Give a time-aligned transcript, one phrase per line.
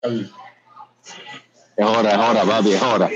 [0.00, 0.30] Es
[1.78, 3.10] hora, es hora, papi, es hora.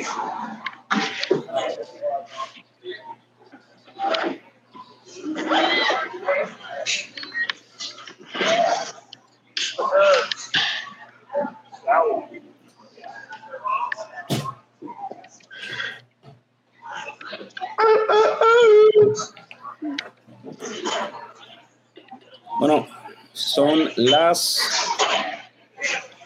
[22.59, 22.89] Bueno,
[23.33, 24.92] son las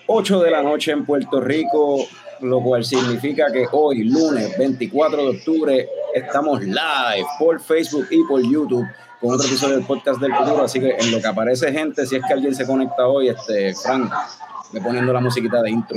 [0.09, 2.07] 8 de la noche en Puerto Rico,
[2.41, 8.43] lo cual significa que hoy, lunes 24 de octubre, estamos live por Facebook y por
[8.43, 8.87] YouTube
[9.21, 10.63] con otro episodio del podcast del futuro.
[10.63, 13.75] Así que en lo que aparece gente, si es que alguien se conecta hoy, este,
[13.75, 14.13] Frank,
[14.73, 15.97] me poniendo la musiquita de intro.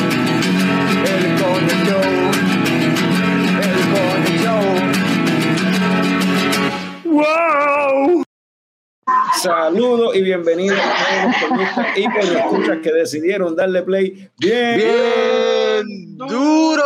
[7.05, 8.23] ¡Wow!
[9.41, 12.03] Saludos y bienvenidos a todos los y
[12.37, 16.83] escuchas que decidieron darle play bien, Bien duro.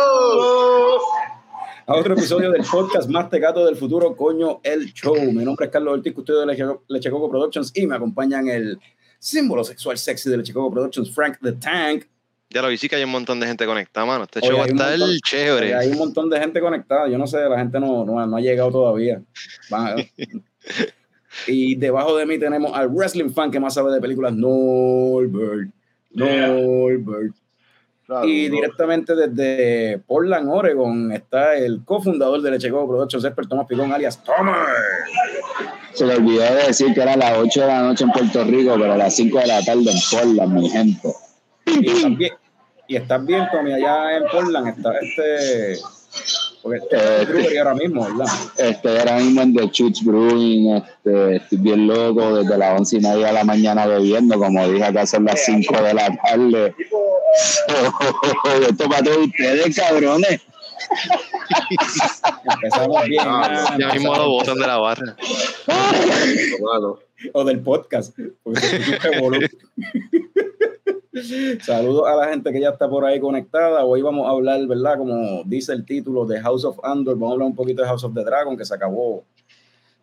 [1.86, 5.14] a otro episodio del podcast más tecato del futuro, coño, el show.
[5.16, 8.78] Mi nombre es Carlos Ortiz, custodio de Leche- Lechecoco Productions y me acompañan el
[9.18, 12.04] símbolo sexual sexy de Lechecoco Productions, Frank the Tank.
[12.50, 14.24] Ya lo vi, sí que hay un montón de gente conectada, mano.
[14.24, 15.74] Este Oye, show va a estar montón- chévere.
[15.74, 17.08] Hay un montón de gente conectada.
[17.08, 19.20] Yo no sé, la gente no, no, no ha llegado todavía.
[19.72, 19.96] A-
[21.46, 25.70] y debajo de mí tenemos al wrestling fan que más sabe de películas, Norbert.
[26.12, 27.34] Norbert.
[28.24, 34.22] Y directamente desde Portland, Oregon, está el cofundador de Lechecoco Productions, Esper Tomás Picón, alias
[34.22, 34.54] Tomer.
[35.92, 38.74] Se le olvidó de decir que era las 8 de la noche en Puerto Rico,
[38.78, 41.08] pero a las 5 de la tarde en Portland, mi gente.
[41.66, 42.30] Y
[42.88, 45.78] y estás bien, Tommy, allá en Portland está este.
[46.62, 46.96] Porque
[47.28, 48.26] brewery ahora mismo, ¿verdad?
[48.56, 53.00] Estoy ahora mismo en The Church Brewing, este, estoy bien loco desde las 11 y
[53.00, 56.74] media de la mañana bebiendo, como dije acá son las 5 de la tarde.
[58.68, 60.40] Esto para todos ustedes, cabrones.
[62.52, 63.24] Empezamos bien.
[63.24, 65.16] Ah, ya mismo lo botan de la barra.
[67.32, 68.16] o del podcast.
[68.42, 69.48] porque se escucha un revolú.
[71.62, 73.84] Saludos a la gente que ya está por ahí conectada.
[73.84, 74.98] Hoy vamos a hablar, ¿verdad?
[74.98, 78.04] Como dice el título de House of Andor, vamos a hablar un poquito de House
[78.04, 79.24] of the Dragon, que se acabó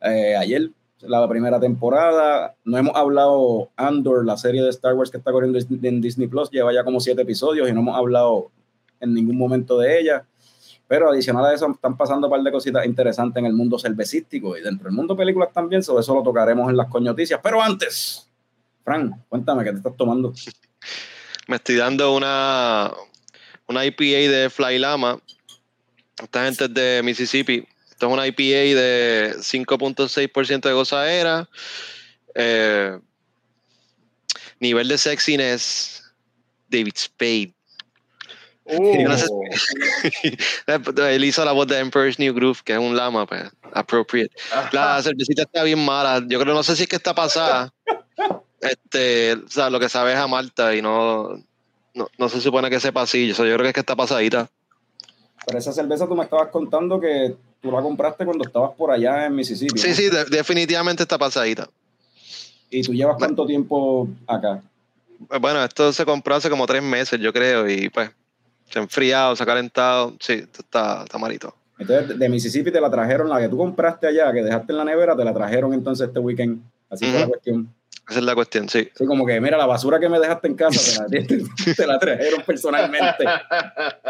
[0.01, 0.71] eh, ayer,
[1.01, 2.55] la primera temporada.
[2.63, 6.49] No hemos hablado Andor, la serie de Star Wars que está corriendo en Disney Plus,
[6.49, 8.49] lleva ya como siete episodios y no hemos hablado
[8.99, 10.25] en ningún momento de ella.
[10.87, 14.57] Pero adicional a eso, están pasando un par de cositas interesantes en el mundo cervecístico
[14.57, 17.39] y dentro del mundo películas también, sobre eso lo tocaremos en las coñoticias.
[17.43, 18.29] Pero antes,
[18.83, 20.33] Fran, cuéntame, ¿qué te estás tomando?
[21.47, 22.91] Me estoy dando una,
[23.67, 25.19] una IPA de Fly Lama.
[26.21, 27.67] Esta gente es de Mississippi.
[27.89, 31.49] Esto es una IPA de 5.6% de gozadera.
[32.35, 32.97] Eh,
[34.59, 36.03] nivel de sexiness,
[36.69, 37.53] David Spade.
[41.09, 43.43] Él hizo la voz de Emperor's New Groove, que es un lama, pues,
[43.73, 44.33] appropriate.
[44.71, 46.23] La cervecita está bien mala.
[46.25, 47.73] Yo creo, no sé si es que está pasada.
[48.63, 51.37] Este, o sea, lo que sabe es a Malta y no,
[51.93, 53.27] no, no se supone que sepa así.
[53.27, 54.49] Yo, yo creo que es que está pasadita.
[55.45, 59.25] Pero esa cerveza tú me estabas contando que tú la compraste cuando estabas por allá
[59.25, 59.77] en Mississippi.
[59.79, 59.95] Sí, ¿no?
[59.95, 61.69] sí, de- definitivamente está pasadita.
[62.69, 64.61] ¿Y tú llevas cuánto tiempo acá?
[65.27, 68.09] Pues Bueno, esto se compró hace como tres meses, yo creo, y pues
[68.69, 70.15] se ha enfriado, se ha calentado.
[70.19, 71.53] Sí, esto está, está malito.
[71.77, 74.85] Entonces, de Mississippi te la trajeron, la que tú compraste allá, que dejaste en la
[74.85, 76.61] nevera, te la trajeron entonces este weekend.
[76.89, 77.67] Así fue la cuestión.
[78.09, 78.89] Esa es la cuestión, sí.
[78.95, 81.87] Sí, como que, mira, la basura que me dejaste en casa, te la, te- te
[81.87, 83.23] la trajeron personalmente.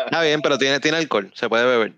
[0.05, 1.93] Está bien, pero tiene, tiene alcohol, se puede beber.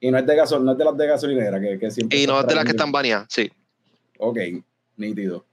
[0.00, 2.18] Y no es de gasol, no es de las de gasolinera, que, que siempre.
[2.18, 3.50] Y no es de las que están baneadas, sí.
[4.18, 4.38] Ok,
[4.96, 5.44] nítido.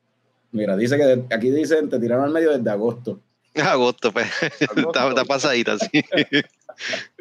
[0.51, 3.19] Mira, dice que de- aquí dicen, te tiraron al medio desde agosto.
[3.55, 4.27] Agosto, pues.
[4.59, 6.03] está, está pasadita, sí.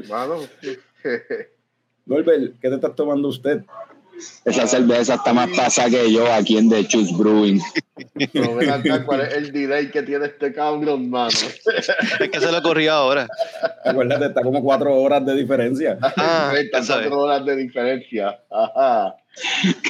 [0.08, 0.40] Mano,
[2.06, 3.62] Norbert, ¿qué te estás tomando usted?
[4.44, 7.60] Esa cerveza está más pasada que yo aquí en The Church Brewing.
[8.32, 11.28] Pero ven acá, ¿cuál es el delay que tiene este cabrón, mano?
[11.30, 13.28] Es que se le ocurrió ahora.
[13.84, 15.98] Acuérdate, está como cuatro horas de diferencia.
[16.02, 18.40] Ah, 34 horas de diferencia.
[18.50, 19.14] Ajá.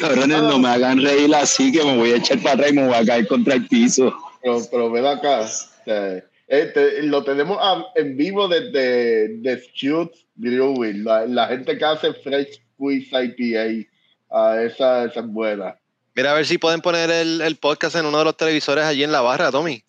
[0.01, 2.87] Cabrones, no me hagan reír así que me voy a echar para atrás y me
[2.87, 4.13] voy a caer contra el piso.
[4.43, 5.47] Pero, pero ven acá.
[5.47, 11.05] sea, este, lo tenemos a- en vivo desde de Shoot Brewing.
[11.05, 13.89] La, la gente que hace Fresh Squeeze IPA.
[14.31, 15.77] Ah, esa, esa es buena.
[16.15, 19.05] Mira a ver si pueden poner el, el podcast en uno de los televisores allí
[19.05, 19.83] en la barra, Tommy.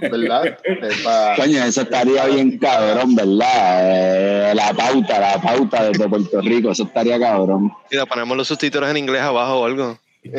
[0.00, 0.58] ¿Verdad?
[1.36, 4.50] Coño, eso estaría bien cabrón, ¿verdad?
[4.50, 7.72] Eh, la pauta, la pauta desde Puerto Rico, eso estaría cabrón.
[7.90, 9.98] Mira, ponemos los subtítulos en inglés abajo o algo.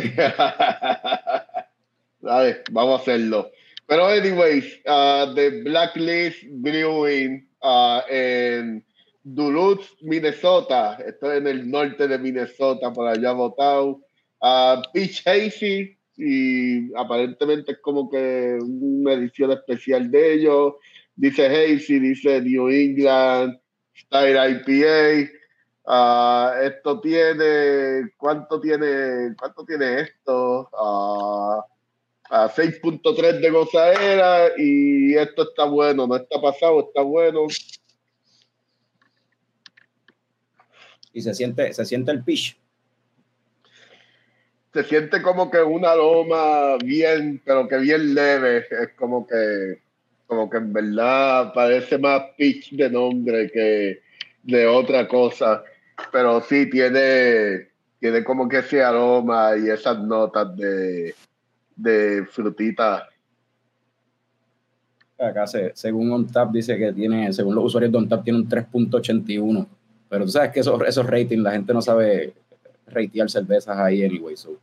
[2.22, 3.52] Dale, vamos a hacerlo.
[3.86, 8.84] Pero, anyways, uh, The Blacklist Brewing uh, en
[9.24, 10.98] Duluth, Minnesota.
[11.06, 14.02] Esto es en el norte de Minnesota, por allá votado.
[14.40, 20.74] Uh, Peach Hazy, y aparentemente es como que una edición especial de ellos.
[21.16, 23.60] Dice Hazy, dice New England,
[23.96, 25.32] Style IPA.
[25.86, 30.70] Ah, esto tiene, ¿cuánto tiene, cuánto tiene esto?
[30.74, 31.66] Ah,
[32.30, 37.48] a 6.3 de gozadera y esto está bueno, no está pasado, está bueno.
[41.14, 42.58] Y se siente, se siente el pitch.
[44.74, 49.80] Se siente como que un aroma bien, pero que bien leve, es como que,
[50.26, 54.02] como que en verdad parece más pitch de nombre que
[54.42, 55.64] de otra cosa,
[56.12, 57.68] pero sí tiene,
[58.00, 61.14] tiene como que ese aroma y esas notas de,
[61.76, 63.08] de frutita.
[65.20, 69.68] Acá, se- según OnTap, dice que tiene, según los usuarios de OnTap, tiene un 3.81.
[70.14, 72.34] Pero tú sabes que esos, esos ratings, la gente no sabe
[72.86, 74.38] ratear cervezas ahí anyway.
[74.38, 74.60] So.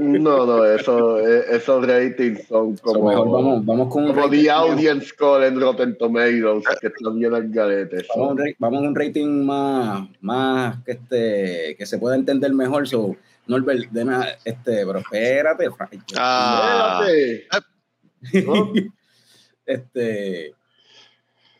[0.00, 4.22] No, no, eso, eh, esos ratings son so como, mejor vamos, vamos con un como
[4.28, 8.06] rating- the audience score en Rotten Tomatoes, que están bien al garete.
[8.14, 12.16] Vamos a un, ra- vamos a un rating más, más que este, que se pueda
[12.16, 12.88] entender mejor.
[12.88, 13.14] So,
[13.46, 16.02] Norbert, deme este, pero espérate, Frank.
[16.16, 18.46] Ah, Espérate.
[18.46, 18.72] ¿no?
[19.66, 20.54] este,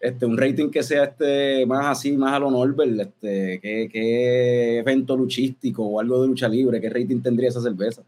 [0.01, 4.79] este, un rating que sea este más así, más a lo Norbert, este, ¿qué, qué
[4.79, 8.03] evento luchístico o algo de lucha libre, qué rating tendría esa cerveza.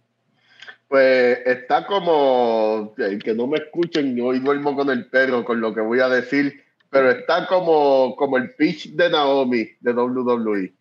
[0.88, 5.75] Pues está como, eh, que no me escuchen, hoy duermo con el perro con lo
[5.75, 10.73] que voy a decir, pero está como, como el pitch de Naomi de WWE.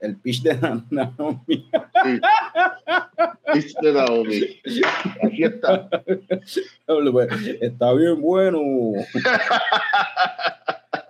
[0.00, 0.54] El pitch de
[0.90, 1.40] Naomi.
[1.46, 2.20] Sí.
[3.52, 4.60] pitch de Naomi.
[5.22, 5.88] Aquí está.
[7.60, 8.60] Está bien bueno.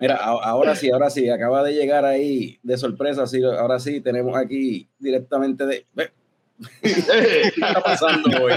[0.00, 4.36] Mira, ahora sí, ahora sí, acaba de llegar ahí de sorpresa, sí, ahora sí, tenemos
[4.36, 5.86] aquí directamente de...
[6.82, 8.52] ¿Qué está pasando hoy?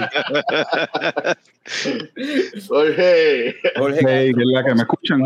[2.68, 5.22] Jorge, Jorge Hey, ¿qué es la que me escuchan?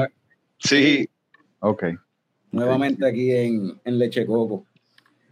[0.60, 1.10] sí.
[1.60, 1.84] Ok.
[2.52, 4.66] nuevamente aquí en, en Leche Coco.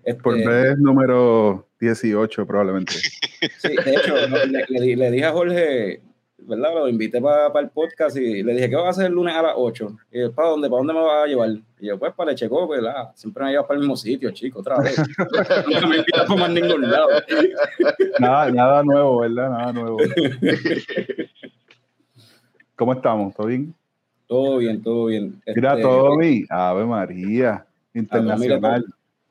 [0.05, 2.93] Este, Por vez número 18 probablemente.
[3.57, 6.01] sí, de hecho, no, le, le di- le dije a Jorge,
[6.37, 6.73] ¿verdad?
[6.75, 9.41] Lo invité para el podcast y le dije, ¿qué vas a hacer el lunes a
[9.41, 9.97] las 8?
[10.11, 10.69] Y yo, ¿para dónde?
[10.69, 11.49] ¿Para dónde me vas a llevar?
[11.79, 13.09] Y yo, pues para Leche Coco, ¿verdad?
[13.15, 14.95] Siempre me llevas para el mismo sitio, chico, otra vez.
[15.67, 17.07] Nunca me invitas para más ningún lado.
[18.19, 19.49] Nada, nada nuevo, ¿verdad?
[19.49, 19.97] Nada nuevo.
[22.75, 23.33] ¿Cómo estamos?
[23.35, 23.73] ¿Todo bien?
[24.27, 25.41] Todo bien, todo bien.
[25.55, 26.45] Mira, Este, Tommy.
[26.49, 27.65] Ave María.
[27.93, 28.83] Internacional.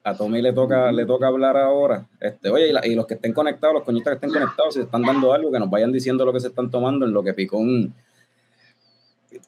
[0.06, 2.06] A Tommy le toca, le toca hablar ahora.
[2.20, 4.80] Este, oye, y, la- y los que estén conectados, los coñitas que estén conectados, si
[4.80, 7.32] están dando algo, que nos vayan diciendo lo que se están tomando, en lo que
[7.34, 7.94] Picón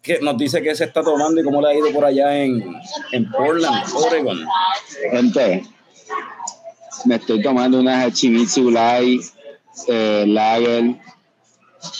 [0.02, 2.74] que nos dice que se está tomando y cómo le ha ido por allá en,
[3.12, 4.38] en Portland, Oregon.
[5.12, 5.64] Gente,
[7.04, 9.22] me estoy tomando una Hachimitsu Light
[9.88, 10.96] eh, Lager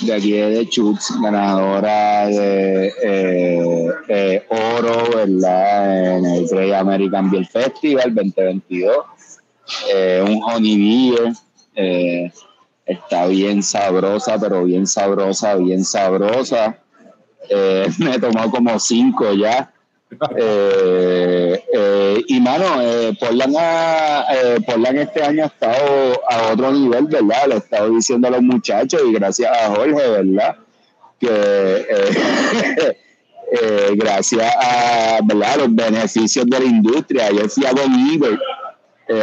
[0.00, 6.16] de aquí de Chutz, ganadora de eh, eh, oro, ¿verdad?
[6.16, 8.96] En el Great American Beer Festival 2022.
[9.92, 12.32] Eh, un honey beer.
[12.84, 16.78] está bien sabrosa, pero bien sabrosa, bien sabrosa.
[17.98, 19.72] Me tomó como cinco ya.
[20.38, 24.56] Eh, eh, y mano, eh, Portland, ha- eh,
[25.02, 27.46] este año ha estado a otro nivel, ¿verdad?
[27.48, 30.56] Lo he estado diciendo a los muchachos y gracias a Jorge, ¿verdad?
[31.18, 31.86] Que
[33.96, 35.56] gracias a ¿verdad?
[35.58, 37.92] los beneficios de la industria, yo fui a Don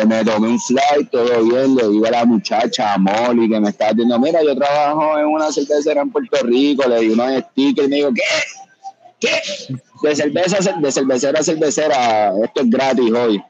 [0.08, 3.70] me tomé un flight, todo bien, le digo a la muchacha, a Molly, que me
[3.70, 7.90] estaba diciendo, mira, yo trabajo en una cervecera en Puerto Rico, le di unos stickers,
[7.90, 8.22] me dijo, ¿qué?
[10.02, 13.44] De cerveza, de cervecera a cervecera, esto es gratis hoy.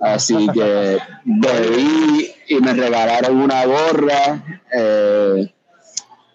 [0.00, 4.44] Así que bebí y me regalaron una gorra,
[4.76, 5.50] eh,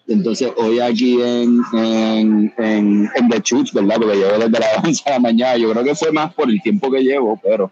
[0.08, 3.96] Entonces, hoy aquí en, en, en, The Church, ¿verdad?
[3.96, 5.56] Porque llevo desde las 11 de la mañana.
[5.56, 7.70] Yo creo que fue más por el tiempo que llevo, pero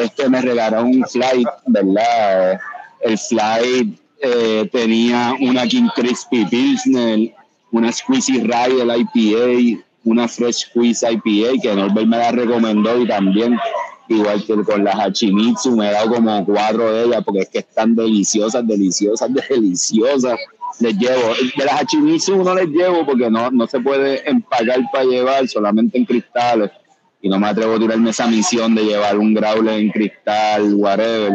[0.00, 2.58] este me regalaron un flight, ¿verdad?
[3.02, 7.34] El flight eh, tenía una King Crispy Pilsner,
[7.70, 8.50] una Squeezy del
[9.14, 13.58] IPA, una Fresh Squeeze IPA que Norbert me la recomendó y también
[14.08, 17.58] igual que con las Hachimitsu me he dado como cuatro de ellas porque es que
[17.58, 20.38] están deliciosas, deliciosas, deliciosas.
[20.80, 25.04] Les llevo, de las Hachimitsu no les llevo porque no, no se puede empacar para
[25.04, 26.70] llevar solamente en cristales
[27.20, 31.32] y no me atrevo a tirarme esa misión de llevar un growler en cristal, whatever.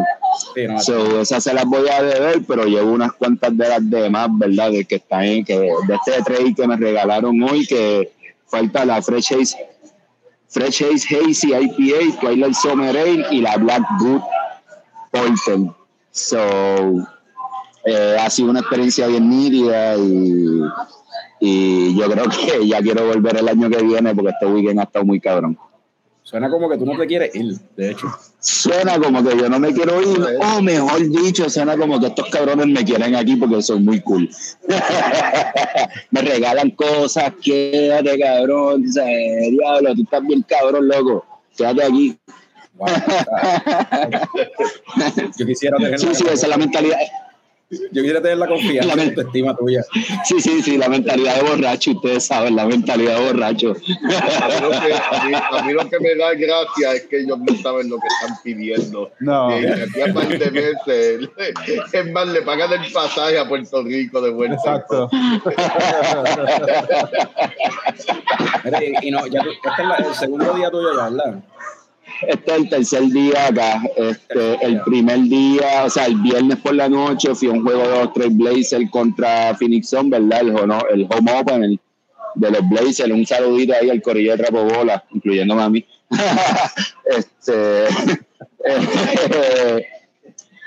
[0.56, 3.90] Sí, no, So, esas se las voy a deber, pero llevo unas cuantas de las
[3.90, 4.72] demás, ¿verdad?
[4.72, 8.12] De que están en, que de este trade que me regalaron hoy, que
[8.54, 9.58] falta la Fresh Haze,
[10.48, 14.22] Fresh Haze Hazy IPA, Twilight Summer Ale y la Black Boot
[15.12, 15.72] Porter.
[16.12, 16.38] So,
[17.86, 20.62] eh, ha sido una experiencia bien nítida y,
[21.40, 24.84] y yo creo que ya quiero volver el año que viene porque este weekend ha
[24.84, 25.58] estado muy cabrón.
[26.34, 28.08] Suena como que tú no te quieres ir, de hecho.
[28.40, 32.28] Suena como que yo no me quiero ir, o mejor dicho, suena como que estos
[32.30, 34.28] cabrones me quieren aquí porque soy muy cool.
[36.10, 41.24] me regalan cosas, quédate cabrón, sea, diablo, tú estás bien cabrón, loco,
[41.56, 42.18] quédate aquí.
[42.78, 42.88] Wow,
[45.38, 46.98] yo quisiera tener Sí, sí, esa es la mentalidad.
[47.92, 49.22] Yo quisiera tener la confianza La en mente.
[49.22, 49.82] tu estima tuya.
[50.26, 53.72] Sí, sí, sí, la mentalidad de borracho, ustedes saben, la mentalidad de borracho.
[53.72, 57.20] A mí, lo que, a, mí, a mí lo que me da gracia es que
[57.22, 59.12] ellos no saben lo que están pidiendo.
[59.20, 59.58] No.
[59.58, 61.30] Y de aquí a par de meses,
[61.94, 64.56] es más, le pagan el pasaje a Puerto Rico de vuelta.
[64.56, 65.10] Exacto.
[69.02, 71.40] Y, no, ya tú- este es la- el segundo día tuyo ya, ¿verdad?
[72.28, 73.82] Este es el tercer día acá.
[73.98, 77.82] Este, el primer día, o sea, el viernes por la noche fui a un juego
[77.88, 80.42] de los tres Blazers contra Phoenix Sun, ¿verdad?
[80.42, 81.80] El, hono- el home open
[82.36, 83.12] de los Blazers.
[83.12, 85.86] Un saludito ahí al corillo de Trapo Bola, incluyéndome a mí.
[87.06, 87.86] este,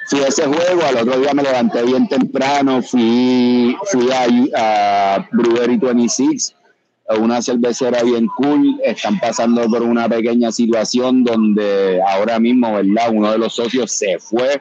[0.08, 5.28] fui a ese juego, al otro día me levanté bien temprano, fui, fui a, a
[5.32, 6.54] Brewery 26
[7.20, 13.10] una cervecera bien cool, están pasando por una pequeña situación donde ahora mismo, ¿verdad?
[13.12, 14.60] Uno de los socios se fue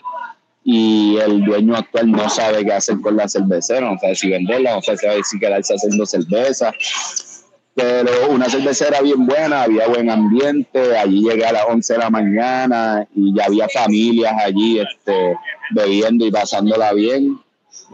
[0.64, 4.76] y el dueño actual no sabe qué hacer con la cervecera, no sabe si venderla,
[4.76, 6.72] no sabe si quedarse haciendo cerveza.
[7.76, 12.10] Pero una cervecera bien buena, había buen ambiente, allí llegué a las 11 de la
[12.10, 15.36] mañana y ya había familias allí este,
[15.72, 17.38] bebiendo y pasándola bien.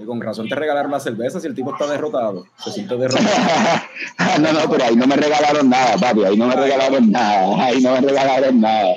[0.05, 2.45] Con razón te regalaron la cerveza si el tipo está derrotado.
[2.63, 3.27] Se siente derrotado.
[4.39, 7.81] no, no, pero ahí no me regalaron nada, papi, ahí no me regalaron nada, ahí
[7.81, 8.95] no me regalaron nada.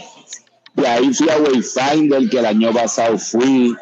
[0.77, 3.77] Y ahí fui a Wayfinder, que el año pasado fui.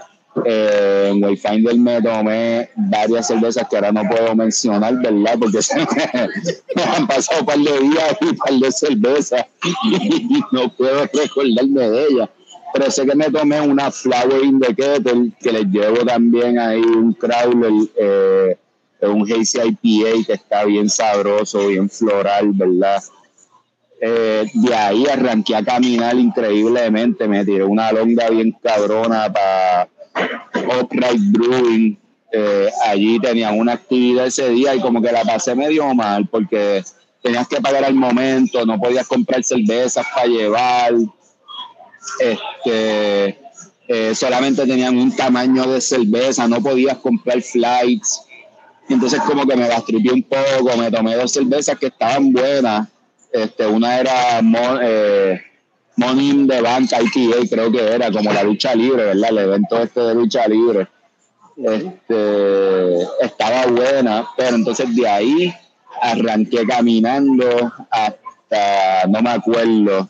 [0.46, 5.38] Eh, en Wayfinder me tomé varias cervezas que ahora no puedo mencionar, ¿verdad?
[5.38, 5.58] Porque
[6.74, 9.46] me han pasado un par de días y un par de cervezas
[9.84, 12.28] y no puedo recordarme de ellas.
[12.72, 16.80] Pero sé que me tomé una Flower in the Kettle, que les llevo también ahí
[16.80, 18.56] un Crowler, eh,
[19.02, 19.76] un Hazy
[20.24, 23.02] que está bien sabroso, bien floral, ¿verdad?
[24.00, 29.88] Eh, de ahí arranqué a caminar increíblemente, me tiré una longa bien cabrona para
[30.80, 31.98] Upright Brewing.
[32.32, 36.82] Eh, allí tenían una actividad ese día y como que la pasé medio mal porque
[37.22, 40.94] tenías que pagar al momento, no podías comprar cervezas para llevar,
[42.18, 43.38] este,
[43.88, 48.22] eh, solamente tenían un tamaño de cerveza, no podías comprar flights.
[48.88, 52.88] Entonces como que me bastripié un poco, me tomé dos cervezas que estaban buenas.
[53.32, 55.40] Este, una era Mo- eh,
[55.96, 59.30] Money in the Bank IPA, creo que era como la lucha libre, ¿verdad?
[59.30, 60.88] El evento este de lucha libre.
[61.56, 65.54] Este, estaba buena, pero entonces de ahí
[66.00, 70.08] arranqué caminando hasta, no me acuerdo,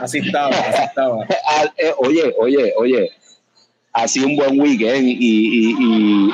[0.00, 1.24] Así estaba, así estaba.
[1.48, 3.10] Ah, eh, oye, oye, oye,
[3.92, 6.30] ha sido un buen weekend y, y- y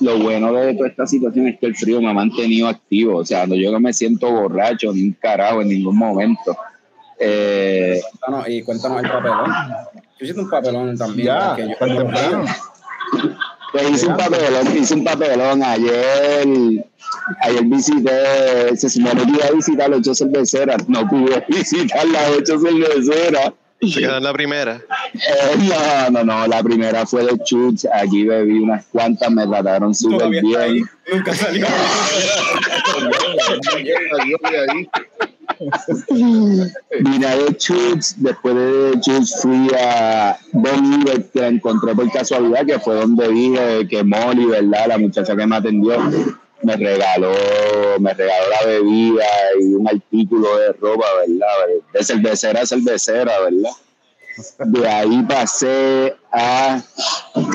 [0.00, 3.18] lo bueno de toda esta situación es que el frío me ha mantenido activo.
[3.18, 6.56] O sea, no yo no me siento borracho ni un carajo en ningún momento.
[7.18, 9.50] Eh, Cuéntanos, y cuéntanos el papelón.
[10.18, 11.26] Yo hiciste un papelón también.
[11.26, 12.44] Ya, yo-.
[13.76, 16.46] Pues hice un papelón, hice un papelón ayer.
[17.42, 22.30] Ayer visité, se supone que iba a visitar las ocho cerveceras, no pude visitar las
[22.30, 23.52] ocho cerveceras.
[23.80, 24.80] Se queda en la primera.
[25.14, 29.94] Eh, no, no, no, la primera fue de Chuch, aquí bebí unas cuantas, me trataron
[29.94, 30.88] súper bien.
[31.12, 31.66] Nunca salió.
[36.08, 42.78] Salió de Chutes, después de Chutes fui a Don que la encontré por casualidad, que
[42.78, 44.88] fue donde dije que Molly, ¿verdad?
[44.88, 45.98] La muchacha que me atendió,
[46.62, 47.32] me regaló,
[48.00, 49.24] me regaló la bebida
[49.60, 51.48] y un artículo de ropa, ¿verdad?
[51.92, 53.70] De cervecera a cervecera, ¿verdad?
[54.58, 56.80] De ahí pasé a,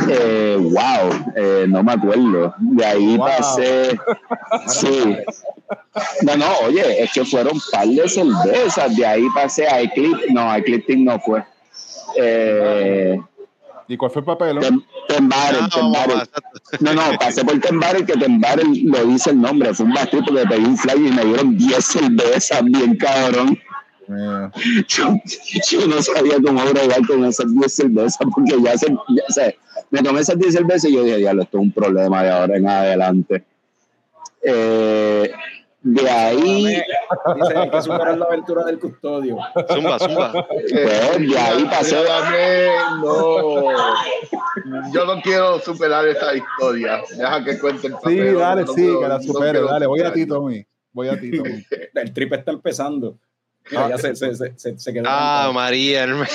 [0.09, 2.53] eh, wow, eh, no me acuerdo.
[2.59, 3.27] De ahí Wow.
[3.27, 3.99] pasé,
[4.67, 5.15] sí.
[6.23, 8.95] No, no, oye, es que fueron un par de cervezas.
[8.95, 11.43] De ahí pasé a Eclipse, no, Eclipse no fue.
[12.17, 13.19] Eh,
[13.87, 14.57] ¿Y cuál fue el papel?
[14.59, 16.17] Tem- Tembaren, No, Tembaren.
[16.19, 16.59] exacto.
[16.79, 19.73] No, no, pasé por Tembaren, que Tembaren lo dice el nombre.
[19.73, 23.59] Fue un bastito porque pedí un fly y me dieron 10 cervezas, bien cabrón.
[24.17, 24.49] Eh,
[24.87, 25.15] Yo,
[25.69, 29.57] yo no sabía cómo bregar con esas 10 cervezas porque ya se, ya se-
[29.89, 32.57] me tomé esas 10 cervezas y yo dije, diablo, esto es un problema de ahora
[32.57, 33.43] en adelante.
[34.43, 35.31] Eh,
[35.83, 39.37] de ahí, Dice hay que superar la aventura del custodio.
[39.73, 40.47] Zumba, zumba.
[40.47, 41.95] pues, de ahí pasé.
[43.01, 43.61] No.
[44.93, 47.01] Yo no quiero superar esa historia.
[47.17, 48.37] Deja que cuente el Sí, papel.
[48.37, 49.51] dale, No sí, quiero- que la no supere.
[49.53, 50.65] quiero Dale, voy a ti, Tommy.
[50.93, 51.65] Voy a ti, Tommy.
[51.95, 53.17] El trip está empezando.
[53.71, 55.05] Mira, ya se, se, se, se, se quedó.
[55.07, 56.03] Ah, María.
[56.03, 56.27] hermano.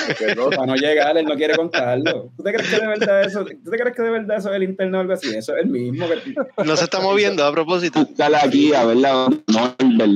[0.50, 2.30] Para no llegar, él no quiere contarlo.
[2.36, 4.56] ¿Tú te crees que de verdad eso, ¿tú te crees que de verdad eso es
[4.56, 5.28] el interno o algo así?
[5.34, 8.00] Eso es el mismo que No se está moviendo a propósito.
[8.04, 10.12] Buscarla aquí, a verla, Norbert.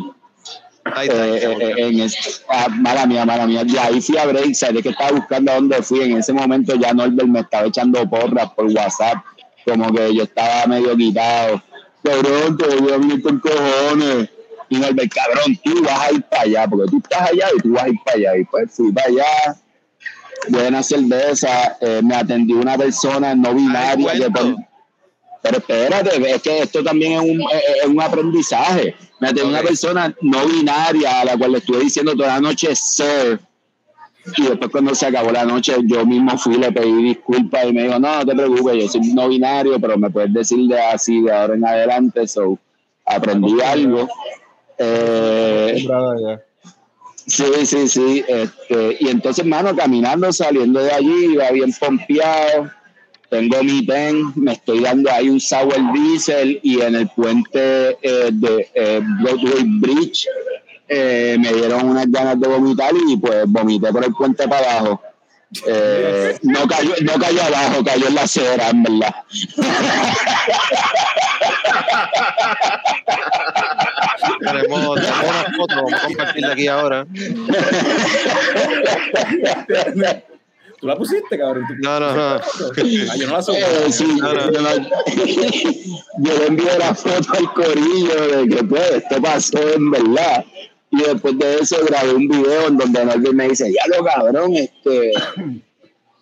[0.85, 1.23] Ahí está.
[1.23, 1.65] ahí Eh, está.
[1.65, 3.65] eh, en es- ah, mala mía, mala mía.
[3.65, 6.01] De ahí fui a break, sabes que estaba buscando a dónde fui.
[6.01, 9.19] En ese momento ya Norbert me estaba echando porras por WhatsApp,
[9.67, 11.63] como que yo estaba medio quitado.
[12.03, 14.31] Cabrón, te voy a venir con cojones.
[14.71, 17.73] Y Norbert, cabrón, tú vas a ir para allá, porque tú estás allá y tú
[17.73, 18.37] vas a ir para allá.
[18.39, 19.57] Y pues fui para allá.
[20.49, 24.13] Buena cerveza, eh, me atendió una persona no binaria.
[24.31, 24.57] por- cuento.
[25.43, 28.95] pero espérate, es que esto también es un, es- un aprendizaje.
[29.21, 32.75] Me atendió una persona no binaria a la cual le estuve diciendo toda la noche
[32.75, 33.41] sir.
[34.37, 37.85] Y después cuando se acabó la noche, yo mismo fui, le pedí disculpas y me
[37.85, 41.23] dijo, no, no te preocupes, yo soy no binario, pero me puedes decir de así
[41.23, 42.29] de ahora en adelante.
[42.29, 42.59] So,
[43.07, 44.09] aprendí algo.
[44.83, 46.41] Eh.
[47.27, 48.25] Sí, sí, sí.
[48.27, 52.71] Este, y entonces, mano, caminando, saliendo de allí, iba bien pompeado.
[53.29, 58.31] Tengo mi pen, me estoy dando ahí un sour diesel y en el puente eh,
[58.33, 60.27] de eh, Broadway Bridge
[60.89, 65.01] eh, me dieron unas ganas de vomitar y pues vomité por el puente para abajo.
[65.65, 69.15] Eh, no, cayó, no cayó abajo, cayó en la acera, en verdad.
[74.41, 77.07] Tenemos, una foto, vamos a compartirla aquí ahora.
[80.81, 81.65] ¿Tú la pusiste, cabrón?
[81.69, 82.23] ¿Tú- No, no, no.
[82.37, 82.41] Ah,
[83.19, 83.57] yo no la subí.
[83.59, 84.51] Eh, sí, No, no.
[86.23, 90.45] Yo, le envié la foto al corillo de que pues esto pasó en verdad.
[90.91, 94.55] Y después de eso grabé un video en donde Norbert me dice, ya lo cabrón,
[94.57, 95.13] este,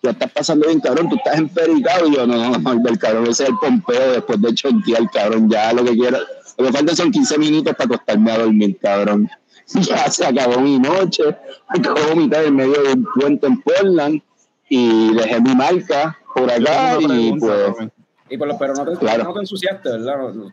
[0.03, 2.07] ya estás pasando bien cabrón, tú estás empericado.
[2.07, 5.49] Y yo, no, no, no, el cabrón, ese es el pompeo después de chonquear, cabrón,
[5.49, 6.19] ya lo que quiero.
[6.59, 9.29] Lo que falta son 15 minutos para acostarme a dormir, cabrón.
[9.71, 11.23] Ya se acabó mi noche,
[11.67, 14.19] acabo de vomitar en medio de un puente en Portland
[14.67, 17.89] y dejé mi marca por acá y pregunta, pues...
[18.31, 19.25] Y por lo, pero no te, Claro.
[19.25, 20.17] no te ensuciaste, ¿verdad?
[20.17, 20.51] No, no.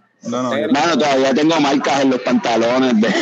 [0.50, 0.68] No.
[0.70, 3.08] Mano, todavía tengo marcas en los pantalones de...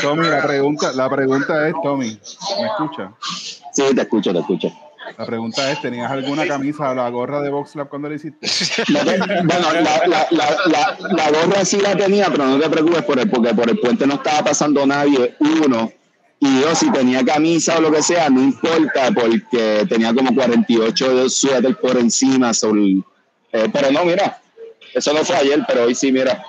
[0.00, 2.18] Tommy, la pregunta, la pregunta es, Tommy,
[2.60, 3.12] ¿me escucha?
[3.72, 4.72] Sí, te escucho, te escucho.
[5.18, 8.46] La pregunta es, ¿tenías alguna camisa o la gorra de Box Lab cuando la hiciste?
[8.92, 12.68] No te- bueno, la, la, la, la, la gorra sí la tenía, pero no te
[12.70, 15.92] preocupes por el, porque por el puente no estaba pasando nadie, uno.
[16.40, 21.16] Y yo, si tenía camisa o lo que sea, no importa, porque tenía como 48
[21.16, 22.52] de suéter por encima.
[22.52, 23.02] sobre-
[23.52, 24.40] eh, pero no, mira,
[24.94, 26.42] eso no fue ayer, pero hoy sí, mira,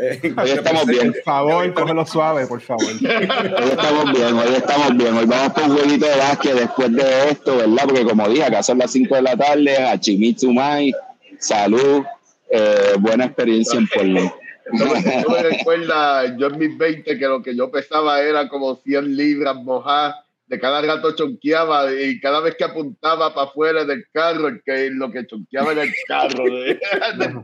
[0.00, 1.12] Eh, hoy estamos bien.
[1.12, 2.86] Por favor, cógelo suave, por favor.
[2.86, 5.16] Hoy estamos bien, hoy estamos bien.
[5.16, 7.84] Hoy vamos por un jueguito de básquet después de esto, ¿verdad?
[7.84, 10.92] Porque como dije, acá son las 5 de la tarde, Hachimitsu Mai,
[11.38, 12.04] salud,
[12.50, 14.30] eh, buena experiencia en Portland.
[14.72, 19.16] Eso me recuerda, yo en mis 20, que lo que yo pesaba era como 100
[19.16, 20.16] libras mojadas,
[20.48, 24.88] de cada rato chonqueaba y cada vez que apuntaba para afuera del carro, el que,
[24.90, 26.80] lo que chonqueaba era el carro de,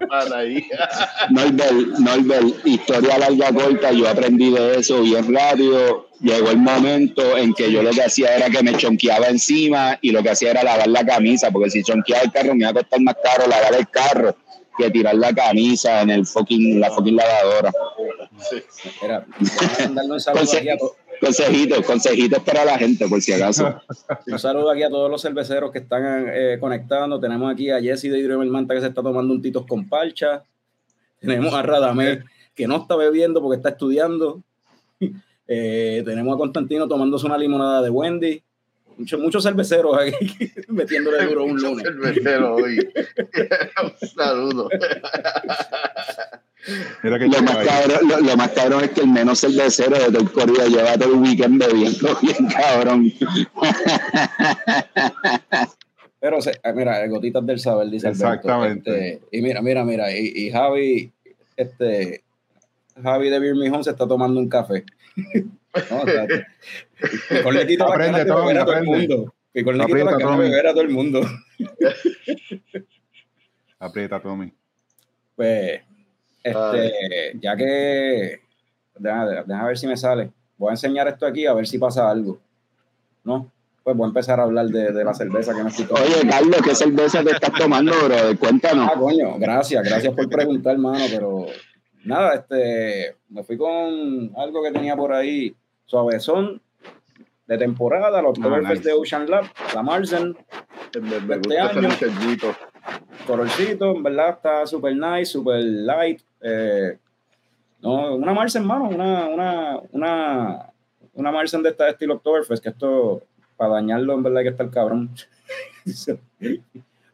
[0.09, 0.67] pana ahí.
[1.31, 6.09] Norbert, Norbert, historia larga corta, yo aprendí de eso bien rápido.
[6.21, 10.11] Llegó el momento en que yo lo que hacía era que me chonqueaba encima y
[10.11, 12.75] lo que hacía era lavar la camisa, porque si chonqueaba el carro me iba a
[12.75, 14.35] costar más caro lavar el carro
[14.79, 17.71] que tirar la camisa en el fucking, la fucking lavadora.
[19.03, 23.21] Mira, vamos a mandarle un saludo aquí a to- Consejitos, consejitos para la gente, por
[23.21, 23.81] si acaso.
[24.27, 27.21] Un saludo aquí a todos los cerveceros que están eh, conectando.
[27.21, 30.43] Tenemos aquí a Jesse de Hidroel Manta que se está tomando un titos con parcha.
[31.21, 32.25] tenemos a Radamés,
[32.55, 34.43] que no está bebiendo porque está estudiando.
[35.47, 38.43] Eh, tenemos a Constantino tomándose una limonada de Wendy.
[38.97, 41.85] Muchos muchos cerveceros aquí metiéndole duro un lunes.
[41.85, 42.79] cervecero hoy.
[43.83, 44.71] Un saludo.
[47.03, 50.07] Mira que Lo más, cabrón, lo, lo más cabrón es que el menos cervecero de
[50.07, 53.13] todo el corrido lleva todo el weekend bebiendo bien cabrón.
[56.21, 58.27] Pero se- ah, mira, gotitas del saber, dice Alberto.
[58.29, 59.13] Exactamente.
[59.15, 61.13] Este, y mira, mira, mira, y, y Javi,
[61.57, 62.25] este,
[63.03, 64.85] Javi de Beer Home se está tomando un café.
[65.91, 66.27] No, o sea,
[67.29, 69.09] Picón le quita la Aprende, ganas de Tommy, beber a todo el aprende.
[69.17, 69.35] mundo.
[69.53, 70.43] Picón le quita Aprieta, la Tommy.
[70.49, 71.21] beber a todo el mundo.
[73.79, 74.53] Aprieta, Tommy.
[75.37, 75.83] Pues,
[76.45, 78.41] este, ya que,
[78.99, 80.31] déjame, déjame ver si me sale.
[80.57, 82.39] Voy a enseñar esto aquí a ver si pasa algo.
[83.25, 83.51] ¿No?
[83.83, 86.09] Pues voy a empezar a hablar de, de la cerveza que me estoy tomando.
[86.09, 88.17] Oye, Carlos, ¿qué cerveza te estás tomando, bro?
[88.39, 88.89] Cuéntanos.
[88.91, 91.47] Ah, coño, gracias, gracias por preguntar, hermano, pero
[92.05, 95.55] nada, este, me fui con algo que tenía por ahí,
[95.87, 96.63] suavezón,
[97.47, 98.89] de temporada, los Ah, Oktoberfest nice.
[98.89, 100.35] de Ocean Lab, la Marzen,
[100.95, 101.89] Este año.
[103.27, 106.99] colorcito, en verdad está super nice, super light, eh,
[107.81, 110.67] no, una Marzen, hermano, una, una, una,
[111.15, 113.23] una Marzen de esta de estilo Oktoberfest, que esto,
[113.57, 115.11] para dañarlo, en verdad hay que estar cabrón.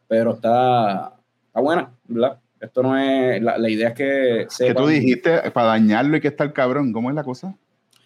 [0.07, 1.13] Pero está,
[1.47, 2.37] está buena, ¿verdad?
[2.59, 6.27] Esto no es, la, la idea es que Que tú dijiste para dañarlo y que
[6.27, 6.93] está el cabrón.
[6.93, 7.55] ¿Cómo es la cosa?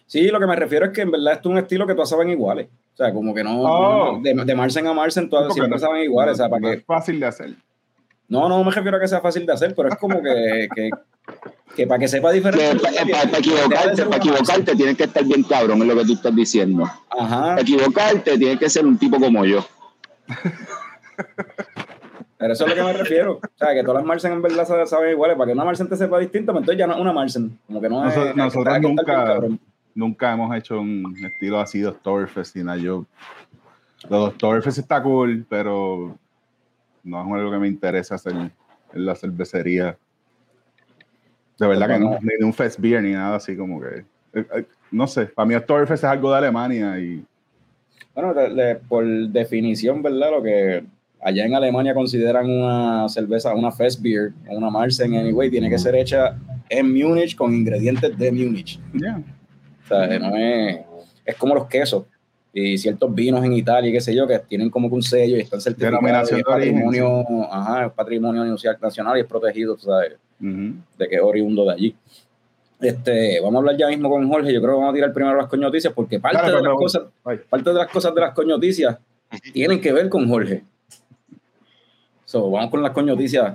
[0.06, 2.08] Sí, lo que me refiero es que en verdad esto es un estilo que todas
[2.08, 2.68] saben iguales.
[2.94, 4.12] O sea, como que no, Oh.
[4.16, 6.34] no- de, de Marsen a Marsen todas siempre no- saben iguales.
[6.34, 7.50] o sea, para no que, es fácil de hacer.
[8.28, 10.90] no, no me refiero a que sea fácil de hacer, pero es como que, que,
[11.74, 12.78] que para que sepa diferente.
[12.82, 16.84] para equivocarte, para equivocarte tienes que estar bien cabrón, es lo que tú estás diciendo.
[17.10, 19.64] Ajá, Para equivocarte tienes que ser un tipo como yo.
[22.38, 23.32] pero eso es lo que me refiero.
[23.34, 25.36] O sea, que todas las Marsen en verdad saben- iguales.
[25.36, 27.58] Para que una Marsen te sepa distinto, pues entonces ya no es una Marsen.
[27.66, 28.14] Como que no es.
[28.14, 29.40] Nosotros- que- nosotros nunca-.
[29.94, 32.76] Nunca hemos hecho un estilo así de Oktoberfest nada.
[32.76, 33.06] Yo,
[34.10, 36.14] los Oktoberfest está cool, pero
[37.02, 38.52] no es algo que me interesa hacer en
[38.92, 39.96] la cervecería.
[41.58, 44.04] De verdad que no, ni de un Fest Beer ni nada así como que.
[44.34, 47.24] eh, eh, No sé, para mí Oktoberfest es algo de Alemania y
[48.14, 50.30] Bueno, le- le- por definición, ¿verdad?
[50.30, 50.84] Lo que
[51.20, 55.94] allá en Alemania consideran una cerveza, una Fest Beer, una Marsen, anyway, tiene que ser
[55.96, 56.36] hecha
[56.68, 58.78] en Múnich con ingredientes de Múnich.
[58.94, 59.20] ya.
[59.84, 60.78] O sea, no es,
[61.24, 62.04] es como los quesos
[62.58, 65.40] y ciertos vinos en Italia, qué sé yo, que tienen como que un sello y
[65.40, 66.00] están certificados.
[66.02, 68.44] Y es de origen, patrimonio, ajá, es patrimonio
[68.80, 70.14] nacional y es protegido, tú ¿sabes?
[70.40, 70.72] Ujú.
[70.96, 71.96] de que es oriundo de allí.
[72.80, 74.54] Este, vamos a hablar ya mismo con Jorge.
[74.54, 76.78] Yo creo que vamos a tirar primero las coñoticias porque parte, Dale, de, las favor.
[76.82, 77.40] cosas, Ay.
[77.48, 78.96] parte de las cosas de las coñoticias
[79.52, 80.64] tienen que ver con Jorge.
[82.24, 83.54] So, vamos con las coñoticias.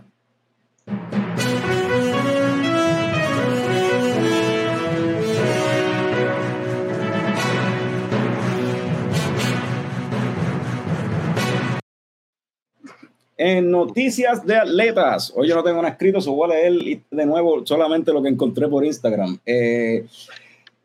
[13.43, 17.25] En noticias de atletas, hoy yo no tengo nada escrito, so voy a leer de
[17.25, 19.39] nuevo solamente lo que encontré por Instagram.
[19.43, 20.05] Eh,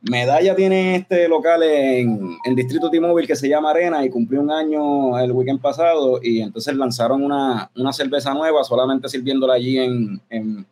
[0.00, 4.50] Medalla tiene este local en el distrito T-Mobile que se llama Arena y cumplió un
[4.50, 10.18] año el weekend pasado y entonces lanzaron una, una cerveza nueva solamente sirviéndola allí en,
[10.30, 10.64] en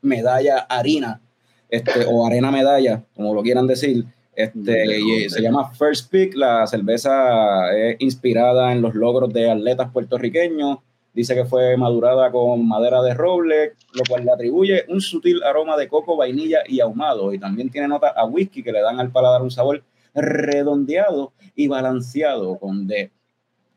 [0.00, 1.20] Medalla Harina
[1.68, 4.06] este, o Arena Medalla, como lo quieran decir.
[4.34, 9.50] Este, y eh, se llama First Pick, la cerveza es inspirada en los logros de
[9.50, 10.78] atletas puertorriqueños.
[11.16, 15.74] Dice que fue madurada con madera de roble, lo cual le atribuye un sutil aroma
[15.78, 17.32] de coco, vainilla y ahumado.
[17.32, 19.82] Y también tiene notas a whisky que le dan al paladar un sabor
[20.14, 23.12] redondeado y balanceado, con de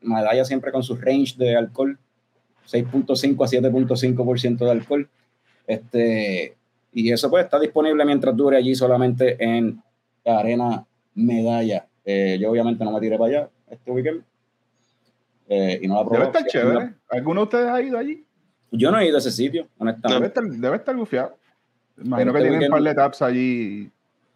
[0.02, 1.98] medalla siempre con su range de alcohol,
[2.70, 5.10] 6.5 a 7.5% de alcohol.
[5.66, 6.58] Este,
[6.92, 9.82] y eso pues está disponible mientras dure allí solamente en
[10.26, 11.88] Arena Medalla.
[12.04, 14.29] Eh, yo obviamente no me tiré para allá este weekend.
[15.50, 16.18] Eh, y no la probé.
[16.20, 16.94] Debe estar chévere.
[17.10, 18.24] ¿Alguno de ustedes ha ido allí?
[18.72, 20.28] Yo no he ido a ese sitio, Debe honestamente.
[20.28, 21.36] estar, debe estar gufiado.
[22.02, 23.90] Imagino que tienen un par de taps allí.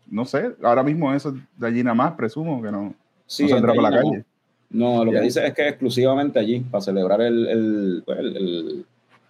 [0.09, 2.93] No sé, ahora mismo eso de allí nada más, presumo que no,
[3.25, 4.25] Sí, no saldrá por la calle.
[4.69, 8.19] No, No, lo que dice es que es exclusivamente allí, para celebrar el, el, pues,
[8.19, 8.85] el- el-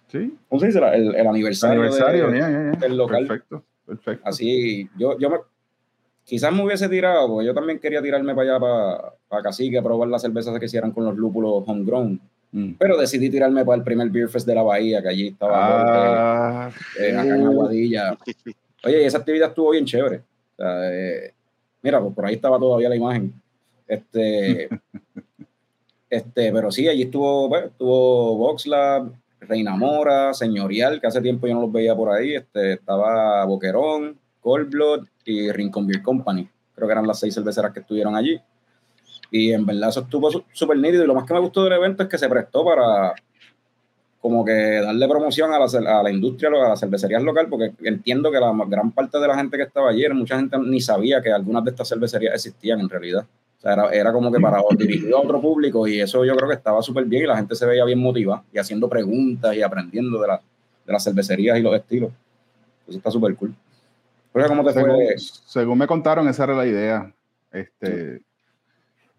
[0.08, 0.78] Sí, ¿cómo se dice?
[0.78, 3.26] El, el aniversario, aniversario, de- del local.
[3.26, 4.28] Perfecto, perfecto.
[4.28, 5.36] Así, yo, yo me,
[6.24, 9.82] quizás me hubiese tirado, porque yo también quería tirarme para allá, para, para Cacique, a
[9.82, 12.20] probar las cervezas que hicieran con los lúpulos homegrown.
[12.52, 12.74] Mm.
[12.78, 16.70] Pero decidí tirarme para el primer Beer Fest de la Bahía, que allí estaba Ah,
[16.98, 18.16] eh, acá en Aguadilla.
[18.84, 20.18] Oye, y esa actividad estuvo bien chévere.
[20.18, 21.34] O sea, eh,
[21.82, 23.32] mira, pues por ahí estaba todavía la imagen.
[23.86, 24.68] Este,
[26.10, 31.54] este, pero sí, allí estuvo, pues, estuvo VoxLab, Reina Mora, Señorial, que hace tiempo yo
[31.54, 32.36] no los veía por ahí.
[32.36, 36.48] Este, estaba Boquerón, Cold Blood y Rincon Beer Company.
[36.74, 38.40] Creo que eran las seis cerveceras que estuvieron allí.
[39.30, 41.04] Y en verdad eso estuvo súper nítido.
[41.04, 43.14] Y lo más que me gustó del evento es que se prestó para
[44.20, 45.66] como que darle promoción a la,
[45.98, 49.36] a la industria, a las cervecerías local, porque entiendo que la gran parte de la
[49.36, 52.88] gente que estaba ayer, mucha gente ni sabía que algunas de estas cervecerías existían en
[52.88, 53.26] realidad.
[53.58, 56.48] O sea, era, era como que para dirigido a otro público y eso yo creo
[56.48, 59.60] que estaba súper bien y la gente se veía bien motivada y haciendo preguntas y
[59.62, 60.40] aprendiendo de, la-
[60.86, 62.10] de las cervecerías y los estilos.
[62.88, 63.54] Eso está súper cool.
[64.34, 65.14] Oye, ¿cómo te Según, fue?
[65.16, 67.14] según me contaron, esa era la idea.
[67.52, 68.20] Este,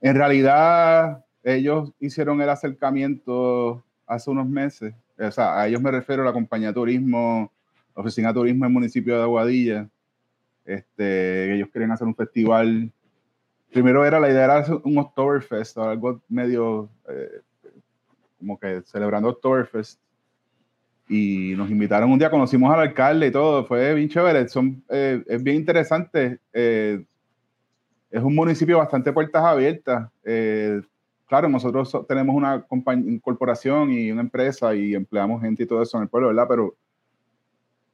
[0.01, 4.93] En realidad, ellos hicieron el acercamiento hace unos meses.
[5.17, 7.49] O sea, a ellos me refiero a la compañía de turismo,
[7.93, 9.89] oficina de turismo del municipio de Aguadilla.
[10.65, 12.91] Este, ellos querían hacer un festival.
[13.71, 17.41] Primero era la idea era hacer un Oktoberfest, algo medio eh,
[18.37, 19.99] como que celebrando Oktoberfest.
[21.07, 24.47] Y nos invitaron un día, conocimos al alcalde y todo, fue bien chévere.
[24.47, 26.39] Son, eh, es bien interesante.
[26.53, 27.03] eh,
[28.09, 30.09] es un municipio bastante puertas abiertas.
[30.23, 30.81] eh,
[31.27, 32.65] claro, nosotros so- tenemos una
[33.21, 36.45] corporación y una empresa y empleamos gente y todo eso en el pueblo, ¿verdad?
[36.47, 36.75] Pero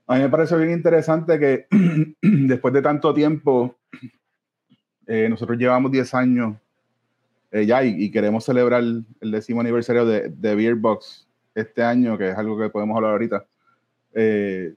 [0.08, 1.65] a mí me parece bien interesante que
[2.21, 3.76] después de tanto tiempo,
[5.08, 6.56] eh, nosotros llevamos 10 años
[7.52, 12.30] eh, ya y, y queremos celebrar el décimo aniversario de, de Box este año, que
[12.30, 13.46] es algo que podemos hablar ahorita.
[14.14, 14.74] Eh,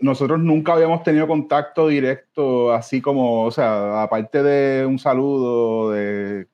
[0.00, 6.48] nosotros nunca habíamos tenido contacto directo, así como, o sea, aparte de un saludo, de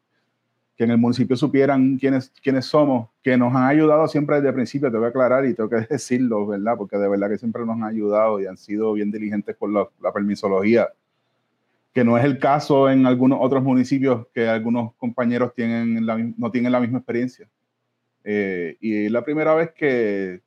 [0.76, 4.54] que en el municipio supieran quiénes, quiénes somos, que nos han ayudado siempre desde el
[4.54, 6.74] principio, te voy a aclarar y tengo que decirlo, ¿verdad?
[6.76, 9.88] Porque de verdad que siempre nos han ayudado y han sido bien diligentes con la,
[10.02, 10.88] la permisología,
[11.92, 16.50] que no es el caso en algunos otros municipios que algunos compañeros tienen la, no
[16.50, 17.48] tienen la misma experiencia.
[18.24, 20.42] Eh, y es la primera vez que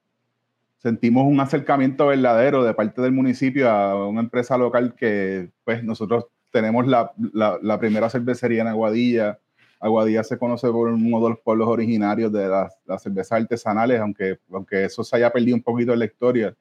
[0.78, 6.26] sentimos un acercamiento verdadero de parte del municipio a una empresa local que pues nosotros
[6.52, 9.40] tenemos la, la, primera cervecería en Aguadilla.
[9.80, 14.40] Aguadilla se conoce por uno de los pueblos originarios de las, las cervezas artesanales, aunque,
[14.52, 16.56] aunque eso se haya perdido un poquito en la historia.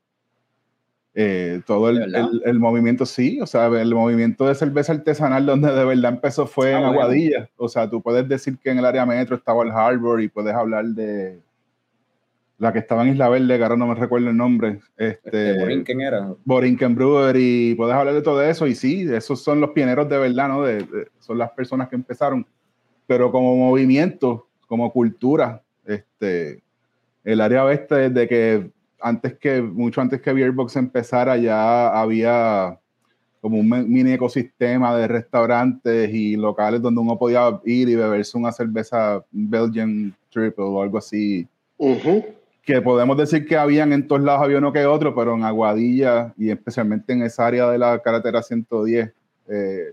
[1.17, 5.73] Eh, todo el, el, el movimiento, sí, o sea, el movimiento de cerveza artesanal donde
[5.73, 7.01] de verdad empezó fue Ah, en bueno.
[7.03, 7.49] Aguadilla.
[7.57, 10.53] O sea, tú puedes decir que en el área metro estaba el Harbor y puedes
[10.55, 11.41] hablar de
[12.59, 14.81] la que estaba en Isla Verde, que ahora no me recuerdo el nombre.
[14.97, 16.35] Este, Este, Borinquen era.
[16.45, 20.49] Borinquen Brewery, puedes hablar de todo eso y sí, esos son los pioneros de verdad,
[20.49, 20.63] ¿no?
[20.63, 22.45] De, de- son las personas que empezaron,
[23.07, 26.63] pero como movimiento, como cultura, este,
[27.23, 32.79] el área oeste desde que antes que, mucho antes que Beerbox empezara ya había
[33.41, 38.51] como un mini ecosistema de restaurantes y locales donde uno podía ir y beberse una
[38.53, 42.25] cerveza Belgian Triple o algo así Ujú.
[42.63, 46.33] que podemos decir que habían en todos lados, había uno que otro, pero en Aguadilla
[46.39, 49.13] y especialmente en esa área de la carretera 110,
[49.49, 49.93] eh,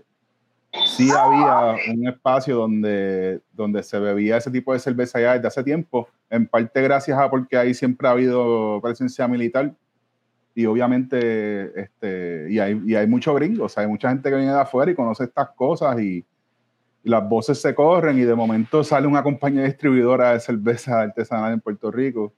[0.96, 5.64] sí había un espacio donde, donde se bebía ese tipo de cerveza ya desde hace
[5.64, 9.74] tiempo, en parte gracias a porque ahí siempre ha habido presencia militar
[10.54, 14.36] y obviamente este, y, hay, y hay mucho gringo, o sea, hay mucha gente que
[14.36, 16.24] viene de afuera y conoce estas cosas y,
[17.04, 21.52] y las voces se corren y de momento sale una compañía distribuidora de cerveza artesanal
[21.52, 22.32] en Puerto Rico.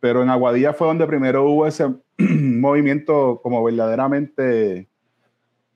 [0.00, 1.86] Pero en Aguadilla fue donde primero hubo ese
[2.18, 4.88] movimiento como verdaderamente,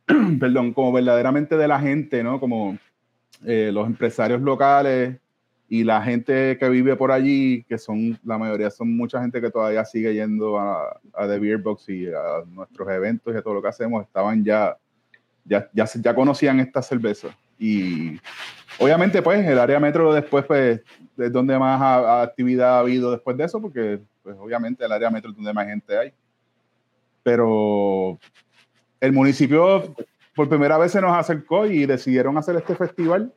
[0.40, 2.40] perdón, como verdaderamente de la gente, ¿no?
[2.40, 2.78] Como
[3.44, 5.16] eh, los empresarios locales
[5.68, 9.50] y la gente que vive por allí, que son, la mayoría son mucha gente que
[9.50, 13.54] todavía sigue yendo a, a The Beer Box y a nuestros eventos y a todo
[13.54, 14.76] lo que hacemos, estaban ya,
[15.44, 17.28] ya, ya, ya conocían esta cerveza.
[17.58, 18.20] Y
[18.78, 20.80] obviamente, pues, el área metro después, pues,
[21.16, 24.92] es donde más ha- ha actividad ha habido después de eso, porque, pues, obviamente el
[24.92, 26.12] área metro es donde más gente hay.
[27.22, 28.18] Pero
[29.02, 29.94] el municipio
[30.34, 33.32] por primera vez se nos acercó y decidieron hacer este festival.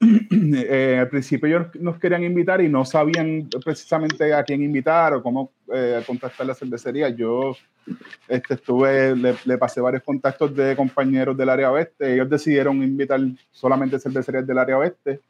[0.32, 5.22] Eh, al principio ellos nos querían invitar y no sabían precisamente a quién invitar o
[5.22, 7.10] cómo eh, contactar la cervecería.
[7.10, 7.54] Yo
[8.26, 12.14] este, estuve, le, le pasé varios contactos de compañeros del área oeste.
[12.14, 13.20] Ellos decidieron invitar
[13.50, 15.20] solamente cervecerías del área oeste.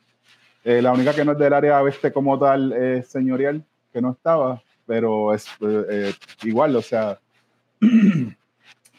[0.62, 4.12] Eh, la única que no es del área oeste como tal es Señorial, que no
[4.12, 6.12] estaba, pero es eh, eh,
[6.42, 7.18] igual, o sea,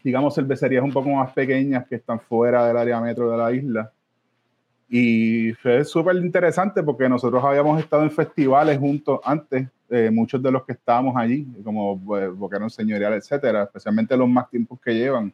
[0.03, 3.91] digamos, cervecerías un poco más pequeñas que están fuera del área metro de la isla.
[4.89, 10.51] Y fue súper interesante porque nosotros habíamos estado en festivales juntos antes, eh, muchos de
[10.51, 15.33] los que estábamos allí, como eh, Boquerón Señorial, etcétera, especialmente los más tiempos que llevan.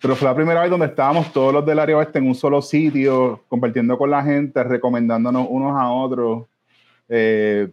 [0.00, 2.60] Pero fue la primera vez donde estábamos todos los del área oeste en un solo
[2.60, 6.46] sitio, compartiendo con la gente, recomendándonos unos a otros.
[7.08, 7.70] Eh,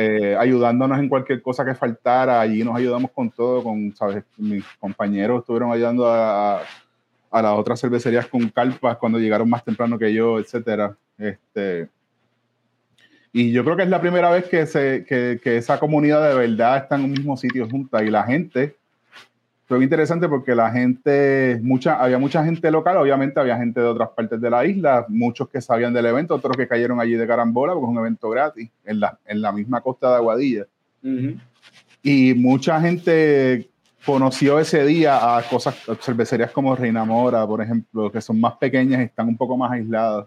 [0.00, 2.40] eh, ayudándonos en cualquier cosa que faltara.
[2.40, 4.22] Allí nos ayudamos con todo, con, ¿sabes?
[4.36, 6.62] Mis compañeros estuvieron ayudando a,
[7.30, 10.96] a las otras cervecerías con carpas cuando llegaron más temprano que yo, etcétera.
[11.18, 11.88] Este,
[13.32, 16.34] y yo creo que es la primera vez que, se, que, que esa comunidad de
[16.36, 18.76] verdad está en un mismo sitio junta y la gente
[19.68, 24.08] fue interesante porque la gente, mucha, había mucha gente local, obviamente había gente de otras
[24.10, 27.74] partes de la isla, muchos que sabían del evento, otros que cayeron allí de carambola,
[27.74, 30.66] porque es un evento gratis en la, en la misma costa de Aguadilla.
[32.02, 33.68] Y mucha gente
[34.06, 39.00] conoció ese día a cosas, cervecerías como Reina Mora, por ejemplo, que son más pequeñas
[39.02, 40.26] y están un poco más aisladas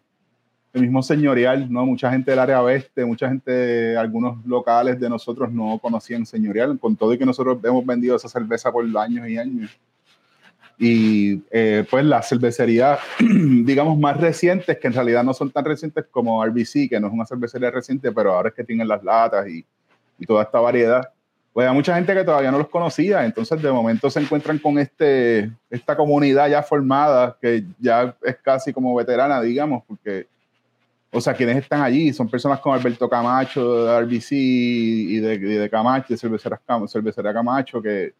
[0.74, 1.86] el mismo señorial, ¿no?
[1.86, 6.96] Mucha gente del área oeste, mucha gente, algunos locales de nosotros no conocían señorial, con
[6.96, 9.78] todo y que nosotros hemos vendido esa cerveza por años y años.
[10.78, 16.06] Y eh, pues las cervecerías, digamos, más recientes, que en realidad no son tan recientes
[16.10, 19.48] como RBC, que no es una cervecería reciente, pero ahora es que tienen las latas
[19.48, 19.66] y,
[20.18, 21.10] y toda esta variedad,
[21.54, 24.80] pues hay mucha gente que todavía no los conocía, entonces de momento se encuentran con
[24.80, 30.28] este, esta comunidad ya formada, que ya es casi como veterana, digamos, porque
[31.13, 35.69] o sea, quienes están allí son personas como Alberto Camacho de RBC y de, de
[35.69, 38.13] Camacho, de cervecería, Camacho, que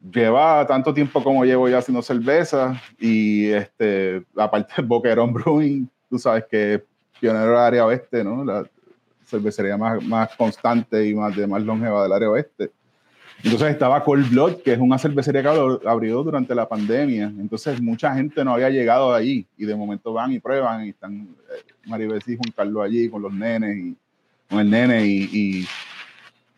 [0.00, 6.44] lleva tanto tiempo como llevo ya haciendo cerveza y este, aparte Boquerón Brewing, tú sabes
[6.48, 6.82] que es
[7.18, 8.44] pionero del área oeste, ¿no?
[8.44, 8.64] La
[9.26, 12.70] cervecería más, más constante y más de más longeva del área oeste.
[13.42, 15.48] Entonces estaba Cold Blood, que es una cervecería que
[15.86, 17.24] abrió durante la pandemia.
[17.24, 21.28] Entonces mucha gente no había llegado allí y de momento van y prueban y están
[21.50, 23.96] eh, Maribel y Juan Carlos allí con los nenes y
[24.48, 25.66] con el nene y, y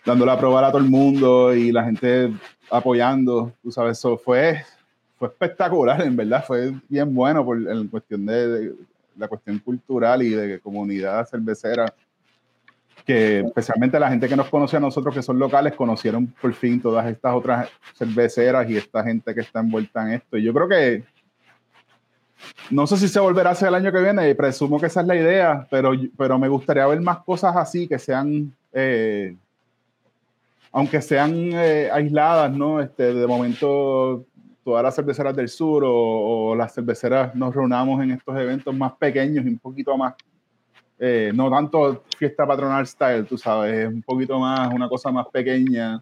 [0.04, 2.32] dándole a probar a todo el mundo y la gente
[2.68, 3.52] apoyando.
[3.62, 4.64] Tú sabes, eso fue,
[5.18, 6.44] fue espectacular, en verdad.
[6.44, 8.74] Fue bien bueno por, en cuestión de, de
[9.16, 11.94] la cuestión cultural y de comunidad cervecera
[13.04, 16.80] que especialmente la gente que nos conoce a nosotros, que son locales, conocieron por fin
[16.80, 20.36] todas estas otras cerveceras y esta gente que está envuelta en esto.
[20.36, 21.04] Y yo creo que,
[22.70, 25.00] no sé si se volverá a hacer el año que viene, y presumo que esa
[25.00, 29.36] es la idea, pero, pero me gustaría ver más cosas así, que sean, eh,
[30.70, 32.80] aunque sean eh, aisladas, ¿no?
[32.80, 34.24] Este, de momento
[34.64, 35.92] todas las cerveceras del sur o,
[36.50, 40.14] o las cerveceras nos reunamos en estos eventos más pequeños y un poquito más
[41.04, 45.26] eh, no tanto fiesta patronal style, tú sabes, es un poquito más, una cosa más
[45.32, 46.00] pequeña,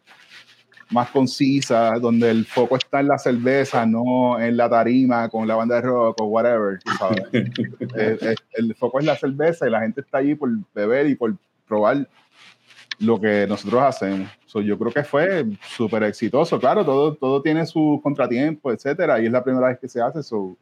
[0.91, 5.55] más concisa, donde el foco está en la cerveza, no en la tarima con la
[5.55, 7.23] banda de rock o whatever, tú sabes.
[7.33, 11.35] el, el, foco es la cerveza y la gente está allí por beber y por
[11.67, 12.07] probar
[12.99, 14.29] lo que nosotros hacemos.
[14.45, 16.61] So, yo creo que fue súper exitoso.
[16.61, 20.23] Claro, todo, todo tiene sus contratiempos, etcétera, y es la primera vez que se hace.
[20.23, 20.59] So,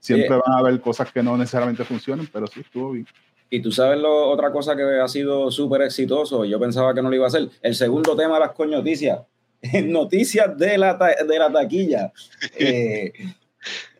[0.00, 0.42] siempre yeah.
[0.46, 3.06] van a haber cosas que no necesariamente funcionan, pero sí estuvo bien.
[3.52, 7.10] Y tú sabes lo, otra cosa que ha sido súper exitoso, yo pensaba que no
[7.10, 9.20] lo iba a hacer, el segundo tema de las coñoticias,
[9.84, 12.12] noticias de la, de la taquilla.
[12.58, 13.12] Eh,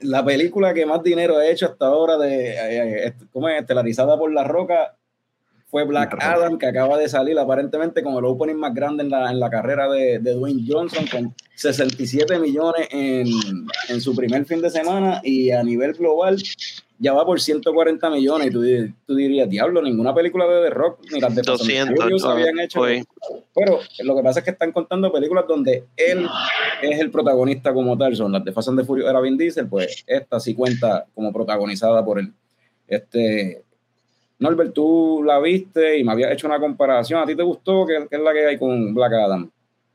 [0.01, 2.55] la película que más dinero ha hecho hasta ahora, de,
[3.09, 3.61] eh, ¿cómo es?
[3.61, 4.97] Estelarizada por La Roca,
[5.71, 9.31] fue Black Adam, que acaba de salir aparentemente con el opening más grande en la,
[9.31, 13.29] en la carrera de, de, Dwayne Johnson, con 67 millones en,
[13.89, 16.43] en su primer fin de semana y a nivel global
[17.03, 18.63] ya va por 140 millones y tú,
[19.07, 22.83] tú, dirías, diablo, ninguna película de The Rock ni las de 200 no, habían hecho.
[23.55, 26.29] Pero lo que pasa es que están contando películas donde él
[26.83, 28.15] es el protagonista como tal.
[28.15, 31.33] Son las de Fast and the Furious era Vin Diesel, pues esta sí cuenta como
[31.33, 32.35] protagonizada por él.
[32.87, 33.65] Este,
[34.39, 37.23] Norbert, tú la viste y me habías hecho una comparación.
[37.23, 37.87] ¿A ti te gustó?
[37.87, 39.51] ¿Qué, qué es la que hay con Black Adam?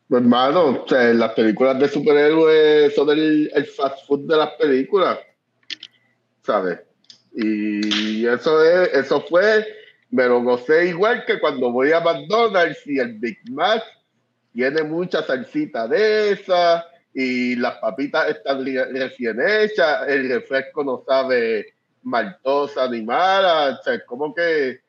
[0.09, 5.19] Hermano, o sea, las películas de superhéroes son el, el fast food de las películas.
[6.41, 6.79] ¿Sabes?
[7.35, 9.65] Y eso es, eso fue,
[10.09, 13.83] me lo gocé igual que cuando voy a McDonald's y el Big Mac
[14.53, 21.73] tiene mucha salsita de esa y las papitas están recién hechas, el refresco no sabe
[22.03, 24.79] maltosa ni mala, o sea, como que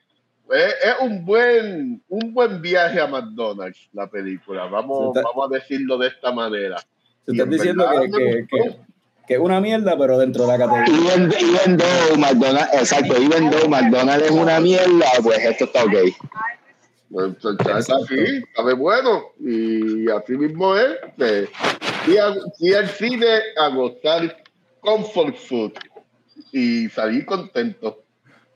[0.50, 5.54] es, es, un buen un buen viaje a McDonald's la película, vamos, está, vamos a
[5.54, 6.78] decirlo de esta manera.
[7.24, 8.76] Se están diciendo verdad, que, que, que
[9.26, 11.14] que es una mierda, pero dentro de la categoría.
[11.14, 15.94] Even, even though McDonald's, exacto, even though McDonald's es una mierda, pues esto está ok.
[17.10, 20.96] Pues, es así, sabe bueno, y así mismo es.
[21.18, 21.48] Eh,
[22.58, 24.44] y cine a gozar
[24.80, 25.72] comfort food
[26.52, 28.02] y salir contento.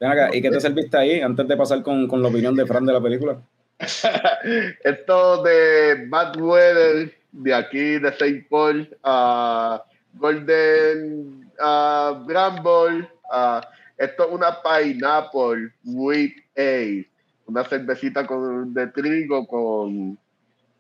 [0.00, 2.66] Ven acá, ¿y qué te serviste ahí antes de pasar con, con la opinión de
[2.66, 3.40] Fran de la película?
[4.84, 8.46] Esto de Bad Weather, de aquí de St.
[8.48, 9.84] Paul, a.
[10.14, 13.08] Golden uh, Bramble.
[13.32, 13.60] Uh,
[13.96, 17.06] esto es una pineapple with A.
[17.46, 20.18] una cervecita con, de trigo con,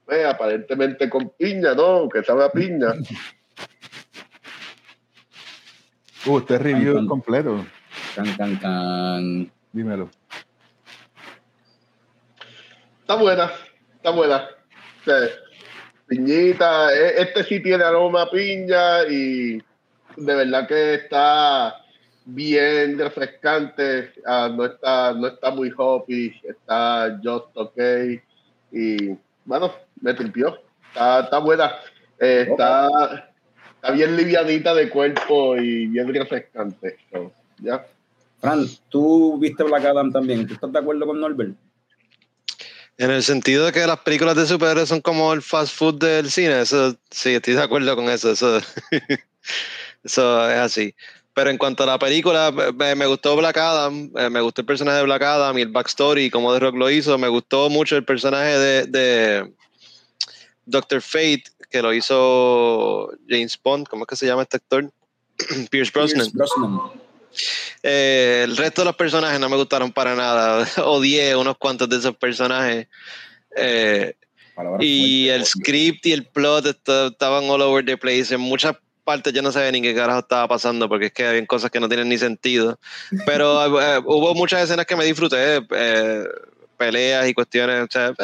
[0.08, 2.08] eh, aparentemente con piña, ¿no?
[2.08, 2.94] Que sabe a piña.
[6.26, 7.64] Uh, este review Can, es completo.
[8.14, 9.52] Can, can, can.
[9.72, 10.10] Dímelo.
[13.00, 13.50] Está buena,
[13.96, 14.46] está buena.
[15.02, 15.16] Sea,
[16.10, 19.62] piñita, e- este sí tiene aroma a piña y
[20.16, 21.76] de verdad que está
[22.24, 24.12] bien refrescante.
[24.26, 27.78] Ah, no, está, no está muy hoppy, está just ok.
[28.72, 30.58] Y bueno, me tripió.
[30.88, 31.72] Está, está buena.
[32.18, 33.30] Eh, está,
[33.76, 36.96] está bien livianita de cuerpo y bien refrescante.
[37.12, 37.86] So, ya.
[38.40, 40.46] Fran, tú viste Black Adam también.
[40.48, 41.54] ¿Tú estás de acuerdo con Norbert?
[43.00, 46.30] En el sentido de que las películas de superhéroes son como el fast food del
[46.30, 48.58] cine, eso sí, estoy de acuerdo con eso, eso,
[50.04, 50.94] es así.
[51.32, 54.98] Pero en cuanto a la película, me, gustó Black Adam, eh, me gustó el personaje
[54.98, 57.96] de Black Adam y el backstory, y cómo The Rock lo hizo, me gustó mucho
[57.96, 59.50] el personaje de, de
[60.66, 64.92] Doctor Fate, que lo hizo James Bond, ¿cómo es que se llama este actor?
[65.70, 66.30] Pierce Brosnan.
[66.30, 66.99] Pierce Brosnan.
[67.82, 70.66] Eh, el resto de los personajes no me gustaron para nada.
[70.84, 72.88] Odié unos cuantos de esos personajes.
[73.56, 74.14] Eh,
[74.78, 78.34] y el script y el plot estaban all over the place.
[78.34, 81.46] En muchas partes yo no sabía ni qué carajo estaba pasando porque es que había
[81.46, 82.78] cosas que no tienen ni sentido.
[83.24, 85.62] Pero eh, hubo muchas escenas que me disfruté.
[86.76, 87.84] peleas y cuestiones.
[87.84, 88.14] O sea,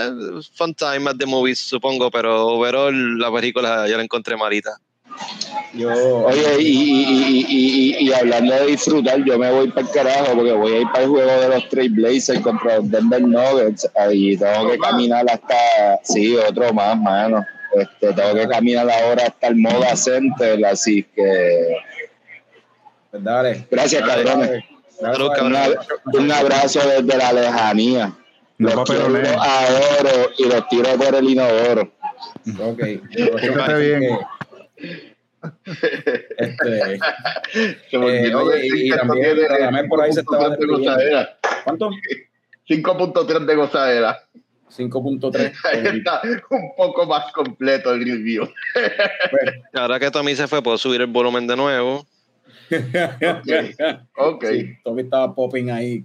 [0.54, 2.10] fun time at the movies, supongo.
[2.10, 4.78] Pero overall la película yo la encontré malita.
[5.74, 5.90] Yo,
[6.24, 9.92] Oye, y, y, y, y, y- y hablando de disfrutar, yo me voy para el
[9.92, 13.88] carajo porque voy a ir para el juego de los Trailblazers contra los Denver Nuggets.
[13.94, 15.54] Ahí tengo que caminar hasta,
[16.02, 17.44] sí, otro más, mano.
[17.74, 21.76] Este, tengo que caminar ahora hasta el Moda Center, así que
[23.10, 23.66] pues dale.
[23.70, 24.48] gracias, cabrones.
[25.00, 25.24] Dale.
[25.24, 25.54] Un, cabrón.
[25.54, 28.12] ab- un abrazo desde la lejanía.
[28.58, 29.36] No Los quiero papelones.
[29.38, 31.92] adoro y los tiro por el inodoro.
[32.62, 32.82] Ok.
[33.38, 34.18] Fíjate bien.
[36.36, 36.98] Este,
[37.90, 41.38] Se me Eh, oye, decir y- también Radamel por ahí se estaba 5.3 de gozadera.
[41.64, 41.90] ¿Cuánto?
[42.68, 44.18] 5.3 de gozadera.
[44.76, 45.52] 5.3.
[45.64, 46.20] Ahí está
[46.50, 48.48] un poco más completo el review.
[49.74, 52.04] Ahora que Tommy se fue, puedo subir el volumen de nuevo.
[54.16, 54.44] Ok.
[54.50, 56.02] Sí, Tommy estaba popping ahí.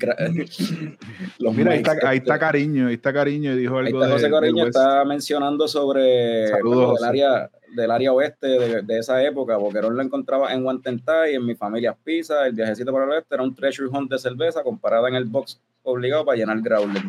[1.40, 3.98] Los Mira, ahí está, ahí este, está cariño, ahí está cariño y dijo Ahí algo
[4.00, 7.06] está de, José del Cariño, está mencionando sobre bueno, José.
[7.08, 9.58] área, del área oeste de, de esa época.
[9.58, 12.46] Boquerón lo encontraba en Guantentay, en mi familia Pizza.
[12.46, 15.60] El viajecito para el oeste era un treasure hunt de cerveza comparada en el box
[15.84, 17.04] obligado para llenar growler.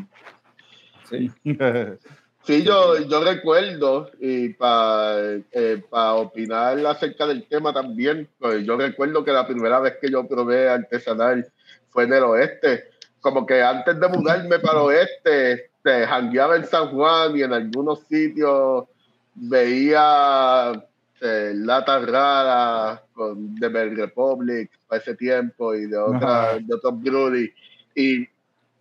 [1.08, 1.30] Sí.
[2.44, 9.30] Sí, yo, yo recuerdo, y para opinar acerca del tema también, pues yo recuerdo que
[9.30, 11.46] la primera vez que yo probé artesanal
[11.90, 12.90] fue en el oeste.
[13.20, 17.52] Como que antes de mudarme para el oeste, te jangueaba en San Juan y en
[17.52, 18.86] algunos sitios
[19.34, 20.72] veía
[21.20, 26.58] eh, latas raras con, de Bell Republic para ese tiempo y de, otra, Ajá.
[26.58, 27.50] de otros breweries.
[27.94, 28.28] Y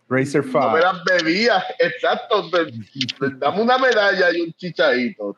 [0.08, 0.78] Racer no me 5.
[0.78, 2.50] las bebía, exacto.
[3.38, 5.36] dame una medalla y un chichadito.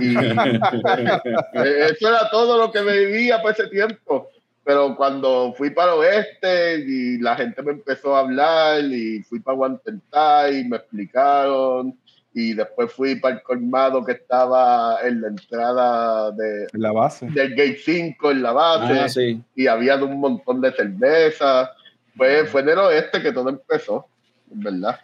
[0.00, 4.28] Y eh, eso era todo lo que bebía para ese tiempo.
[4.62, 9.40] Pero cuando fui para el oeste y la gente me empezó a hablar y fui
[9.40, 11.98] para Guantentay y me explicaron
[12.32, 17.26] y después fui para el colmado que estaba en la entrada de, la base.
[17.26, 19.42] del Gate 5 en la base Ah, sí.
[19.56, 21.70] y había un montón de cerveza.
[22.16, 24.06] Fue, fue en el oeste que todo empezó,
[24.52, 24.98] en verdad.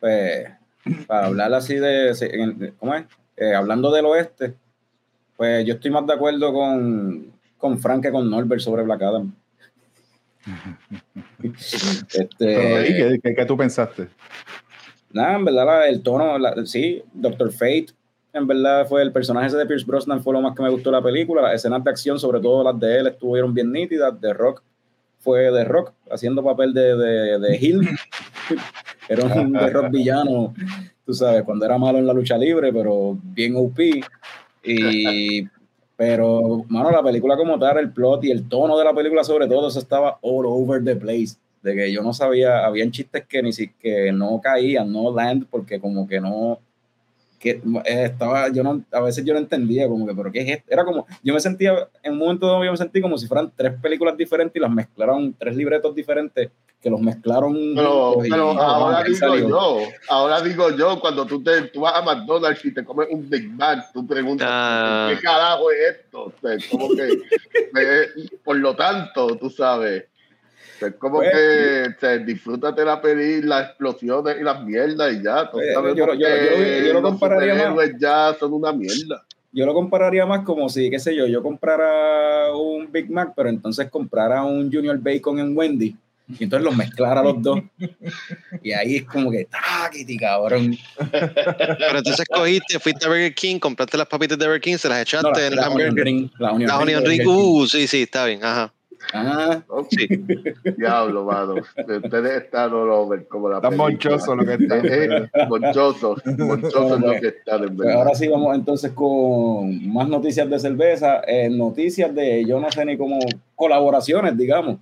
[0.00, 0.46] Pues,
[1.06, 3.04] para hablar así de, ¿cómo es?
[3.36, 4.54] Eh, hablando del oeste,
[5.36, 9.34] pues yo estoy más de acuerdo con, con Frank que con Norbert sobre Black Adam.
[11.38, 11.52] Pero, ¿y
[12.18, 14.08] este, qué, qué- qué tú pensaste?
[15.14, 16.36] Nada, en verdad, el tono,
[16.66, 17.86] sí, Doctor Fate,
[18.34, 20.90] en verdad fue el personaje ese de Pierce Brosnan, fue lo más que me gustó
[20.90, 21.40] de la película.
[21.40, 24.20] Las escenas de acción, sobre todo las de él, estuvieron bien nítidas.
[24.20, 24.62] De Rock
[25.20, 27.88] fue de Rock, haciendo papel de, de, de Hill.
[29.08, 30.52] Era un de Rock villano,
[31.06, 33.78] tú sabes, cuando era malo en la lucha libre, pero bien OP.
[34.64, 35.46] Y,
[35.94, 39.46] pero, mano, la película como tal, el plot y el tono de la película, sobre
[39.46, 41.36] todo, eso estaba all over the place.
[41.64, 45.46] De que yo no sabía, habían chistes que ni si, que no caían, no land,
[45.50, 46.60] porque como que no,
[47.40, 47.50] que
[47.84, 50.70] eh, estaba, yo no, a veces yo no entendía, como que, pero qué es esto?
[50.70, 53.50] Era como, yo me sentía, en un momento dado yo me sentí como si fueran
[53.56, 56.50] tres películas diferentes y las mezclaron, tres libretos diferentes,
[56.82, 57.54] que los mezclaron.
[57.74, 59.48] Pero, pero y ahora digo salió.
[59.48, 59.78] yo,
[60.10, 63.50] ahora digo yo, cuando tú, te, tú vas a McDonald's y te comes un Big
[63.50, 65.10] Mac, tú preguntas, Ah.
[65.10, 66.24] ¿qué carajo es esto?
[66.24, 67.08] O sea, como que,
[67.80, 68.06] eh,
[68.44, 70.04] por lo tanto, tú sabes.
[70.80, 75.50] Es como Pues- que disfrútate la pedir las explosiones y las mierdas y ya.
[75.52, 79.24] Yo lo- yo- que yo- yo lo los compararía más- ya son una mierda.
[79.52, 83.48] Yo lo compararía más como si, qué sé yo, yo comprara un Big Mac, pero
[83.48, 85.94] entonces comprara un Junior Bacon en Wendy
[86.38, 87.60] y entonces los mezclara los dos.
[88.62, 90.76] Y ahí es como que, ¡táquiti, cabrón!
[91.12, 95.02] Pero entonces cogiste, fuiste a Burger King, compraste las papitas de Burger King, se las
[95.02, 96.04] echaste No, la, en la Onion hamburger.
[96.04, 96.30] Ring.
[96.38, 97.62] La Onion La Ring onion ring, Burger King.
[97.62, 98.72] uh, sí, sí, está bien, ajá.
[99.12, 99.62] Ah.
[99.90, 100.06] Sí.
[100.76, 101.54] Diablo, mano.
[101.54, 103.90] Ustedes están all over como la Tan película.
[104.16, 104.78] monchoso lo que está.
[104.78, 107.94] Eh, eh, monchosos, monchosos lo que están en verdad.
[107.96, 112.84] ahora sí vamos entonces con más noticias de cerveza, eh, noticias de, yo no sé
[112.84, 113.18] ni cómo,
[113.54, 114.78] colaboraciones, digamos.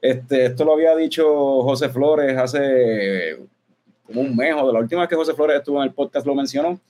[0.00, 3.38] Este, esto lo había dicho José Flores hace
[4.06, 6.26] como un mes o de la última vez que José Flores estuvo en el podcast
[6.26, 6.80] lo mencionó,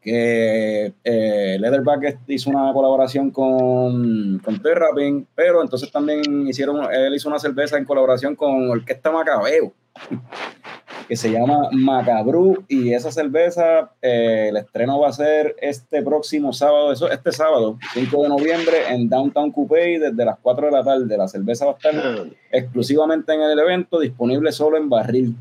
[0.00, 7.28] que eh, Leatherback hizo una colaboración con, con Terrapin, pero entonces también hicieron, él hizo
[7.28, 9.72] una cerveza en colaboración con Orquesta Macabeo,
[11.08, 16.52] que se llama Macabru, y esa cerveza, eh, el estreno va a ser este próximo
[16.52, 20.84] sábado, eso, este sábado, 5 de noviembre, en Downtown Coupé, desde las 4 de la
[20.84, 21.16] tarde.
[21.16, 25.34] La cerveza va a estar exclusivamente en el evento, disponible solo en barril.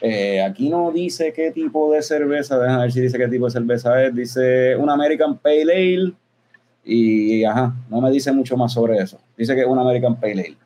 [0.00, 3.50] Eh, aquí no dice qué tipo de cerveza, déjame ver si dice qué tipo de
[3.50, 4.14] cerveza es.
[4.14, 6.12] Dice una American Pale Ale
[6.84, 9.18] y ajá, no me dice mucho más sobre eso.
[9.36, 10.56] Dice que es una American Pale Ale.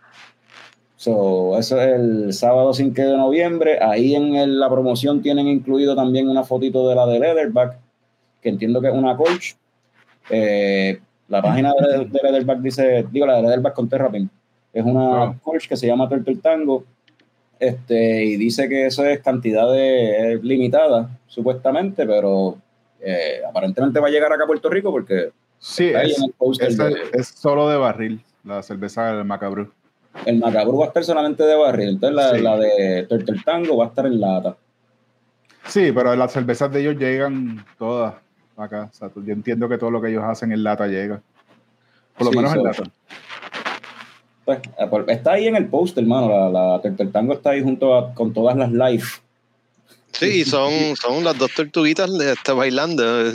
[0.96, 3.78] So, eso es el sábado 5 de noviembre.
[3.82, 7.76] Ahí en el- la promoción tienen incluido también una fotito de la de Leatherback,
[8.40, 9.56] que entiendo que es una Colch.
[10.30, 14.30] Eh, la página de, de Leatherback dice, digo, la de Leatherback con Terrapin,
[14.72, 15.34] es una Ah.
[15.42, 16.84] Colch que se llama Turtle Tango.
[17.66, 22.58] Este, y dice que eso es cantidad de, es limitada, supuestamente, pero
[23.00, 26.18] eh, aparentemente va a llegar acá a Puerto Rico porque Sí, es,
[26.58, 29.70] es, de- es solo de barril, la cerveza del Macabru.
[30.26, 32.40] el Macabro va a estar solamente de barril, entonces la, Sí.
[32.42, 34.56] la de Turtle Tango va a estar en lata.
[35.68, 38.14] Sí, pero las cervezas de ellos llegan todas
[38.56, 38.88] acá.
[38.90, 41.22] O sea, yo entiendo que todo lo que ellos hacen en lata llega.
[42.18, 42.82] Por lo Sí, menos en lata.
[44.44, 46.28] Pues, eh, está ahí en el post, hermano.
[46.28, 49.04] La, la Turtle Tango está ahí junto a, con todas las live.
[50.12, 53.02] Sí, y son, son las dos tortuguitas de está bailando.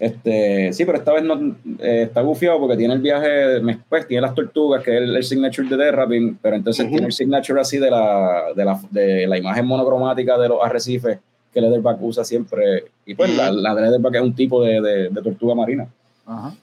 [0.00, 4.20] Este, sí, pero esta vez no, eh, está bufiado porque tiene el viaje, pues tiene
[4.20, 7.78] las tortugas, que es el, el signature de Terrapin, pero entonces tiene el signature así
[7.78, 11.18] de la, de, la, de la imagen monocromática de los arrecifes
[11.52, 12.84] que Leatherback usa siempre.
[13.06, 15.88] Y pues la, la de Leatherback es un tipo de, de, de tortuga marina.
[16.26, 16.54] Ajá.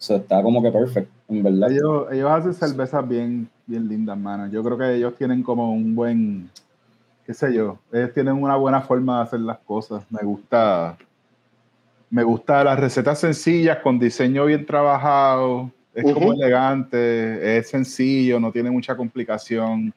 [0.00, 1.70] So, está como que perfecto, en verdad.
[1.70, 4.46] Ellos, ellos hacen cervezas bien, bien lindas, mano.
[4.46, 6.48] Yo creo que ellos tienen como un buen,
[7.26, 10.02] qué sé yo, ellos tienen una buena forma de hacer las cosas.
[10.08, 10.96] Me gusta,
[12.08, 15.70] me gusta las recetas sencillas con diseño bien trabajado.
[15.92, 19.92] Es como elegante, es sencillo, no tiene mucha complicación.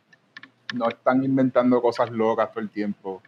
[0.76, 3.22] No están inventando cosas locas todo el tiempo.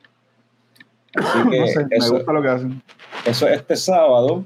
[1.15, 2.81] Así que No sé, me eso, gusta lo que hacen.
[3.25, 4.45] Eso es este sábado,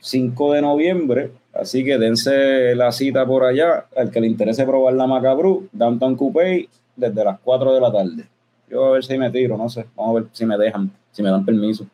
[0.00, 1.30] 5 de noviembre.
[1.52, 3.86] Así que dense la cita por allá.
[3.96, 8.24] Al que le interese probar la Macabru, Downtown Coupé, desde las 4 de la tarde.
[8.70, 9.86] Yo a ver si me tiro, no sé.
[9.96, 11.86] Vamos a ver si me dejan, si me dan permiso.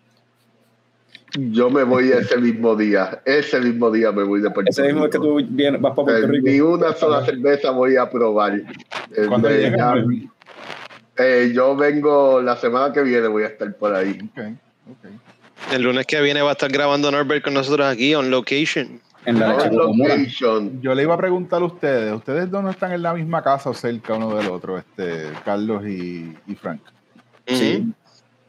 [1.36, 3.20] Yo me voy ese mismo día.
[3.24, 5.28] Ese mismo día me voy de Puerto Ese mismo es que Rico.
[5.38, 6.46] tú vienes, vas para Puerto Eh, Rico.
[6.48, 8.60] Ni una sola cerveza voy a probar.
[9.28, 10.28] Cuando eh, llegues, ya- me-
[11.16, 14.16] eh, yo vengo la semana que viene, voy a estar por ahí.
[14.32, 14.38] Ok,
[14.90, 15.10] ok.
[15.72, 19.00] El lunes que viene va a estar grabando Norbert con nosotros aquí, on location.
[19.26, 20.80] En la location.
[20.82, 23.74] Yo le iba a preguntar a ustedes, ¿ustedes no están en la misma casa o
[23.74, 26.80] cerca uno del otro, este, Carlos y, y Frank?
[27.46, 27.84] Sí.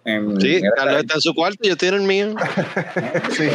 [0.04, 2.36] En- Sí, Carlos está en su cuarto, yo estoy en el mío.
[3.32, 3.48] Sí,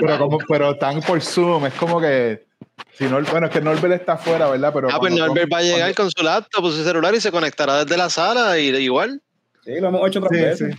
[0.00, 2.46] pero, como, pero están por Zoom, es como que,
[2.94, 4.72] si no, bueno, es que Norbert está afuera, ¿verdad?
[4.74, 7.20] Pero Ah, pues Norbert va a llegar cuando- con su laptop o su celular y
[7.20, 9.20] se conectará desde la sala y igual.
[9.68, 10.76] Sí, lo hemos hecho otras Sí, sí, veces.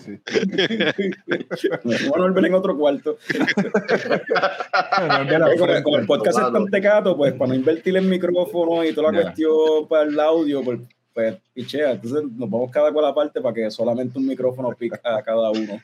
[0.00, 0.20] sí, sí,
[1.58, 1.68] sí.
[2.08, 3.18] Bueno, volver en otro cuarto.
[5.82, 9.24] Como, el podcast es tan tecato, pues para no invertir en micrófono y toda la
[9.24, 10.80] cuestión para el audio, pues,
[11.12, 11.92] pues pichea.
[11.92, 15.78] Entonces nos vamos cada cual aparte para que solamente un micrófono pica a cada uno.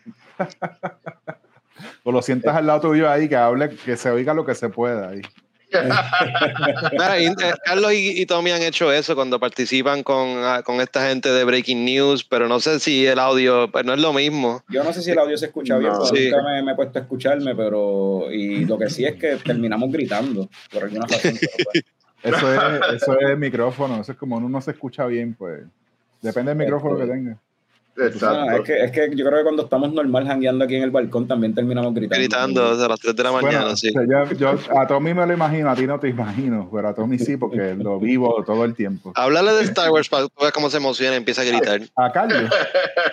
[2.05, 4.71] O lo sientas al lado tuyo ahí, que hable, que se oiga lo que se
[4.71, 5.21] pueda ahí.
[6.93, 10.81] Mira, y, eh, Carlos y, y Tommy han hecho eso cuando participan con, ah, con
[10.81, 14.13] esta gente de Breaking News, pero no sé si el audio, pues no es lo
[14.13, 14.63] mismo.
[14.69, 15.99] Yo no sé si el audio se escucha bien, No.
[16.01, 16.31] porque Sí.
[16.31, 19.91] nunca me, me he puesto a escucharme, pero y lo que sí es que terminamos
[19.93, 21.39] gritando por alguna razón.
[21.41, 21.85] pero, pues,
[22.23, 22.61] Eso es,
[23.03, 25.63] eso es el micrófono, eso es como uno no se escucha bien, pues.
[26.21, 27.39] Depende del micrófono que tenga.
[27.97, 28.53] Exacto.
[28.53, 31.27] Es, que, es que yo creo que cuando estamos normal jangueando aquí en el balcón
[31.29, 32.19] también terminamos gritando.
[32.19, 33.89] Gritando a las 3 de la mañana, Bueno, sí.
[33.89, 36.89] o sea, yo, yo a Tommy me lo imagino, a ti no te imagino, pero
[36.89, 39.13] a Tommy sí, porque lo vivo todo el tiempo.
[39.17, 41.81] Háblale de Star Wars para que tú veas cómo se emociona y empieza a gritar.
[41.97, 42.51] A Carlos,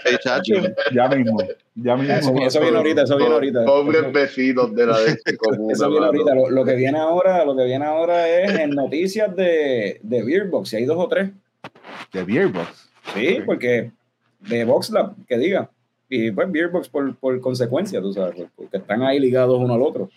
[0.05, 0.53] Sí, chacho.
[0.93, 1.37] ya mismo,
[1.75, 2.15] ya mismo.
[2.15, 3.65] Eso, eso viene ahorita, eso viene ahorita.
[3.65, 5.73] Pobres vecinos de la de comuna.
[5.73, 6.35] Eso viene ahorita.
[6.35, 10.73] Lo, lo que viene ahora, lo que viene ahora es en noticias de, de Beerbox.
[10.73, 11.29] Y hay dos o tres.
[12.13, 12.89] De Beerbox.
[13.13, 13.91] Sí, porque
[14.39, 15.69] de VoxLab, que diga.
[16.09, 19.81] Y pues Beerbox por, por consecuencia, tú sabes, pues, porque están ahí ligados uno al
[19.81, 20.09] otro.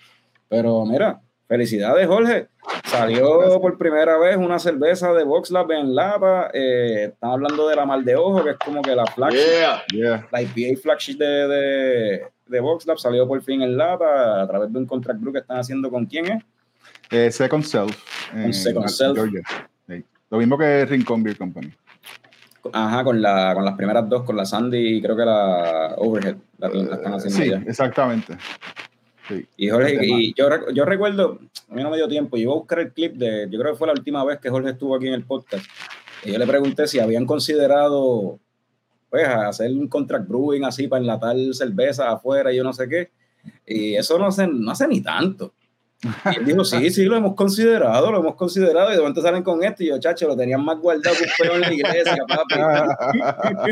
[0.48, 2.48] Pero mira, felicidades, Jorge.
[2.84, 6.50] Salió por primera vez una cerveza de VoxLab en lata.
[6.54, 9.82] Eh, están hablando de la mal de ojo, que es como que la flagship, Yeah.
[9.92, 10.28] Yeah.
[10.30, 14.78] la IPA flagship de, de, de VoxLab salió por fin en lata a través de
[14.78, 16.44] un contract group que están haciendo con quién es.
[17.10, 17.96] Eh, Second Self.
[18.32, 19.14] en Second Self.
[19.16, 19.42] Georgia.
[19.88, 20.04] Sí.
[20.30, 21.72] Lo mismo que Rincon Beer Company.
[22.72, 26.36] Ajá, con, la, con las primeras dos, con la Sandy y creo que la Overhead,
[26.58, 28.36] la, la están haciendo Sí, exactamente.
[29.28, 29.46] Sí.
[29.56, 31.38] Y Jorge, Este y yo recuerdo,
[31.68, 33.72] a mí no me dio tiempo, yo iba a buscar el clip de, yo creo
[33.72, 35.64] que fue la última vez que Jorge estuvo aquí en el podcast.
[36.24, 38.38] Y yo le pregunté si habían considerado,
[39.08, 43.10] pues, hacer un contract brewing así para enlatar cerveza afuera y yo no sé qué.
[43.66, 45.54] Y eso no hace, no hace ni tanto.
[46.02, 48.88] Y él dijo, sí, sí, lo hemos considerado, lo hemos considerado.
[48.90, 51.30] Y de momento salen con esto y yo, chacho, lo tenían más guardado que un
[51.38, 52.54] peo en la iglesia, papi.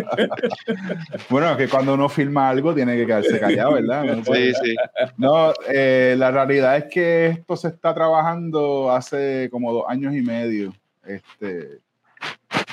[1.31, 4.05] bueno, que cuando uno filma algo tiene que quedarse callado, ¿verdad?
[4.05, 4.77] No, Sí, sí.
[5.17, 10.23] No, eh, la realidad es que esto se está trabajando hace como dos años y
[10.23, 10.75] medio.
[11.07, 11.79] Este,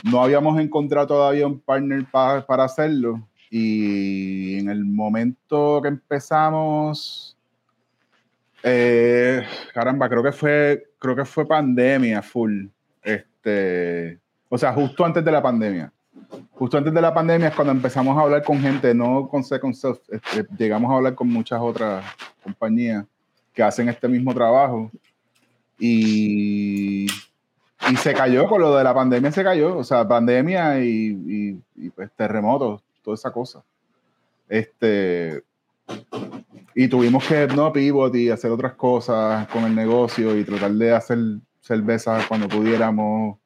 [0.04, 7.35] no habíamos encontrado todavía un partner pa- para hacerlo y en el momento que empezamos,
[8.68, 9.46] eh,
[9.76, 12.66] caramba, creo que fue, creo que fue pandemia full.
[13.04, 15.94] Este, o sea, justo antes de la pandemia.
[16.54, 19.76] Justo antes de la pandemia es cuando empezamos a hablar con gente, no con Second
[19.76, 22.04] Self, este, llegamos a hablar con muchas otras
[22.44, 23.06] compañías
[23.54, 24.90] que hacen este mismo trabajo
[25.78, 30.88] y, y se cayó con lo de la pandemia, se cayó, o sea, pandemia y,
[30.88, 33.62] y, y, pues, terremotos, toda esa cosa.
[34.50, 35.44] Este,
[36.78, 40.94] y tuvimos que no pivot y hacer otras cosas con el negocio y tratar de
[40.94, 41.18] hacer
[41.62, 43.38] cerveza cuando pudiéramos.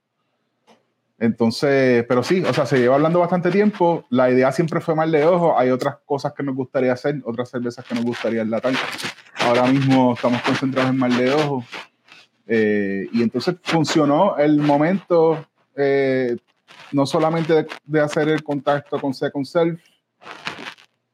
[1.20, 4.06] Entonces, pero sí, o sea, se lleva hablando bastante tiempo.
[4.10, 5.60] La idea siempre fue mal de ojo.
[5.60, 8.74] Hay otras cosas que nos gustaría hacer, otras cervezas que nos gustaría enlatar.
[9.42, 11.64] Ahora mismo estamos concentrados en mal de ojo.
[12.48, 16.36] Eh, y entonces funcionó el momento, eh,
[16.92, 19.80] no solamente de, de hacer el contacto con Second Self,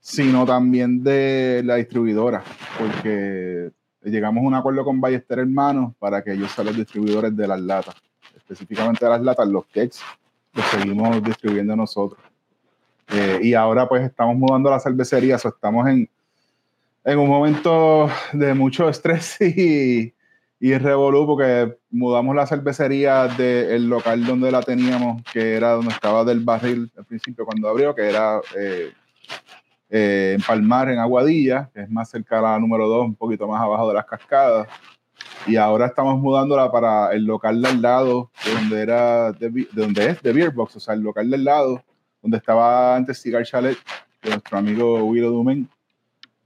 [0.06, 2.44] sino también de la distribuidora,
[2.78, 3.72] porque
[4.04, 7.60] llegamos a un acuerdo con Ballester Hermanos para que ellos sean los distribuidores de las
[7.60, 7.96] latas,
[8.36, 9.98] específicamente de las latas, los cakes,
[10.54, 12.22] los seguimos distribuyendo nosotros.
[13.08, 16.08] Eh, y ahora pues estamos mudando la cervecería, so estamos en,
[17.04, 20.14] en un momento de mucho estrés y,
[20.60, 26.24] y revolú porque mudamos la cervecería del local donde la teníamos, que era donde estaba
[26.24, 28.94] del barril al principio cuando abrió, que era eh,
[29.98, 33.48] eh, en Palmar, en Aguadilla, que es más cerca a la número 2, un poquito
[33.48, 34.68] más abajo de las cascadas.
[35.48, 40.10] Y ahora estamos mudándola para el local del lado, de donde, era de, de donde
[40.10, 41.82] es, de Beerbox, o sea, el local del lado,
[42.22, 43.78] donde estaba antes Cigar Chalet,
[44.22, 45.70] de nuestro amigo Willow Dumen,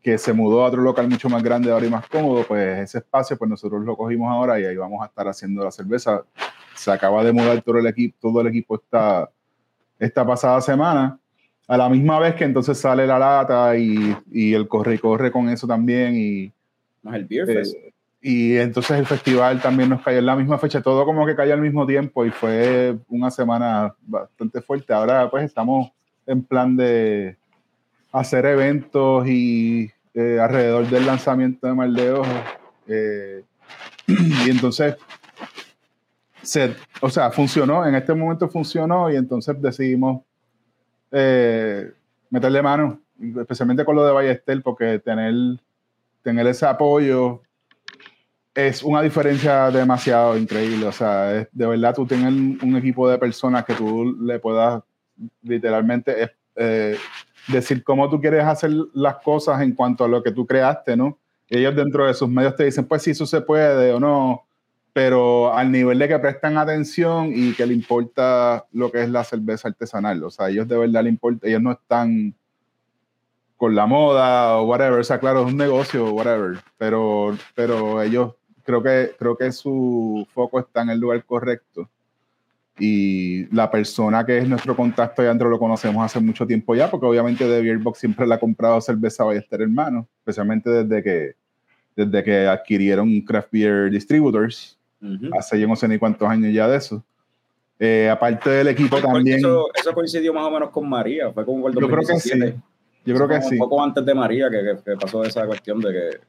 [0.03, 2.99] que se mudó a otro local mucho más grande ahora y más cómodo, pues ese
[2.99, 6.23] espacio, pues nosotros lo cogimos ahora y ahí vamos a estar haciendo la cerveza.
[6.75, 9.27] Se acaba de mudar todo el equipo, todo el equipo esta,
[9.97, 11.19] esta pasada semana
[11.69, 15.31] a la misma vez que entonces sale la lata y, y el corre y corre
[15.31, 16.51] con eso también y,
[17.03, 20.81] Más el Beer eh, y entonces el festival también nos cayó en la misma fecha,
[20.81, 24.91] todo como que cayó al mismo tiempo y fue una semana bastante fuerte.
[24.91, 25.91] Ahora pues estamos
[26.25, 27.37] en plan de
[28.11, 32.43] hacer eventos y eh, alrededor del lanzamiento de Mal de Ojo.
[32.87, 33.43] eh,
[34.07, 34.95] y entonces,
[36.41, 40.23] se, o sea, funcionó, en este momento funcionó y entonces decidimos
[41.11, 41.91] eh,
[42.29, 43.01] meterle mano,
[43.39, 45.33] especialmente con lo de Ballester, porque tener,
[46.21, 47.41] tener ese apoyo
[48.53, 50.87] es una diferencia demasiado increíble.
[50.87, 54.81] O sea, de verdad tú tienes un equipo de personas que tú le puedas
[55.41, 56.97] literalmente eh,
[57.47, 61.17] decir cómo tú quieres hacer las cosas en cuanto a lo que tú creaste, ¿no?
[61.47, 64.45] Ellos dentro de sus medios te dicen, pues sí, eso se puede o no,
[64.99, 69.23] pero al nivel de que prestan atención y que le importa lo que es la
[69.23, 70.21] cerveza artesanal.
[70.25, 72.35] O sea, ellos de verdad le importa, ellos no están
[73.55, 74.99] con la moda o whatever.
[74.99, 78.33] O sea, claro, es un negocio o whatever, pero, pero ellos
[78.63, 81.89] creo que, creo que su foco está en el lugar correcto.
[82.77, 87.05] Y la persona que es nuestro contacto adentro lo conocemos hace mucho tiempo ya, porque
[87.05, 91.35] obviamente de Beer Box siempre le ha comprado cerveza a Ballester Hermano, especialmente desde que,
[91.95, 95.29] desde que adquirieron Craft Beer Distributors, Ujú.
[95.37, 97.03] hace yo no sé ni cuántos años ya de eso.
[97.79, 101.45] Eh, aparte del equipo Porque también, Eso, eso coincidió más o menos con María, fue
[101.45, 102.61] como el yo creo que sí, 2017.
[103.05, 103.55] yo creo que Como sí.
[103.55, 106.19] Un poco antes de María que, que- que pasó esa cuestión de que,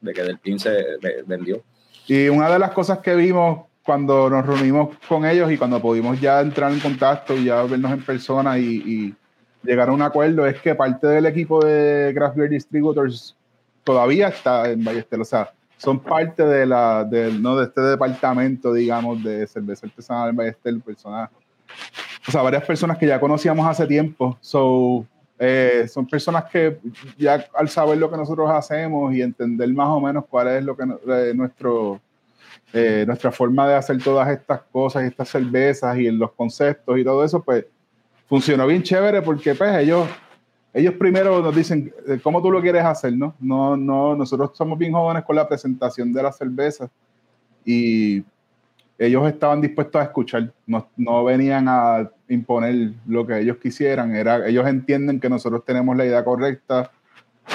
[0.00, 0.70] de que del team se
[1.02, 1.60] ve- vendió.
[2.06, 6.20] Y una de las cosas que vimos cuando nos reunimos con ellos y cuando pudimos
[6.20, 9.14] ya entrar en contacto y ya vernos en persona y, y
[9.66, 13.34] llegar a un acuerdo es que parte del equipo de Craft Beer Distributors
[13.82, 15.20] todavía está en Ballester.
[15.20, 17.56] O sea, son parte de, la, de, ¿no?
[17.56, 20.78] de este departamento, digamos, de cerveza artesanal en Ballester.
[20.80, 21.30] Personas,
[22.26, 24.36] o sea, varias personas que ya conocíamos hace tiempo.
[24.40, 25.06] So,
[25.38, 26.78] eh, son personas que
[27.16, 30.76] ya al saber lo que nosotros hacemos y entender más o menos cuál es lo
[30.76, 32.00] que eh, nuestro
[32.72, 37.04] eh, nuestra forma de hacer todas estas cosas y estas cervezas y los conceptos y
[37.04, 37.64] todo eso, pues
[38.28, 40.06] funcionó bien chévere porque pues ellos,
[40.72, 43.34] ellos primero nos dicen eh, cómo tú lo quieres hacer, ¿no?
[43.40, 46.88] No, no, nosotros somos bien jóvenes con la presentación de la cerveza
[47.64, 48.22] y
[48.98, 54.46] ellos estaban dispuestos a escuchar, no, no venían a imponer lo que ellos quisieran, era,
[54.46, 56.90] ellos entienden que nosotros tenemos la idea correcta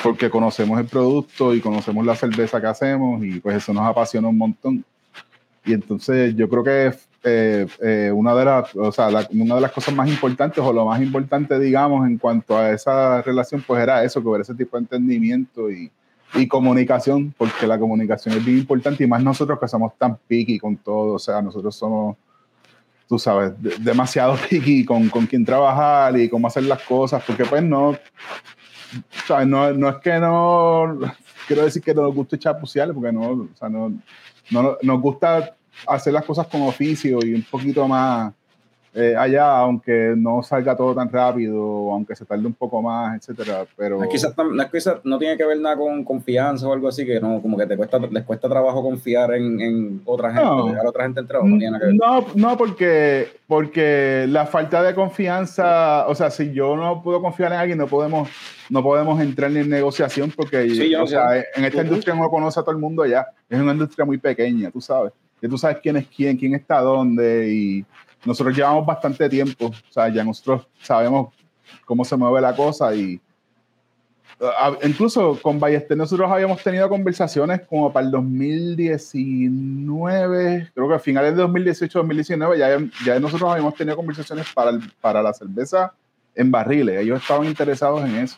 [0.02, 4.28] porque conocemos el producto y conocemos la cerveza que hacemos y pues eso nos apasiona
[4.28, 4.84] un montón.
[5.66, 6.94] Y entonces yo creo que
[7.24, 10.74] eh, eh, una, de las, o sea, la- una de las cosas más importantes o
[10.74, 14.56] lo más importante, digamos, en cuanto a esa relación, pues era eso, que hubiera ese
[14.56, 15.90] tipo de entendimiento y,
[16.36, 20.60] y comunicación, porque la comunicación es bien importante y más nosotros que somos tan picky
[20.60, 22.18] con todo, o sea, nosotros somos,
[23.08, 27.46] tú sabes, de- demasiado picky con, con quién trabajar y cómo hacer las cosas, porque
[27.46, 27.96] pues no,
[29.26, 29.48] ¿sabes?
[29.48, 31.00] No, no es que no,
[31.48, 33.94] quiero decir que no nos guste chapucear, porque no, o sea, no,
[34.52, 35.56] no, nos gusta
[35.88, 38.34] hacer las cosas con oficio y un poquito más
[38.96, 41.58] eh, allá, aunque no salga todo tan rápido,
[41.92, 44.00] aunque se tarde un poco más, etcétera, pero...
[44.08, 47.58] Quizás tam- no, tiene que ver nada con confianza o algo así, que no, como
[47.58, 50.68] que te cuesta, les cuesta trabajo confiar en, en otra gente, No.
[50.68, 51.96] dejar a otra gente entrar, no tiene que ver.
[51.96, 57.52] No, no porque, porque la falta de confianza, o sea, si yo no puedo confiar
[57.54, 58.30] en alguien, no podemos,
[58.70, 62.30] no podemos entrar ni en negociación porque Sí, yo o sea, en esta industria no
[62.30, 63.26] conoce a todo el mundo ya.
[63.50, 65.12] Es una industria muy pequeña, tú sabes.
[65.44, 67.86] Que tú sabes quién es quién, quién está dónde y
[68.24, 71.34] nosotros llevamos bastante tiempo, o sea, ya nosotros sabemos
[71.84, 73.20] cómo se mueve la cosa y
[74.40, 81.00] a- incluso con Ballester nosotros habíamos tenido conversaciones como para el 2019, creo que a
[81.00, 85.94] finales de 2018-2019 ya, ya nosotros habíamos tenido conversaciones para, el- para la cerveza
[86.36, 88.38] en barriles, ellos estaban interesados en eso.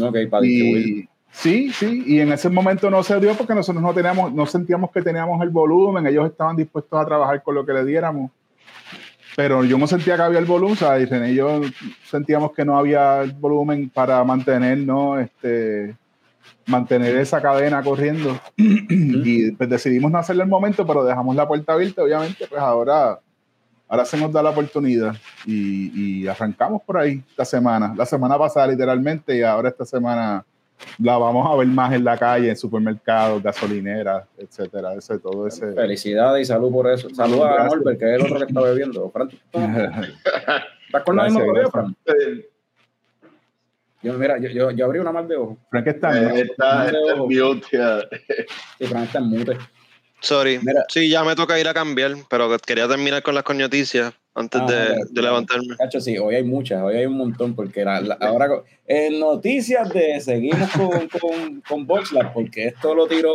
[0.00, 1.08] Ok, para distribuir.
[1.34, 4.90] Sí, sí, y en ese momento no se dio porque nosotros no teníamos, no sentíamos
[4.92, 8.30] que teníamos el volumen, ellos estaban dispuestos a trabajar con lo que le diéramos,
[9.36, 11.60] pero yo no sentía que había el volumen, y René y yo
[12.08, 15.18] sentíamos que no había el volumen para mantener, ¿no?
[15.18, 15.96] Este,
[16.66, 21.72] mantener esa cadena corriendo y pues decidimos no hacerlo el momento, pero dejamos la puerta
[21.72, 23.18] abierta, obviamente, pues ahora,
[23.88, 28.38] ahora se nos da la oportunidad y, y arrancamos por ahí esta semana, la semana
[28.38, 30.44] pasada literalmente y ahora esta semana
[30.98, 35.72] la vamos a ver más en la calle, en supermercados, gasolineras, etcétera, ese, todo ese...
[35.72, 37.08] Felicidades y salud por eso.
[37.10, 37.64] Saludos a.
[37.64, 39.10] Norbert, que es el otro que está bebiendo.
[39.10, 41.70] Fran, ¿tú estás con la misma bebida.
[41.70, 41.96] Fran?
[44.02, 45.58] Yo, mira, yo, yo, yo abrí una mal de ojo.
[45.70, 47.66] Frank está Eh, está, está en mute.
[48.78, 49.58] Sí, Fran está en mute.
[50.20, 50.58] Sorry.
[50.62, 50.84] Mira.
[50.88, 54.66] Sí, ya me toca ir a cambiar, pero quería terminar con las coñoticias antes Ah,
[55.10, 55.76] de, levantarme.
[55.76, 58.48] Cacho, sí, hoy hay muchas, hoy hay un montón, porque la- la- ahora
[58.86, 63.32] en noticias de seguimos con, con, con Boxlab, porque esto lo tiró,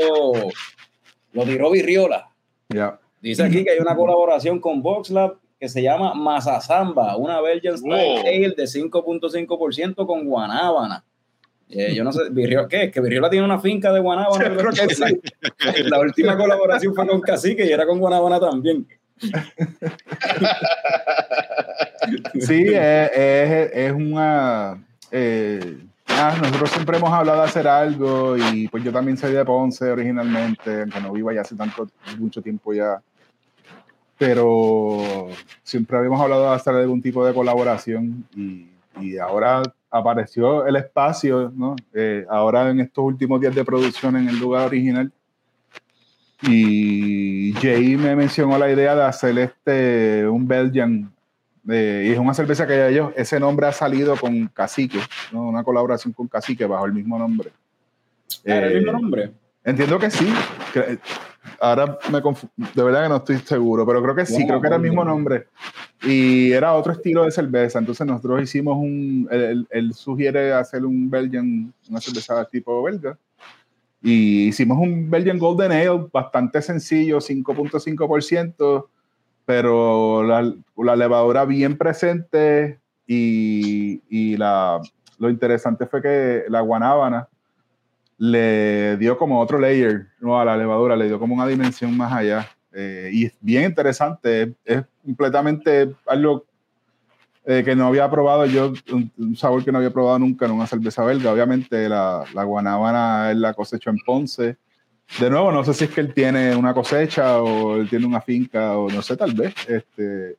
[1.33, 2.29] lo tiró Virriola.
[2.69, 2.99] Ya.
[3.21, 7.93] Dice aquí que hay una colaboración con Boxlab que se llama Mazazamba, una Belgian Style
[7.93, 8.19] Wow.
[8.19, 11.03] Ale de 5.5% con guanábana.
[11.69, 12.91] Eh, yo no sé, Virriola, ¿qué es?
[12.91, 14.55] Que Virriola tiene una finca de guanábana.
[14.57, 15.03] Creo que sí.
[15.83, 18.87] La última colaboración fue con Cacique y era con guanábana también.
[22.39, 24.81] Sí, es, es, es una...
[25.11, 29.45] eh, ah, nosotros siempre hemos hablado de hacer algo y pues yo también soy de
[29.45, 33.01] Ponce originalmente, aunque no vivo allá hace tanto, mucho tiempo ya.
[34.17, 35.29] Pero
[35.63, 38.67] siempre habíamos hablado de hacer algún tipo de colaboración y,
[38.99, 41.75] y ahora apareció el espacio, ¿no?
[41.93, 45.11] Eh, ahora en estos últimos días de producción en el lugar original.
[46.41, 51.11] Y Jay me mencionó la idea de hacer este, un Belgian
[51.67, 54.99] eh, y es una cerveza que ellos, ese nombre ha salido con Cacique,
[55.31, 55.43] ¿no?
[55.49, 57.49] una colaboración con Cacique bajo el mismo nombre.
[58.43, 59.31] ¿Era el Eh, mismo nombre?
[59.63, 60.27] Entiendo que sí.
[60.73, 60.97] que-
[61.59, 64.67] ahora me de verdad que no estoy seguro, pero creo que sí, Bueno, creo que
[64.67, 65.47] era el mismo nombre.
[66.01, 67.77] Y era otro estilo de cerveza.
[67.79, 73.17] Entonces nosotros hicimos un, él, él- él sugiere hacer un Belgian, una cerveza tipo belga.
[74.01, 78.87] Y hicimos un Belgian Golden Ale bastante sencillo, 5.5%,
[79.45, 84.79] pero la, levadura bien presente y, y la,
[85.17, 87.27] lo interesante fue que la guanábana
[88.17, 90.39] le dio como otro layer ¿no?
[90.39, 92.47] a la levadura, le dio como una dimensión más allá.
[92.71, 96.45] Eh, y es bien interesante, es, es completamente algo
[97.49, 100.51] eh, que no había probado yo, un, un sabor que no había probado nunca en
[100.51, 101.33] una cerveza belga.
[101.33, 104.57] Obviamente la, la guanábana es la cosecha en Ponce.
[105.19, 108.21] De nuevo, no sé si es que él tiene una cosecha o él tiene una
[108.21, 109.55] finca o no sé, tal vez.
[109.67, 110.37] Este,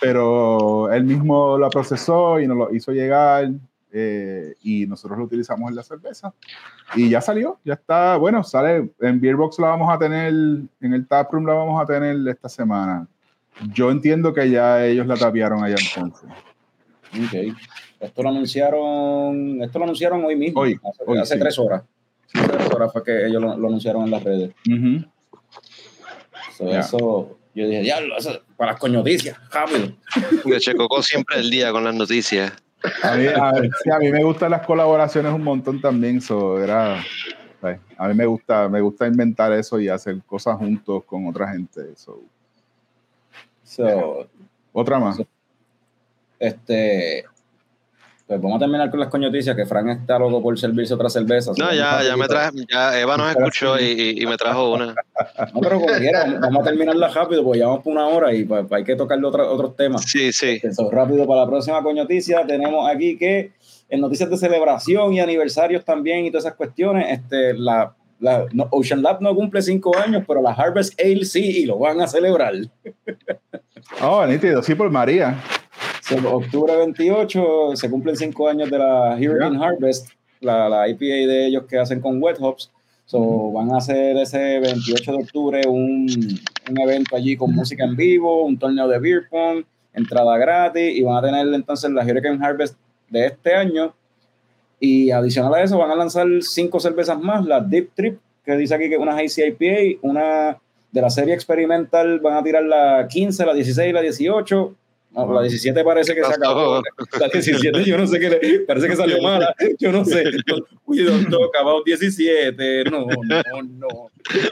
[0.00, 3.48] pero él mismo la procesó y nos lo hizo llegar
[3.92, 6.34] eh, y nosotros lo utilizamos en la cerveza.
[6.96, 11.06] Y ya salió, ya está, bueno, sale en Beerbox la vamos a tener, en el
[11.06, 13.06] taproom la vamos a tener esta semana.
[13.72, 16.28] Yo entiendo que ya ellos la tapiaron allá entonces.
[17.12, 17.56] Ok.
[18.00, 21.40] Esto lo anunciaron, esto lo anunciaron hoy mismo, Hoy, hace, hoy, hace sí.
[21.40, 21.82] tres horas.
[22.34, 24.50] Hace tres horas fue que ellos lo, lo anunciaron en las redes.
[24.68, 25.04] Ujú.
[26.56, 26.80] So, Ya.
[26.80, 29.92] Eso, yo dije, diablo, eso, para las coñoticias, rápido.
[30.44, 32.52] De Checoco siempre el día con las noticias.
[33.02, 36.20] A mí, a, sí, a mí me gustan las colaboraciones un montón también.
[36.20, 37.04] So, era,
[37.96, 41.94] a mí me gusta, me gusta inventar eso y hacer cosas juntos con otra gente.
[41.94, 42.20] So,
[43.76, 44.26] So,
[44.72, 45.18] otra más.
[46.38, 47.24] este,
[48.26, 51.52] pues vamos a terminar con las coñoticias, que Frank está loco por servirse otra cerveza.
[51.56, 54.94] No, ya, ya me traje, ya Eva nos escuchó y, y- me trajo una.
[55.54, 58.44] No, pero como quiera, vamos- a terminarla rápido, porque ya vamos por una hora y
[58.44, 60.02] pues, hay que tocarle otra- otros temas.
[60.04, 60.60] Sí, sí.
[60.62, 62.44] Eso, rápido para la próxima coñoticia.
[62.46, 63.52] Tenemos aquí que
[63.88, 68.68] en noticias de celebración y aniversarios también y todas esas cuestiones, este, la, la- no,
[68.70, 72.06] Ocean Lab no cumple cinco años, pero la Harvest Ale sí y lo van a
[72.06, 72.54] celebrar.
[74.00, 75.42] Oh, nítido, sí, por María.
[76.02, 80.08] So, octubre 28 se cumplen cinco años de la Hurricane Harvest,
[80.40, 82.70] la, la IPA de ellos que hacen con Wet Hops.
[83.06, 86.06] So, van a hacer ese 28 de octubre un,
[86.70, 91.02] un evento allí con música en vivo, un torneo de beer pong, entrada gratis y
[91.02, 92.76] van a tener entonces la Hurricane Harvest
[93.10, 93.94] de este año.
[94.84, 98.74] Y adicional a eso van a lanzar cinco cervezas más, la Deep Trip, que dice
[98.74, 100.58] aquí que es una Hazy IPA, una
[100.90, 104.74] de la serie experimental van a tirar la 15, la 16 y la 18.
[105.14, 106.82] No, la 17 parece que se acabó.
[107.20, 109.54] La 17 yo no sé qué le, parece que salió mala.
[109.78, 110.24] Yo no sé.
[110.84, 112.84] Cuidado, toca, about 17.
[112.84, 113.88] No, no, no.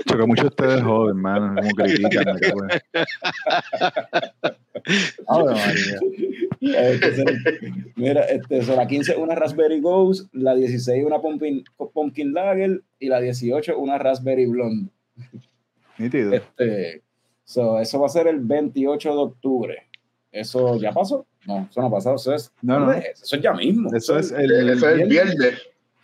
[0.06, 1.54] Choca mucho ustedes joven, hermano.
[1.56, 2.26] Como critican.
[5.28, 5.98] Ave María.
[6.60, 7.24] Este,
[7.96, 13.08] Mira, este, so, la 15 una Raspberry Ghost, la 16 una Pumpkin, Pumpkin Lager y
[13.08, 14.90] la 18 una Raspberry Blonde.
[15.96, 16.34] Nítido.
[16.34, 17.02] Este,
[17.44, 19.89] so, eso va a ser el 28 de octubre.
[20.32, 21.26] ¿Eso ya pasó?
[21.46, 22.16] No, eso no ha pasado.
[22.16, 22.92] Eso es, No, no.
[22.92, 23.90] Eso es ya mismo.
[23.94, 25.54] Eso es el, el Eso es el viernes.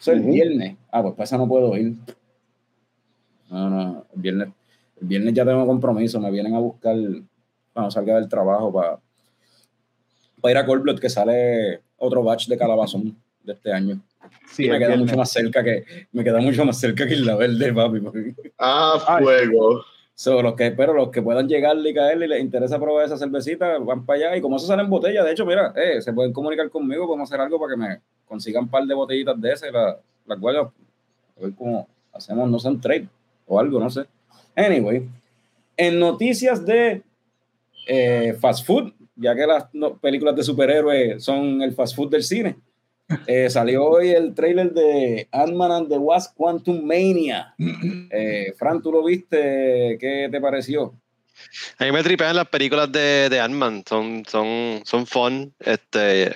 [0.01, 0.77] Eso es el viernes.
[0.91, 1.95] Ah, pues para eso no puedo ir.
[3.51, 4.49] No, no, el viernes,
[5.01, 6.21] el viernes ya tengo compromiso.
[6.21, 6.97] Me vienen a buscar
[7.73, 8.99] cuando salga del trabajo para,
[10.41, 14.01] para ir a Cold Blood, que sale otro batch de calabazón de este año.
[14.51, 15.07] Sí, y me queda viernes.
[15.07, 18.03] mucho más cerca que me queda mucho más cerca que la verde, papi.
[18.59, 19.25] Ah, Ay.
[20.19, 23.19] So, los que espero, los que puedan llegarle y caerle y les interesa probar esa
[23.19, 24.37] cervecita, van para allá.
[24.39, 27.29] Y como eso sale en botella, de hecho, mira, eh, se pueden comunicar conmigo, podemos
[27.31, 30.63] hacer algo para que me consigan un par de botellitas de esas, la- las cuales,
[30.63, 33.07] a ver cómo hacemos, no sé, un trade
[33.47, 34.07] o algo, no sé.
[34.57, 35.07] Anyway,
[35.77, 37.03] en noticias de
[37.87, 39.67] eh, fast food, ya que las
[40.01, 42.57] películas de superhéroes son el fast food del cine,
[43.27, 47.55] eh, salió hoy el trailer de Ant-Man and the Wasp Quantum Mania.
[48.11, 49.99] Eh, Fran, ¿tú lo viste?
[50.01, 50.95] ¿Qué te pareció?
[51.79, 55.55] A mí me tripean las películas de, de Ant-Man, son, son, son fun.
[55.59, 56.35] Este,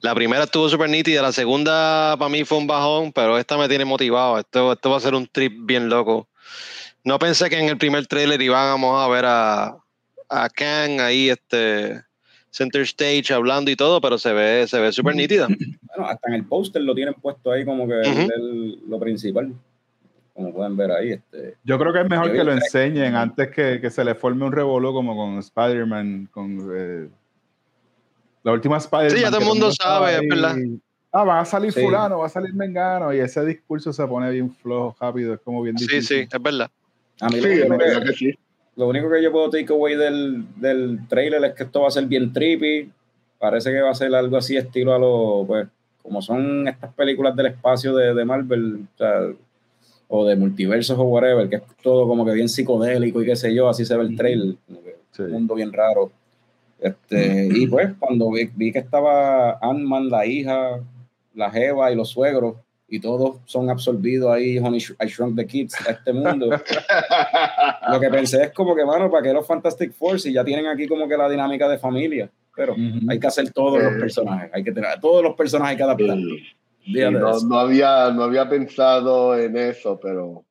[0.00, 3.68] la primera estuvo súper nítida, la segunda para mí fue un bajón, pero esta me
[3.68, 4.38] tiene motivado.
[4.38, 6.28] Esto, esto va a ser un trip bien loco.
[7.04, 9.76] No pensé que en el primer trailer íbamos a ver a,
[10.28, 12.02] a Kang ahí, este,
[12.56, 15.46] center stage hablando y todo, pero se ve, se ve súper nítida.
[15.96, 18.20] Bueno, hasta en el póster lo tienen puesto ahí como que Ujú.
[18.20, 19.54] es el- lo principal.
[20.34, 21.12] Como pueden ver ahí.
[21.12, 24.44] Este, Yo creo que es mejor que lo enseñen antes que, que se le forme
[24.44, 27.08] un revolú como con Spider-Man, con eh,
[28.42, 29.16] la última Spider-Man.
[29.16, 30.28] Sí, ya todo el mundo sabe, es ahí.
[30.28, 30.56] verdad.
[31.12, 31.80] Ah, va a salir Sí.
[31.80, 35.62] fulano, va a salir mengano, y ese discurso se pone bien flojo, rápido, es como
[35.62, 36.24] bien Sí, difícil.
[36.24, 36.70] sí, es verdad.
[37.20, 38.38] a mí Sí, lo, que, que sí.
[38.76, 41.90] Lo único que yo puedo take away del, del trailer es que esto va a
[41.90, 42.90] ser bien trippy.
[43.38, 45.66] Parece que va a ser algo así estilo a lo, pues,
[46.02, 49.20] como son estas películas del espacio de, de Marvel, o, sea,
[50.08, 53.54] o de multiversos o whatever, que es todo como que bien psicodélico y qué sé
[53.54, 55.22] yo, así se ve el trailer, como que Sí.
[55.22, 56.10] un mundo bien raro.
[56.78, 60.80] Este, y pues cuando vi, vi que estaba Ant-Man, la hija,
[61.34, 62.56] la Jeva y los suegros,
[62.88, 66.50] y todos son absorbidos ahí, Honey, I Shrunk the Kids, a este mundo.
[67.90, 70.66] Lo que pensé es como que, mano, ¿para qué los Fantastic Four si ya tienen
[70.66, 72.30] aquí como que la dinámica de familia?
[72.54, 73.10] Pero Ujú.
[73.10, 73.98] hay que hacer todos los Eh.
[73.98, 76.16] personajes, hay que tener a todos los personajes hay que adaptar.
[76.16, 76.46] Sí,
[76.88, 80.44] Olvídate de no, no había, no había pensado en eso, pero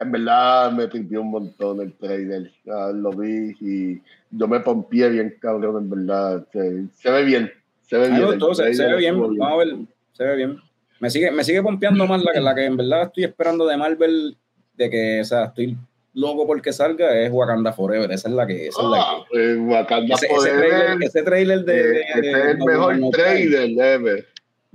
[0.00, 2.50] en verdad me tripió un montón el trailer.
[2.68, 6.46] Ah, lo vi y yo me pompié bien, cabrón, en verdad.
[6.50, 7.52] Se, se ve bien.
[7.82, 8.38] Se ve A mí me bien.
[8.38, 9.76] gustó, se, se ve bien, estuvo vamos a ver,
[10.14, 10.56] se ve bien.
[11.02, 13.76] Me sigue, me sigue pompeando más la que, la que en verdad estoy esperando de
[13.76, 14.36] Marvel,
[14.76, 15.76] de que, o sea, estoy
[16.14, 19.58] loco porque salga, es Wakanda Forever, esa es la que, esa es la Ah, pues,
[19.62, 20.26] Wakanda que.
[20.26, 21.82] Ese, ese Forever, trailer, ese trailer de, eh,
[22.14, 24.26] de- de- es el mejor no- trailer ever.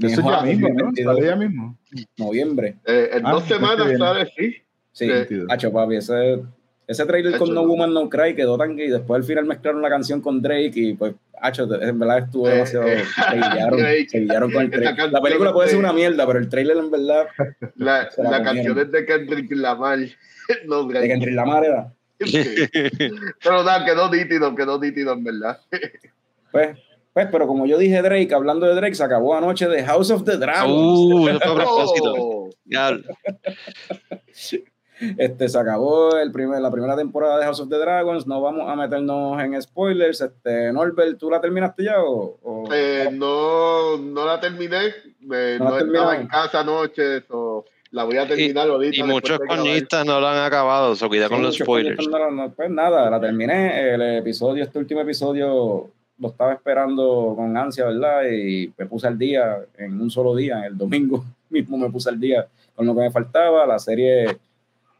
[0.02, 0.84] Eso ya mismo, ¿no?
[0.88, 1.78] 22, Sale ya mismo.
[2.18, 2.76] noviembre.
[2.86, 3.98] Eh, en Ah, dos este semanas viene.
[4.00, 4.56] sale, sí.
[4.92, 5.44] Sí, Sí.
[5.50, 6.40] hacho, papi, ese,
[6.88, 7.68] ese trailer con No no.
[7.68, 10.94] Woman No Cry quedó tan y después al final mezclaron la canción con Drake y
[10.94, 14.08] pues, hacho, en verdad estuvo Eh, demasiado, eh, se guiaron, Drake.
[14.10, 15.12] se guiaron con el trailer.
[15.12, 17.28] La película puede ser una mierda, pero el trailer en verdad,
[17.76, 20.00] La, la canción es de Kendrick Lamar.
[20.66, 22.42] No, de Kendrick Lamar era, Sí.
[23.44, 25.60] Pero nada, quedó nítido, quedó nítido, en verdad.
[26.52, 26.78] pues,
[27.14, 30.24] pues, pero como yo dije Drake, hablando de Drake, se acabó anoche de House of
[30.24, 30.72] the Dragons.
[30.72, 32.50] Uh, eso fue a propósito.
[35.18, 38.70] Este, se acabó el primer, la primera temporada de House of the Dragons, no vamos
[38.70, 40.22] a meternos en spoilers.
[40.22, 42.38] Este, Norbert, ¿tú la terminaste ya o...?
[42.44, 44.88] o- eh, no, no la terminé.
[45.32, 48.96] eh, No no la estaba en casa anoche, so, la voy a terminar ahorita.
[48.98, 52.08] y muchos coñistas no lo han acabado, so cuida con Sí, los muchos spoilers.
[52.10, 53.94] no- no- pues nada, la terminé.
[53.94, 55.90] El episodio, este último episodio,
[56.20, 58.24] lo estaba esperando con ansia, ¿verdad?
[58.32, 62.20] Y me puse al día en un solo día, el domingo mismo me puse al
[62.20, 63.66] día con lo que me faltaba.
[63.68, 64.38] La serie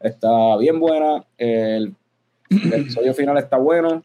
[0.00, 1.24] está bien buena.
[1.36, 1.94] El,
[2.50, 4.02] episodio final está bueno.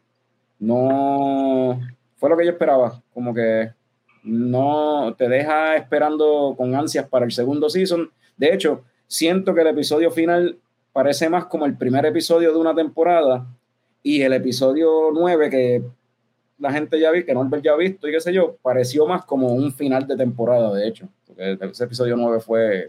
[0.60, 1.80] No
[2.18, 3.02] fue lo que yo esperaba.
[3.14, 3.72] Como que
[4.24, 8.10] no te deja esperando con ansias para el segundo season.
[8.38, 10.58] De hecho, siento que el episodio final
[10.91, 13.46] parece más como el primer episodio de una temporada
[14.02, 15.84] y el episodio 9 que
[16.60, 19.26] la gente ya vi, que Norbert ya ha visto y qué sé yo, pareció más
[19.26, 21.10] como un final de temporada, de hecho.
[21.28, 22.88] Porque ese episodio 9 fue,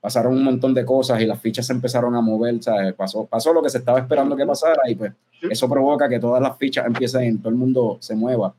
[0.00, 2.94] pasaron un montón de cosas y las fichas se empezaron a mover, ¿sabes?
[2.94, 5.12] Pasó, pasó lo que se estaba esperando que pasara y pues
[5.50, 8.54] eso provoca que todas las fichas empiecen, todo el mundo se mueva.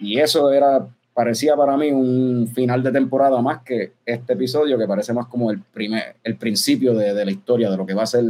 [0.00, 4.86] Y eso era, parecía para mí un final de temporada más que este episodio, que
[4.86, 8.04] parece más como el, primer, el principio de, de la historia, de lo que va
[8.04, 8.24] a ser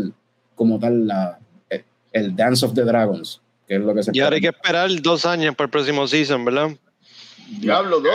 [0.55, 4.21] como tal la, el, el Dance of the Dragons, que es lo que se Y
[4.21, 4.85] ahora hay que espera.
[4.87, 6.71] esperar dos años para el próximo season, ¿verdad?
[7.61, 8.11] Diablo, ¿no?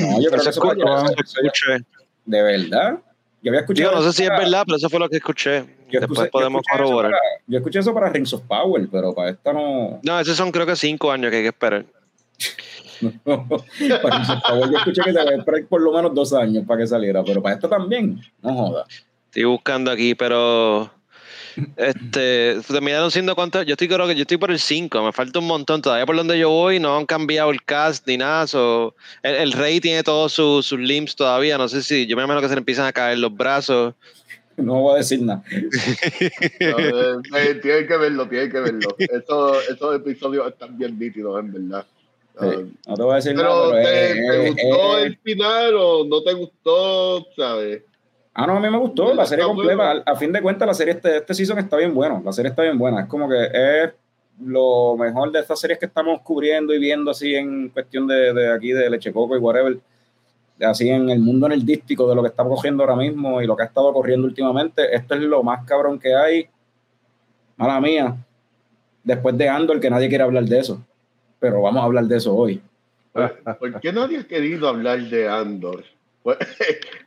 [0.00, 0.62] No, yo creo que eso
[2.26, 2.98] de verdad.
[3.42, 3.90] Yo había escuchado.
[3.90, 5.64] Digo, no sé si es verdad, pero eso fue lo que escuché.
[5.90, 7.10] yo Después escuché- podemos corroborar.
[7.12, 9.98] para- Yo escuché eso para Rings of Power, pero para esta no.
[10.02, 11.84] No, esos son creo que cinco años que hay que esperar.
[13.24, 16.80] para Rings of Power yo escuché que que esperar por lo menos dos años para
[16.80, 18.20] que saliera, pero para esto también.
[18.42, 18.84] No joda.
[19.26, 20.90] Estoy buscando aquí, pero.
[21.76, 23.66] Este, terminaron siendo cuántos.
[23.66, 25.82] Yo estoy creo que yo estoy por el 5, me falta un montón.
[25.82, 28.46] Todavía por donde yo voy no han cambiado el cast ni nada.
[28.46, 31.58] so, el, el rey tiene todos sus sus limbs todavía.
[31.58, 32.06] No sé si.
[32.06, 33.94] Yo me imagino que se le empiezan a caer los brazos.
[34.56, 35.42] No voy a decir nada.
[35.50, 38.94] No, eh, eh, tienen que verlo, tienen que verlo.
[38.98, 41.86] Eso, esos episodios están bien nítidos, en verdad.
[42.38, 44.42] Ah, Sí, no te voy a decir pero, nada, ¿te, pero.
[44.42, 47.26] te eh, gustó eh, el final o no te gustó?
[47.36, 47.82] ¿Sabes?
[48.32, 49.90] Ah, no, a mí me gustó la serie completa.
[49.90, 52.22] A, a fin de cuentas, la serie este, este season está bien bueno.
[52.24, 53.00] La serie está bien buena.
[53.00, 53.92] Es como que es
[54.42, 58.52] lo mejor de estas series que estamos cubriendo y viendo así en cuestión de, de
[58.52, 59.78] aquí, de Leche Coco y whatever.
[60.62, 63.62] Así en el mundo enerdístico de lo que está cogiendo ahora mismo y lo que
[63.62, 64.94] ha estado corriendo últimamente.
[64.94, 66.48] Esto es lo más cabrón que hay.
[67.56, 68.16] Mala mía.
[69.02, 70.80] Después de Andor, que nadie quiere hablar de eso.
[71.38, 72.62] Pero vamos a hablar de eso hoy.
[73.12, 75.84] ¿Por qué nadie ha querido hablar de Andor?
[76.22, 76.36] Pues,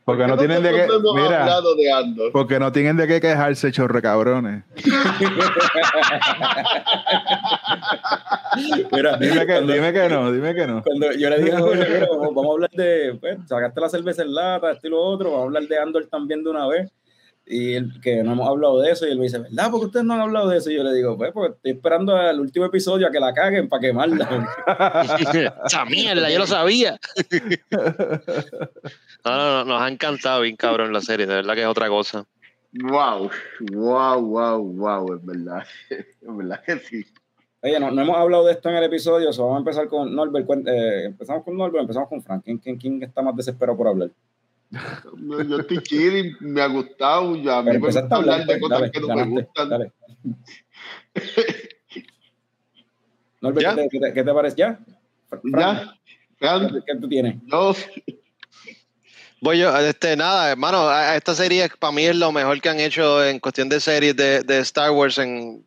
[0.05, 0.87] Porque no tienen de qué.
[1.13, 2.31] Mira, hablado de Andor.
[2.31, 4.63] porque no tienen de qué quejarse, chorre cabrones.
[8.91, 10.83] Mira, Dime que, cuando- dime que no, dime que no.
[10.83, 13.89] Cuando yo le dije a Jorge, mira, vamos, vamos a hablar de, pues, sacaste la
[13.89, 16.67] cerveza en lata, esto y lo otro, vamos a hablar de Andor también de una
[16.67, 16.91] vez.
[17.45, 19.69] Y él, que no hemos hablado de eso, y él me dice, ¿verdad?
[19.69, 20.71] porque ustedes no han hablado de eso?
[20.71, 23.67] Y yo le digo, pues, porque estoy esperando al último episodio a que la caguen
[23.67, 24.47] para quemarla.
[25.65, 26.97] Esa mierda, yo lo sabía.
[29.25, 31.87] No, no, no, nos ha encantado bien cabrón la serie, de verdad que es otra
[31.87, 32.25] cosa.
[32.73, 33.29] Wow,
[33.71, 35.63] wow, wow, wow, es verdad.
[35.89, 37.05] Es verdad que sí.
[37.61, 40.13] Oye, no, no hemos hablado de esto en el episodio, so vamos a empezar con
[40.13, 40.45] Norbert.
[40.67, 42.43] eh, empezamos con Norbert, empezamos con Frank.
[42.43, 44.09] ¿Quién, quién, quién está más desesperado por hablar?
[45.17, 47.35] No, Yo estoy chilling, me ha gustado.
[47.35, 48.99] Ya, a mí Pero me gusta empezaste a hablar, hablar de pues, cosas dale, que
[48.99, 49.69] no me ganaste, gustan.
[49.69, 49.91] dale.
[53.41, 53.75] Norbert, ¿Ya?
[53.89, 54.55] ¿qué te, qué te- parece?
[54.57, 54.79] ¿Ya?
[55.43, 55.93] Ya,
[56.37, 57.35] Fran, ¿Qué tú tienes?
[57.45, 57.75] yo,
[59.41, 63.23] Voy yo, este, nada, hermano, esta serie para mí es lo mejor que han hecho
[63.25, 65.65] en cuestión de series de, de Star Wars en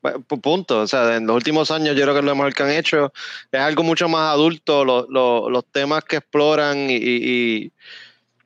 [0.00, 0.80] bueno, pu- punto.
[0.80, 3.12] O sea, en los últimos años yo creo que es lo mejor que han hecho.
[3.52, 7.72] Es algo mucho más adulto, lo- lo- los temas que exploran y- y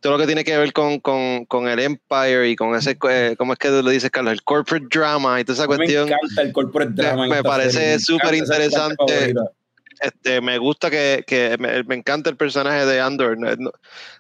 [0.03, 3.37] todo lo que tiene que ver con, con, con el Empire y con ese, eh,
[3.39, 4.33] ¿cómo es que lo dices, Carlos?
[4.33, 6.09] El corporate drama y toda esa Me cuestión.
[6.09, 7.29] encanta el corporate drama.
[7.29, 9.33] me parece me súper interesante.
[10.01, 13.39] Este, me gusta que, que me, me encanta el personaje de Andor.
[13.39, 13.71] No- no-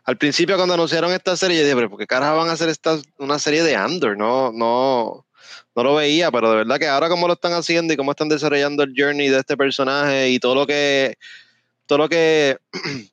[0.04, 2.68] al principio cuando anunciaron esta serie, yo dije, pero ¿por qué carajo van a hacer
[2.68, 4.16] esta, una serie de Andor?
[4.16, 5.26] No, no,
[5.74, 8.28] no lo veía, pero de verdad que ahora como lo están haciendo y cómo están
[8.28, 11.16] desarrollando el journey de este personaje y todo lo que,
[11.86, 12.58] todo lo que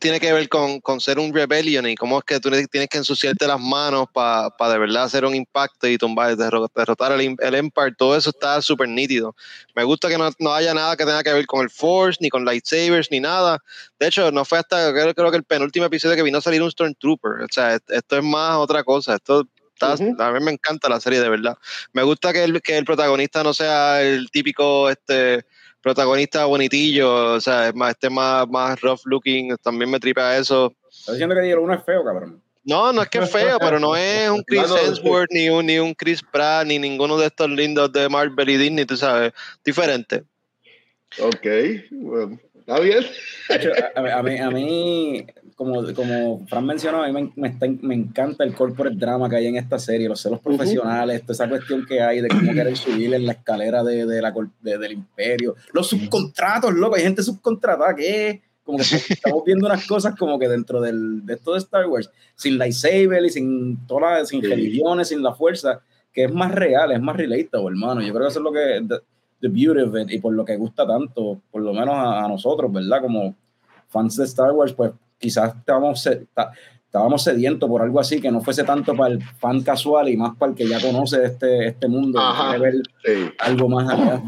[0.00, 2.98] tiene que ver con, con ser un rebellion y cómo es que tú tienes que
[2.98, 7.54] ensuciarte las manos para de verdad hacer un impacto y tumbar, derro- derrotar el, el
[7.54, 9.34] Empire, todo eso está súper nítido.
[9.74, 12.28] Me gusta que no, no haya nada que tenga que ver con el Force, ni
[12.28, 13.62] con lightsabers, ni nada.
[13.98, 16.62] De hecho, no fue hasta creo, creo que el penúltimo episodio que vino a salir
[16.62, 17.42] un Stormtrooper.
[17.42, 19.14] O sea, est- esto es más otra cosa.
[19.16, 20.16] Esto está- Ujú.
[20.22, 21.56] a mí me encanta la serie, de verdad.
[21.92, 25.44] Me gusta que el, que el protagonista no sea el típico este
[25.82, 30.72] protagonista bonitillo, o sea, es más, este más, más rough looking, también me tripea eso.
[30.90, 32.42] Estás diciendo que uno es feo, cabrón.
[32.64, 35.78] No, no es que es feo, pero no es un Chris Hemsworth, ni un, ni
[35.78, 39.32] un Chris Pratt, ni ninguno de estos lindos de Marvel y Disney, tú sabes,
[39.64, 40.24] diferente.
[41.18, 41.46] ok,
[41.92, 43.06] bueno, está bien.
[43.94, 47.66] A, a- a mí, a mí, como, como Fran mencionó, a mí me, me está-
[47.80, 51.48] me encanta el corporate drama que hay en esta serie, los celos profesionales, toda esa
[51.48, 54.92] cuestión que hay de cómo querer subir en la escalera de, de la, de- del
[54.92, 60.38] imperio, los subcontratos, loco, hay gente subcontratada que como que estamos viendo unas cosas como
[60.38, 64.42] que dentro del, de esto de Star Wars, sin lightsaber y sin todas las, sin
[64.42, 64.48] Sí.
[64.48, 65.80] religiones, sin la fuerza,
[66.12, 68.02] que es más real, es más relatable, hermano.
[68.02, 68.96] Yo creo que eso es lo que the,
[69.40, 72.28] the beauty of it, y por lo que gusta tanto, por lo menos a, a
[72.28, 73.00] nosotros, ¿verdad?
[73.00, 73.34] Como
[73.88, 76.06] fans de Star Wars, pues quizás estábamos,
[76.86, 80.36] estábamos sedientos por algo así, que no fuese tanto para el fan casual y más
[80.36, 82.56] para el que ya conoce este, este mundo, y Ajá.
[82.56, 83.32] quiere ver Sí.
[83.38, 84.22] algo más allá.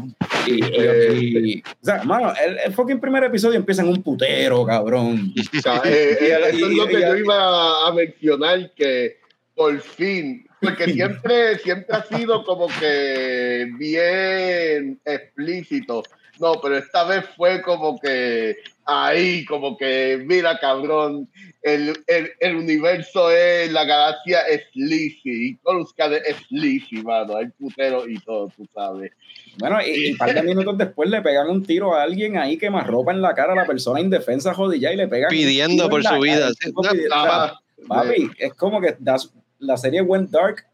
[0.47, 4.65] Y, y- y- o sea, mano, el, el fucking primer episodio empieza en un putero,
[4.65, 5.33] cabrón.
[5.57, 9.17] O sea, eh, Y- eh, eso es lo que yo iba a mencionar, que
[9.55, 16.03] por fin, porque siempre, siempre ha sido como que bien explícito.
[16.39, 18.55] No, pero esta vez fue como que
[18.89, 21.29] ahí, como que, mira, cabrón,
[21.61, 27.47] el, el, el universo es, la galaxia es Lizzy, y Coruscant es Lizzy, mano, hay
[27.49, 29.11] putero y todo, tú sabes.
[29.59, 32.57] Bueno, y, y un par de minutos después le pegan un tiro a alguien ahí
[32.57, 35.29] que más ropa en la cara a la persona indefensa jodilla y le pegan.
[35.29, 36.49] Pidiendo por su vida.
[36.59, 37.53] Sí, no, pidiendo- o sea.
[37.87, 40.65] Papi, es como que das- la serie went dark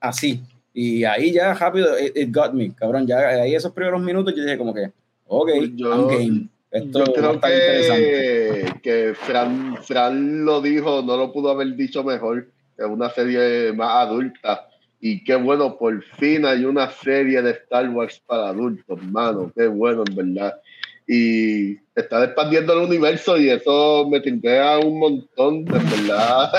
[0.00, 0.40] así.
[0.74, 3.06] Y ahí ya rápido, it, it got me, cabrón.
[3.06, 4.90] Ya ahí esos primeros minutos yo dije como que,
[5.26, 6.48] ok, Yo- I'm game.
[6.70, 12.48] Esto Yo creo que, que Fran, Fran lo dijo, no lo pudo haber dicho mejor.
[12.76, 14.68] Es una serie más adulta.
[15.00, 19.50] Y qué bueno, por fin hay una serie de Star Wars para adultos, hermano.
[19.56, 20.60] Qué bueno, en verdad.
[21.06, 26.52] Y está expandiendo el universo y eso me tintea un montón, en verdad.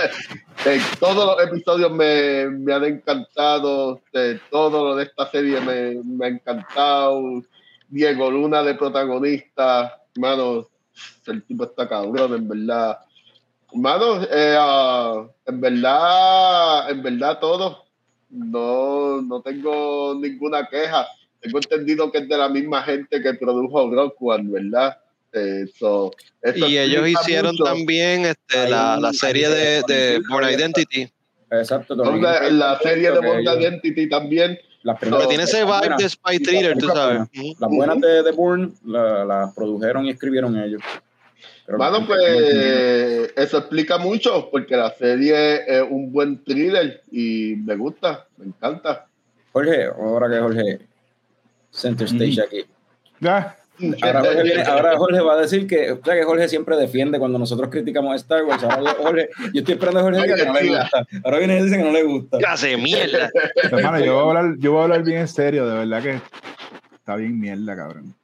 [0.99, 4.01] Todos los episodios me, me han encantado.
[4.13, 7.43] eh, todo lo de esta serie me, me ha encantado.
[7.89, 10.67] Diego Luna de protagonista, hermano,
[11.27, 12.99] el tipo está cabrón, en verdad.
[13.71, 17.85] Hermano, eh, ah, en verdad, en verdad todo.
[18.29, 21.07] No, no tengo ninguna queja.
[21.39, 24.97] Tengo entendido que es de la misma gente que produjo Rock One, ¿verdad?
[25.31, 26.11] Eh, so,
[26.55, 27.63] Y ellos hicieron mucho.
[27.63, 31.09] también este, la, la serie de, de Born Identity.
[31.51, 31.95] Exacto.
[31.95, 34.59] La, la serie de Born Identity también.
[34.83, 37.21] Las primeras- tiene ese vibe buenas- de Spy Thriller, las tú sabes.
[37.59, 40.81] Las buenas de, de Bourne la- las produjeron y escribieron ellos.
[41.65, 47.75] Que- Bueno, pues eso explica mucho, porque la serie es un buen thriller y me
[47.75, 49.05] gusta, me encanta.
[49.51, 50.79] Jorge, ahora que Jorge
[51.71, 52.65] Center Stage aquí.
[53.19, 53.55] Ya,
[54.01, 57.17] Ahora Jorge, viene- ahora Jorge va a decir que, o sea, que Jorge siempre defiende
[57.19, 58.63] cuando nosotros criticamos a Star Wars.
[58.63, 61.07] Ahora Jorge, yo estoy esperando a Jorge que no le gusta.
[61.23, 62.37] Ahora viene y dice que no le gusta.
[62.37, 63.29] Clase de mierda.
[63.71, 66.19] hermano, yo voy, a hablar, yo voy a hablar bien en serio, de verdad que
[66.95, 68.15] está bien mierda, cabrón.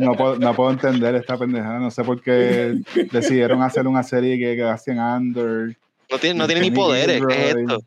[0.00, 2.74] No puedo, no puedo entender esta pendejada, no sé por qué
[3.12, 5.76] decidieron hacer una serie que, que hacían Under
[6.10, 7.22] No tiene, no tiene ni poderes.
[7.26, 7.80] ¿Qué es esto?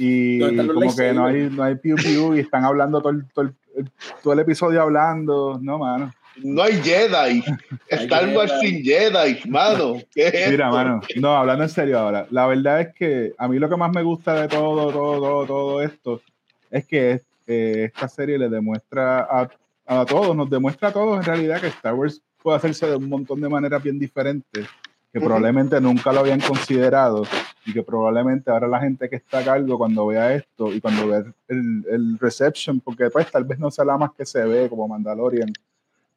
[0.00, 3.00] Y ¿Dónde están los como que no hay, no hay piu piu y están hablando
[3.00, 3.90] todo el, todo el,
[4.22, 6.14] todo el episodio hablando, no, mano.
[6.36, 7.42] No hay Jedi.
[7.88, 9.96] Star Wars sin Jedi, mano.
[10.14, 10.76] ¿Qué es Mira, esto?
[10.76, 13.90] mano, no, hablando en serio ahora, la verdad es que a mí lo que más
[13.92, 16.22] me gusta de todo, todo, todo, todo esto
[16.70, 19.48] es que eh, esta serie le demuestra a,
[19.84, 23.08] a todos, nos demuestra a todos en realidad que Star Wars puede hacerse de un
[23.08, 24.68] montón de maneras bien diferentes,
[25.12, 25.26] que Ujú.
[25.26, 27.24] probablemente nunca lo habían considerado
[27.64, 31.08] y que probablemente ahora la gente que está a cargo cuando vea esto y cuando
[31.08, 34.68] vea el, el reception, porque pues tal vez no sea la más que se ve
[34.68, 35.52] como Mandalorian,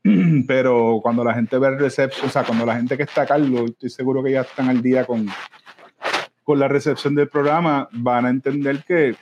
[0.47, 3.27] pero cuando la gente ve el reception, o sea, cuando la gente que está a
[3.27, 5.27] cargo, estoy seguro que ya están al día con,
[6.43, 9.15] con la recepción del programa, van a entender que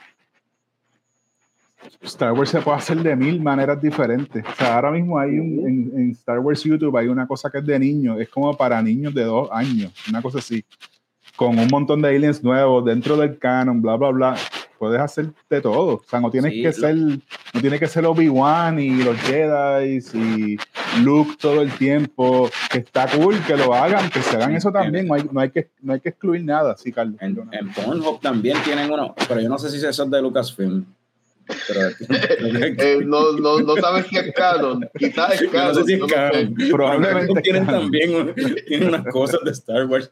[2.02, 4.44] Star Wars se puede hacer de mil maneras diferentes.
[4.46, 7.58] O sea, ahora mismo hay un, en, en Star Wars YouTube hay una cosa que
[7.58, 10.64] es de niños, es como para niños de dos años, una cosa así,
[11.36, 14.36] con un montón de aliens nuevos dentro del canon, bla, bla, bla.
[14.78, 15.96] Puedes hacer de todo.
[15.96, 19.14] O sea, no tienes Sí, que lo- ser, no tiene que ser Obi-Wan y los
[19.18, 20.56] Jedi y
[21.02, 22.48] Luke todo el tiempo.
[22.72, 25.06] Que está cool que lo hagan, que se hagan eso también.
[25.06, 27.16] No hay, no hay, que, no hay que excluir nada, sí, Carlos.
[27.20, 30.86] En, en Pornhub también tienen uno, pero yo no sé si eso es de Lucasfilm.
[31.68, 31.80] Pero
[32.78, 34.88] Eh, no, no, no sabes si es canon.
[34.98, 35.74] Quizás es yo no canon.
[35.74, 36.14] sé si es no lo sé.
[36.14, 36.54] canon.
[36.70, 37.80] Probablemente tienen canon.
[37.82, 38.34] también
[38.66, 40.10] tienen unas cosas de Star Wars.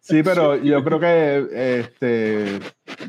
[0.00, 2.60] Sí, pero yo creo que, este,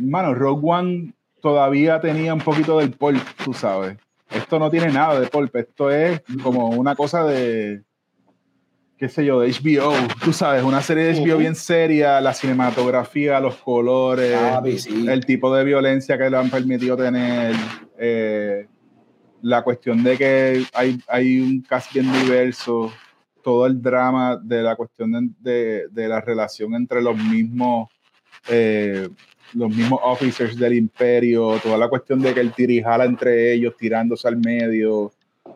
[0.02, 3.98] mano, Rogue One todavía tenía un poquito del pulp, tú sabes.
[4.32, 7.82] Esto no tiene nada de pulp, esto es como una cosa de,
[9.00, 9.94] qué sé yo, de HBO,
[10.24, 11.38] tú sabes, una serie de HBO Ujú.
[11.40, 15.08] bien seria, la cinematografía, los colores, Papi, sí.
[15.08, 17.56] el tipo de violencia que le han permitido tener,
[17.98, 18.68] eh,
[19.42, 22.92] la cuestión de que hay, hay un cast bien diverso,
[23.42, 27.90] todo el drama de la cuestión de, de- de la relación entre los mismos,
[28.50, 29.08] eh,
[29.54, 34.28] los mismos officers del imperio, toda la cuestión de que el tirijala entre ellos, tirándose
[34.28, 35.12] al medio,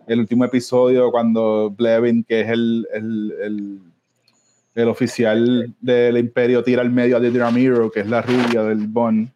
[0.08, 3.80] el último episodio cuando Blevin, que es el, el, el-
[4.76, 8.88] el oficial del imperio, tira al medio a Didi Ramiro, que es la rubia del
[8.88, 9.30] Bond,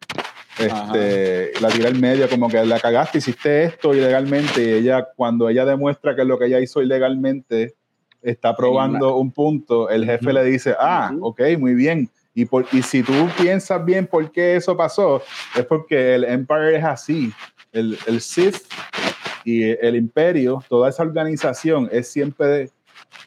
[0.58, 5.48] este, la tira al medio como que la cagaste, hiciste esto ilegalmente y ella, cuando
[5.48, 7.76] ella demuestra que lo que ella hizo ilegalmente
[8.24, 12.10] está probando un punto, el jefe le dice, ah, ok, muy bien.
[12.34, 15.22] Y, por, y si tú piensas bien por qué eso pasó,
[15.56, 17.32] es porque el Empire es así.
[17.72, 18.58] El, el Sith
[19.48, 22.70] y el Imperio, toda esa organización es siempre,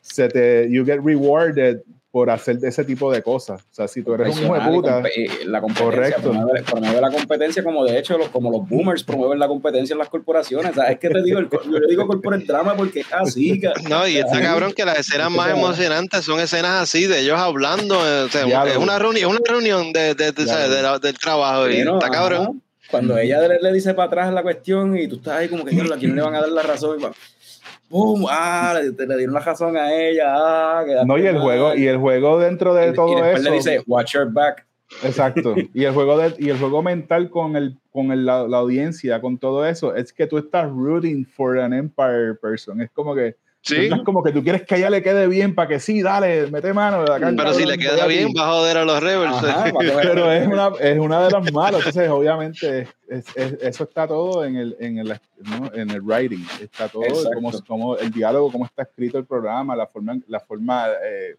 [0.02, 1.78] se te, you get rewarded
[2.12, 3.62] por hacer de ese tipo de cosas.
[3.62, 6.20] O sea, si tú eres un hijo de puta, eh, la competencia, Correcto.
[6.22, 9.98] Promueve, promueve la competencia como de hecho los, como los boomers promueven la competencia en
[10.00, 10.72] las corporaciones.
[10.72, 13.60] O sea, es que te digo, el, yo le digo corporate drama porque es así.
[13.88, 17.94] No, y está cabrón que las escenas más emocionantes son escenas así, de ellos hablando.
[18.06, 21.68] eh, O sea, es una reunión, una reunión de, de- de- de la- del trabajo.
[21.70, 22.50] Y Bueno, está ajá.
[22.90, 25.70] Cuando ella le, le dice para atrás la cuestión y tú estás ahí como que
[25.70, 27.12] "Diablo, a quién le van a dar la razón y va,
[27.88, 28.26] ¡pum!
[28.28, 28.74] ¡Ah!
[28.80, 30.24] Le, le dieron la razón a ella.
[30.28, 30.84] ¡Ah!
[31.06, 31.42] No, y el mal.
[31.42, 33.50] juego, y el juego dentro de Y- y todo después eso.
[33.50, 34.66] le dice, watch your back.
[35.04, 35.54] Exacto.
[35.74, 39.20] Y el juego de, y el juego mental con el con el- la, la audiencia,
[39.20, 42.80] con todo eso, es que tú estás rooting for an empire person.
[42.80, 45.54] Es como que Sí, estás como que tú quieres que a ella le quede bien
[45.54, 47.04] para que sí, dale, mete mano.
[47.36, 49.34] pero si le queda bien, va a joder a los rebels.
[49.34, 49.64] Ajá.
[50.02, 51.80] Pero es una, es una de las malas.
[51.80, 55.70] Entonces, obviamente, es- es- eso está todo en el, en el, ¿no?
[55.74, 56.42] en el writing.
[56.62, 57.02] Está todo,
[57.34, 61.36] como, como el diálogo, cómo está escrito el programa, la forma, la forma eh,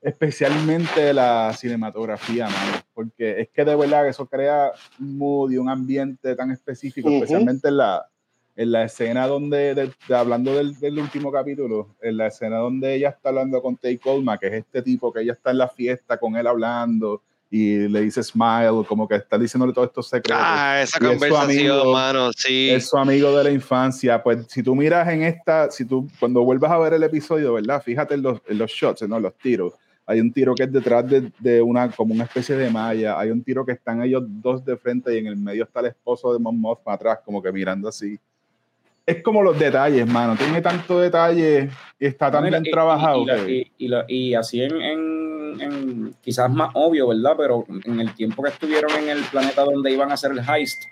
[0.00, 4.70] especialmente la cinematografía, mano, porque es que de verdad que eso crea
[5.00, 7.16] un mood y un ambiente tan específico, Ujú.
[7.16, 8.06] especialmente en la,
[8.56, 12.94] en la escena donde, de- de- hablando del, del último capítulo, en la escena donde
[12.94, 15.68] ella está hablando con Tay Colma, que es este tipo que ella está en la
[15.68, 20.42] fiesta con él hablando y le dice smile, como que está diciéndole todos estos secretos.
[20.44, 21.92] Ah, esa Y conversación, amigo.
[21.92, 22.70] mano, sí.
[22.70, 24.20] Es su amigo de la infancia.
[24.22, 27.80] Pues si tú miras en esta, si tú cuando vuelvas a ver el episodio, ¿verdad?
[27.82, 29.20] Fíjate en los, en los shots, ¿no?
[29.20, 29.74] Los tiros.
[30.06, 33.18] Hay un tiro que es detrás de, de una, como una especie de malla.
[33.18, 35.86] Hay un tiro que están ellos dos de frente y en el medio está el
[35.86, 38.18] esposo de Mon Mothma atrás, como que mirando así.
[39.06, 40.34] Es como los detalles, mano.
[40.36, 43.22] Tiene tanto detalle y está tan bien y- trabajado.
[43.22, 47.34] Y, la- que- y- y la- y así en, en- en- quizás más obvio, ¿verdad?
[47.36, 50.82] Pero en el tiempo que estuvieron en el planeta donde iban a hacer el heist,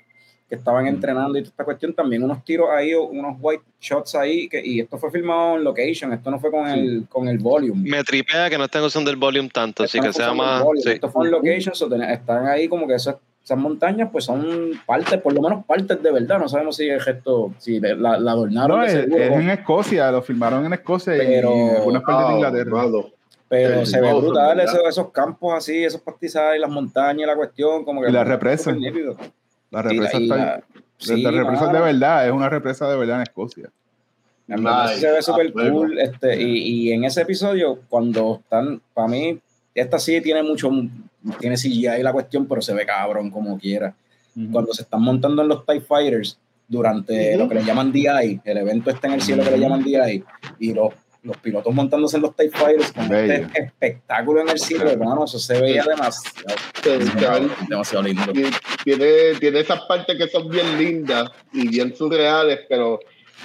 [0.49, 4.47] que estaban entrenando y toda esta cuestión, también unos tiros ahí, unos white shots ahí,
[4.49, 7.91] que, y esto fue filmado en location, esto no fue con el, con el volume.
[7.91, 10.63] Me tripea que no estén usando el volume tanto, así Esto que sea más.
[10.83, 10.91] sí.
[10.91, 15.21] Esto fue en location, so están ahí como que esas, esas montañas pues son partes,
[15.21, 18.79] por lo menos partes de verdad, no sabemos si el gesto, si la, la adornaron
[18.79, 22.03] no, de es, seguro, es en Escocia, lo filmaron en Escocia y Pero- en algunas
[22.03, 22.71] partes de Ah, Inglaterra.
[22.71, 23.05] mano.
[23.47, 27.85] Pero El se ve brutal esos, esos campos así, esos pastizales, las montañas, la cuestión,
[27.85, 28.73] como que Y la represa.
[28.73, 28.79] La
[29.81, 30.63] Y represa y está la-
[30.97, 33.69] sí, la represa de verdad, es una represa de verdad en Escocia.
[34.47, 35.77] sí se ve Nice, súper a fuego.
[35.81, 35.99] cool.
[35.99, 39.39] Este, y, y en ese episodio, cuando están, para mí,
[39.75, 40.71] esta sí tiene mucho,
[41.39, 43.95] tiene CGI la cuestión, pero se ve cabrón como quiera.
[44.51, 47.39] Cuando se están montando en los TIE Fighters durante Ujú.
[47.45, 50.25] lo que le llaman DI, el evento está en el cielo que le llaman DI,
[50.59, 50.93] y los,
[51.23, 53.33] los pilotos montándose en los TIE Fighters con Bello.
[53.33, 56.57] este espectáculo en el cielo, hermano, eso se veía demasiado,
[57.69, 58.33] demasiado lindo.
[58.83, 62.99] Tiene, tiene esas partes que son bien lindas y bien surreales, pero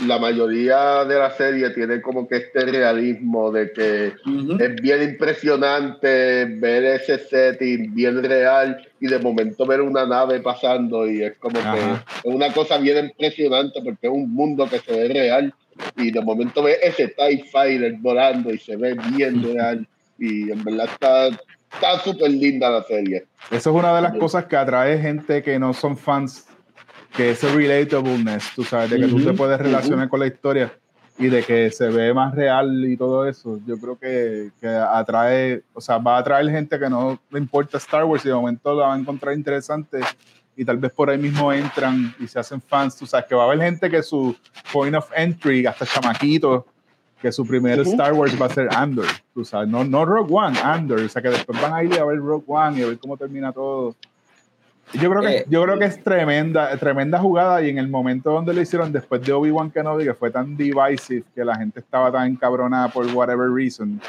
[0.06, 4.14] la mayoría de la serie tiene como que este realismo de que
[4.60, 11.10] es bien impresionante ver ese setting bien real y de momento ver una nave pasando
[11.10, 11.74] y es como Ajá.
[11.74, 15.54] que es una cosa bien impresionante porque es un mundo que se ve real
[15.98, 19.88] y de momento ve ese TIE Fighter volando y se ve bien real
[20.18, 21.30] y en verdad está
[21.74, 23.26] está súper linda la serie.
[23.52, 26.48] Eso es una de las cosas que atrae gente que no son fans,
[27.16, 30.72] que ese relatableness, tú sabes, de que tú Ujú, te puedes relacionar con la historia
[31.18, 33.60] y de que se ve más real y todo eso.
[33.66, 37.78] Yo creo que, que atrae, o sea, va a atraer gente que no le importa
[37.78, 40.00] Star Wars y de momento la va a encontrar interesante
[40.56, 42.96] y tal vez por ahí mismo entran y se hacen fans.
[42.96, 44.36] Tú sabes que va a haber gente que su
[44.72, 46.64] point of entry, hasta chamaquitos,
[47.22, 47.92] que su primer Ujú.
[47.92, 51.22] Star Wars va a ser Andor, tú sabes, no, no Rogue One, Andor, o sea
[51.22, 53.96] que después van a ir a ver Rogue One y a ver cómo termina todo.
[54.94, 58.32] Yo creo que, Eh, yo creo que es tremenda, tremenda jugada y en el momento
[58.32, 62.12] donde lo hicieron después de Obi-Wan Kenobi, que fue tan divisive, que la gente estaba
[62.12, 64.02] tan encabronada por whatever reason,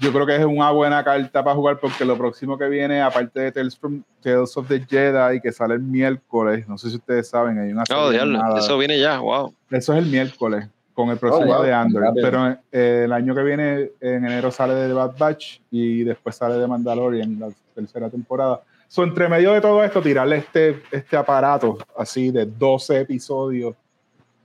[0.00, 3.38] yo creo que es una buena carta para jugar porque lo próximo que viene, aparte
[3.40, 7.28] de Tales, from, Tales of the Jedi, que sale el miércoles, no sé si ustedes
[7.28, 9.54] saben, hay una Oh, diablo, eso viene ya, wow.
[9.70, 12.12] Eso es el miércoles, con el próximo Oh, wow, de Andor.
[12.14, 16.56] Pero eh, el año que viene, en enero, sale de Bad Batch y después sale
[16.56, 18.60] de Mandalorian, la tercera temporada.
[18.88, 23.74] So, entre medio de todo esto, tirarle este, este aparato así de 12 episodios.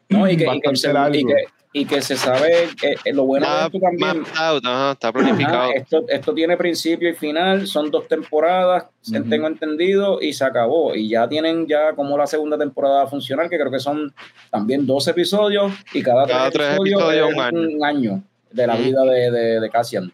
[0.10, 1.36] No, y que, y que, se, y que,
[1.72, 5.14] y que se sabe, eh, eh, lo bueno de Está esto también, out, ajá, está
[5.14, 5.56] planificado.
[5.70, 9.30] Ajá, esto, esto tiene principio y final, son dos temporadas, se- Ujú.
[9.30, 10.96] tengo entendido, y se acabó.
[10.96, 14.12] Y ya tienen ya como la segunda temporada funcionar, que creo que son
[14.50, 17.76] también 12 episodios, y cada, Cada tres tres episodios episodios, es un año.
[17.78, 18.84] un año de la Ujú.
[18.84, 20.12] vida de, de, de Cassian.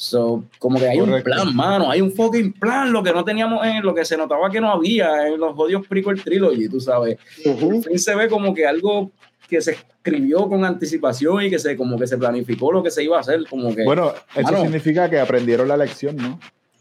[0.00, 1.16] So, como que hay Correcto.
[1.30, 4.16] un plan, mano, hay un fucking plan, lo que no teníamos en lo que se
[4.16, 8.28] notaba que no había en los odios prequel trilogy, tú sabes por fin se ve
[8.28, 9.10] como que algo
[9.48, 13.02] que se escribió con anticipación y que se como que se planificó lo que se
[13.02, 14.62] iba a hacer como que Bueno, eso Mano.
[14.62, 16.38] significa que aprendieron la lección, ¿no?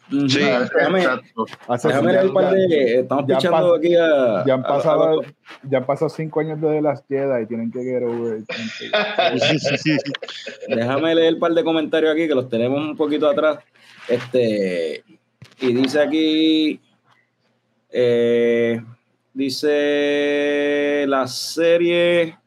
[0.09, 0.39] Sí.
[0.39, 1.45] déjame, Exacto.
[1.67, 4.61] Hace- déjame ya, leer un par de estamos ya pichando pas- aquí a, ya han
[4.61, 5.21] a- a- pasado,
[5.63, 8.39] ya han pasado cinco años desde las Jedi y tienen que get over
[10.69, 13.59] déjame leer un par de comentarios aquí que los tenemos un poquito atrás
[14.07, 15.03] este
[15.59, 16.79] y dice aquí
[17.91, 18.81] eh,
[19.33, 22.37] dice la serie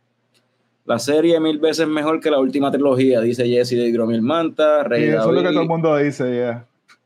[0.87, 4.89] la serie mil veces mejor que la última trilogía dice Jesse de Hidromil Manta Sí,
[4.89, 6.65] Rey eso es lo que todo el mundo dice, ya.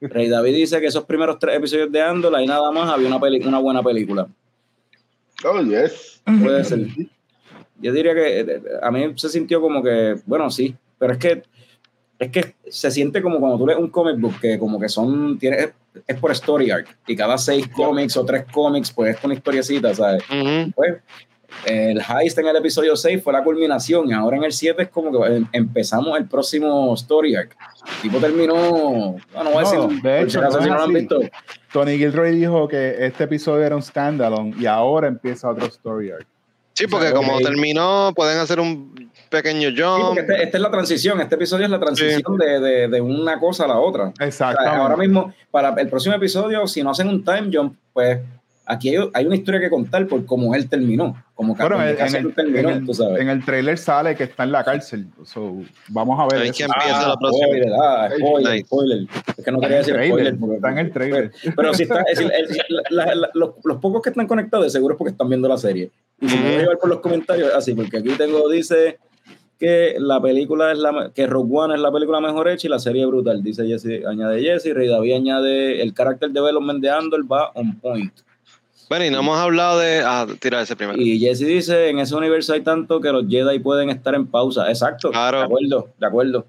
[0.09, 3.20] Rey David dice que esos primeros tres episodios de Andor, ahí nada más había una,
[3.20, 4.26] peli- una buena película.
[5.44, 6.22] Oh, yes.
[6.43, 6.86] Puede ser.
[7.81, 11.43] Yo diría que eh, a mí se sintió como que, bueno, sí, pero es que
[12.18, 15.36] es que se siente como cuando tú lees un comic book que como que son,
[15.39, 15.72] tiene,
[16.06, 19.93] es, por story arc y cada seis cómics o tres cómics pues es una historiecita,
[19.94, 20.22] ¿sabes?
[20.31, 20.72] Ujú.
[20.76, 20.94] Pues
[21.66, 24.89] el heist en el episodio 6 fue la culminación y ahora en el 7 es
[24.89, 27.56] como que em- empezamos el próximo story arc.
[27.97, 28.55] El tipo terminó,
[29.35, 31.20] no, no voy a No, decir, de hecho, no si no lo han visto,
[31.72, 36.26] Tony Gilroy dijo que este episodio era un standalone y ahora empieza otro story arc.
[36.74, 40.06] Sí, porque como terminó, pueden hacer un pequeño Sí, jump.
[40.06, 43.39] porque este- esta es la transición, este episodio es la transición de, de- de una
[43.39, 44.06] cosa a la otra.
[44.09, 44.76] O sea, Exactamente.
[44.76, 48.18] ahora mismo, para el próximo episodio, si no hacen un time jump, pues
[48.66, 52.27] aquí hay, hay una historia que contar por cómo él terminó, como Bueno, en, Cassian
[52.27, 53.20] el, terminó, en el- tú sabes.
[53.20, 55.07] en el trailer sale que está en la cárcel.
[55.24, 55.57] So,
[55.89, 56.47] vamos a ver.
[56.47, 56.55] Eso.
[56.59, 57.47] que empieza la próxima.
[57.47, 58.66] spoiler, ah, spoiler, Nice.
[58.66, 58.99] spoiler.
[59.36, 60.36] Es que no quería decir Trailer, spoiler.
[60.39, 61.32] porque- está en el trailer.
[61.57, 64.95] Pero si está, es decir, decir, la- la- los, los pocos que están conectados, seguro
[64.95, 65.91] es porque están viendo la serie.
[66.20, 68.99] Y si me voy a llevar por los comentarios, así, porque aquí tengo, dice
[69.59, 72.78] que la película es la que Rogue One es la película mejor hecha y la
[72.81, 77.51] serie brutal, dice Jesse, añade Jesse, Rey David añade el character development de Andor va
[77.55, 78.12] on point.
[78.89, 80.02] Bueno, y no hemos hablado de.
[80.05, 81.01] Ah, tira ese primero.
[81.01, 84.69] Y Jesse dice, en ese universo hay tanto que los Jedi pueden estar en pausa.
[84.69, 85.39] Exacto, Claro.
[85.39, 86.47] de acuerdo, de acuerdo.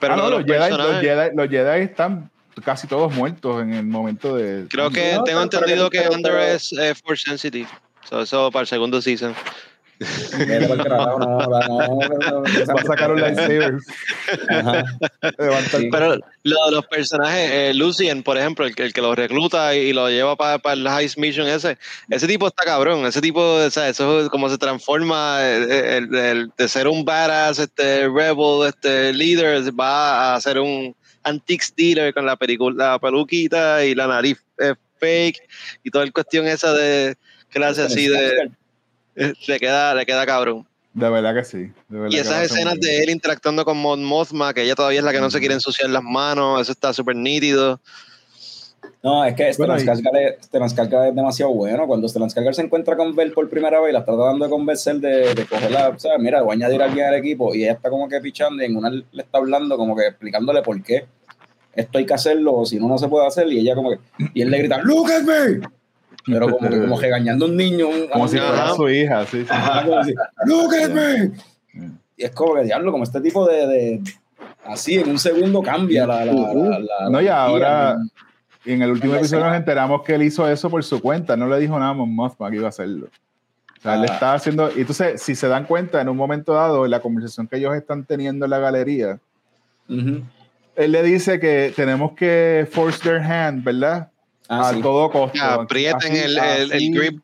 [0.00, 2.30] Pero Ah, no, los, los Jedi, los, personajes, Jedi, los Jedi están
[2.64, 4.66] casi todos muertos en el momento de.
[4.68, 7.68] creo que No, tengo entendido que- Under es eh, Force Sensitive.
[8.08, 9.34] So, eso para el segundo season.
[9.98, 13.74] Carajo, no, no, no, Va a sacar un lightsaber.
[15.70, 15.88] Sí.
[15.90, 19.74] Pero lo de los personajes, eh, Lucien, por ejemplo, el, que- el que lo recluta
[19.74, 21.78] y, lo lleva para el Heist Mission ese,
[22.10, 23.04] ese tipo está cabrón.
[23.06, 27.04] Ese tipo, o sea, eso es como se transforma eh, el, el- de ser un
[27.04, 30.94] badass, este rebel, este leader, va a ser un
[31.24, 35.42] antiques dealer con la, película, la peluquita y la nariz eh, fake
[35.84, 37.16] y toda la cuestión esa de
[37.50, 38.50] clase así de
[39.46, 40.66] le queda, le queda cabrón.
[40.94, 41.58] De verdad que sí.
[41.88, 45.04] de verdad Y esas escenas de él interactuando con Mon Mothma, que ella todavía es
[45.04, 47.80] la que no se quiere ensuciar las manos, eso está súper nítido.
[49.02, 51.86] No, es que Bueno, Stellan y- Skarsgård es- demasiado bueno.
[51.86, 54.50] Cuando Stellan Skarsgård se encuentra con Bell por primera vez y la está tratando de
[54.50, 57.62] convencer de, de cogerla, o sea, mira, voy a añadir a alguien al equipo y
[57.62, 60.82] ella está como que pichando y en una le está hablando como que explicándole por
[60.82, 61.06] qué
[61.74, 63.98] esto hay que hacerlo o si no, no se puede hacer y ella como que,
[64.34, 65.60] y él le grita, ¡Look at me!
[66.28, 67.88] Pero como que como regañando a un niño.
[67.88, 69.40] un- Como si fuera su hija, sí.
[69.42, 69.46] sí.
[69.50, 70.14] Ajá, como así,
[70.46, 71.32] ¡Look at me!
[72.16, 74.02] Y es como que diablo, como este tipo de, de-
[74.66, 78.12] así en un segundo cambia la, la, la- la- No, y ahora- energía.
[78.64, 79.50] Y en el último La episodio escena.
[79.52, 81.36] nos enteramos que él hizo eso por su cuenta.
[81.36, 83.06] No le dijo nada a Mon Mothma que iba a hacerlo.
[83.06, 84.12] O sea, él Ah.
[84.12, 84.70] estaba haciendo.
[84.76, 87.74] Y entonces, si se dan cuenta, en un momento dado, en la conversación que ellos
[87.74, 89.20] están teniendo en la galería,
[89.88, 90.22] Ujú.
[90.76, 94.10] él le dice que tenemos que force their hand, ¿verdad?
[94.48, 94.80] Ah, a sí.
[94.82, 95.32] todo costo.
[95.32, 97.20] Que aprieten Así- el, el, el grip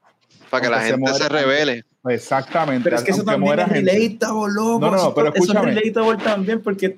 [0.51, 1.29] para que la se gente se muera.
[1.41, 1.85] revele.
[2.07, 2.85] Exactamente.
[2.85, 4.79] Pero es que eso también es relatable, loco.
[4.81, 5.75] No, no, Eso- pero eso es escúchame.
[5.75, 6.97] relatable también porque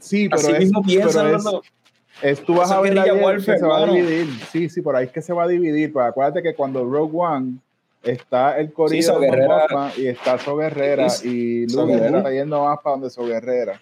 [0.00, 1.60] Sí, pero así es, mismo piensan es- los-
[2.22, 4.26] es- tú vas Eso a es ver ayer warfare, que se va a dividir.
[4.52, 5.90] Sí, sí, por ahí es que se va a dividir.
[5.92, 7.54] Pero acuérdate que cuando Rogue One
[8.02, 9.92] está el Sí, corillo So de Guerrera.
[9.96, 12.18] Y está So Guerrera Sí, y So Luke Guerrera.
[12.18, 13.80] está yendo más para donde So Guerrera.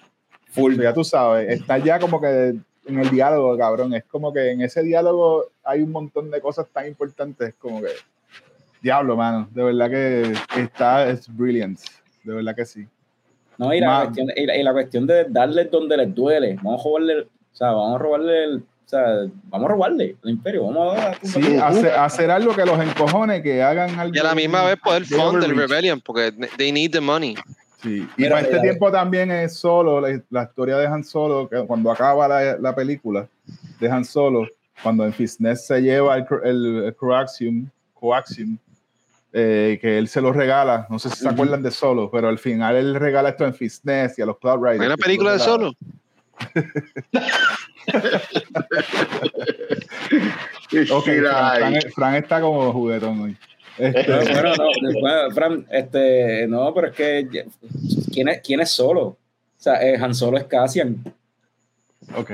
[0.51, 0.81] full.
[0.81, 2.55] Ya tú sabes, está ya como que
[2.86, 3.94] en el diálogo, cabrón.
[3.94, 7.89] Es como que en ese diálogo hay un montón de cosas tan importantes como que.
[8.82, 9.48] Diablo, mano.
[9.52, 11.78] De verdad que está, es brilliant.
[12.23, 12.86] De verdad que sí.
[13.56, 16.59] No, y la, Ma- cuestión, y, la, y la cuestión de darles donde les duele.
[16.62, 19.05] Vamos a robarle, o sea, vamos a robarle, el, o sea,
[19.44, 20.66] vamos a robarle el imperio.
[20.66, 24.15] Vamos a Sí, hacer, hacer algo que los encojone, que hagan algo.
[24.15, 25.56] Y a la misma vez poder de fund el.
[25.56, 27.36] Rebellion, porque they need the money.
[27.85, 28.09] Sí.
[28.16, 31.90] Y para este tiempo también es solo, la, la historia de Han Solo, que cuando
[31.93, 33.28] acaba la, la película
[33.78, 34.48] de Han Solo,
[34.82, 38.56] cuando en Fisness se lleva el, el, el coaxium, coaxium
[39.32, 42.39] eh, que él se lo regala, no sé si se acuerdan de Solo, pero al
[42.39, 44.81] final él regala esto en Fisness y a los Cloud Riders.
[44.81, 45.74] ¿Hay una película de son los
[47.12, 47.23] la-
[50.90, 53.36] Ok, Fran, Fran- Fran está como juguetón hoy.
[53.79, 57.29] Este, No, bueno, no, después, Fran, este, no, pero es que,
[58.13, 59.03] ¿quién es, quién es solo?
[59.03, 59.19] O
[59.57, 61.03] sea, eh, Han Solo es Cassian.
[62.17, 62.31] ok.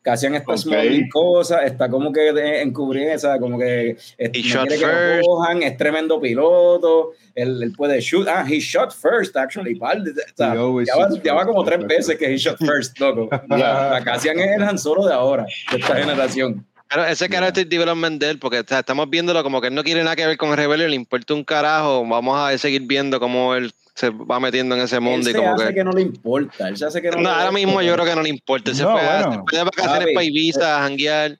[0.00, 0.58] Cassian está Ok.
[0.58, 2.28] smuggling cosas, está como que
[2.62, 7.10] encubriendo, o sea, como que He no shot quiere que lo cojan, es tremendo piloto,
[7.34, 11.34] él, él puede shoot, ah, he shot first, actually, de- o sea, ya, va, ya
[11.34, 13.28] va como tres veces que he shot first, loco.
[13.50, 16.64] Ya, la Cassian es el Han Solo de ahora, de esta generación.
[16.88, 19.84] Pero ese character development de él, porque o sea, estamos viéndolo como que él no
[19.84, 22.06] quiere nada que ver con Rebellion, le importa un carajo.
[22.06, 25.38] Vamos a seguir viendo cómo él se va metiendo en ese Él mundo y se
[25.38, 25.74] como hace que.
[25.74, 28.04] que no le importa, él se hace que no, No, le ahora mismo yo creo
[28.06, 28.70] que no le importa.
[28.70, 29.32] Él se No, fue, a- bueno.
[29.32, 31.38] se fue de vacaciones para Ibiza, a janguear.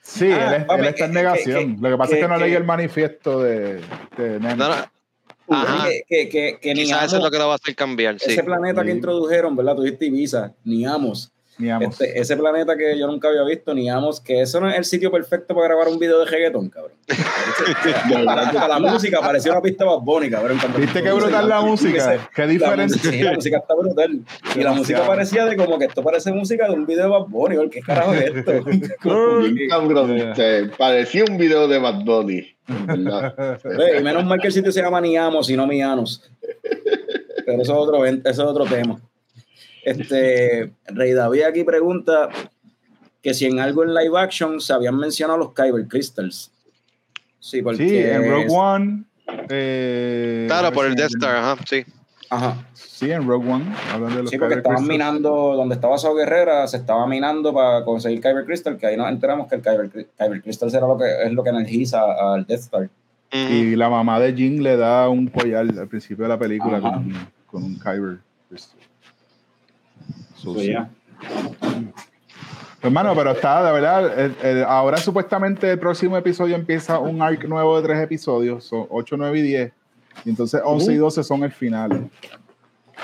[0.00, 1.76] Sí, Ah, él, es- papi, él está en que- negación.
[1.76, 3.74] que- Lo que pasa que- es que no que- leí el manifiesto de,
[4.16, 4.56] de Nemesis.
[4.56, 5.84] No, no, Ajá.
[5.88, 8.18] que, que, que, que ni Quizás eso es lo que lo va a hacer cambiar.
[8.18, 8.30] Sí.
[8.32, 8.96] ese planeta que Sí.
[8.96, 9.76] introdujeron, ¿verdad?
[9.76, 11.30] Tuviste Ibiza, ni Amos.
[11.58, 12.00] Ni amos.
[12.00, 14.84] Este, ese planeta que yo nunca había visto, ni Amos, que eso no es el
[14.84, 16.92] sitio perfecto para grabar un video de reggaeton, cabrón.
[18.24, 20.58] para la música parecía una pista más Bunny, cabrón.
[20.58, 22.18] Cuando- ¿Viste qué brutal la música?
[22.34, 24.20] Qué La sí, la música está brutal.
[24.54, 27.26] Y la música parecía de como que esto parece música de un video de Bad
[27.26, 28.52] Bunny, ¿o ¿qué carajo es esto?
[30.78, 32.56] Parecía un video de Bad Bunny.
[33.98, 36.30] y menos mal que el sitio se llama Ni Amos y no Mianos.
[37.44, 39.00] Pero eso es otro, eso es otro tema.
[39.90, 42.28] Este, Rey David aquí pregunta
[43.22, 46.50] que si en algo en live action se habían mencionado los Kyber Crystals.
[47.40, 49.04] Sí, porque Sí, en Rogue es- One.
[49.48, 51.84] eh, Claro, por el Death Star, ajá, sí.
[52.30, 52.66] Ajá.
[52.74, 53.64] Sí, en Rogue One.
[53.92, 54.88] Hablan de los Sí, porque Kyber estaban Crystals.
[54.88, 59.08] minando donde estaba Sao Guerrera, se estaba minando para conseguir Kyber Crystal, que ahí nos
[59.08, 62.00] enteramos que el Kyber, Kyber Crystal era lo que, es lo que energiza
[62.34, 62.90] al Death Star.
[63.30, 67.12] Y la mamá de Jin le da un collar al principio de la película con,
[67.46, 68.77] con un Kyber Crystal.
[70.42, 70.66] So, So, sí.
[70.68, 70.88] yeah.
[72.80, 77.44] Hermano, pero está, de verdad, el- el- ahora supuestamente el próximo episodio empieza un arc
[77.44, 79.72] nuevo de tres episodios, son 8, 9 y 10,
[80.24, 82.08] y entonces 11 y 12 son el final.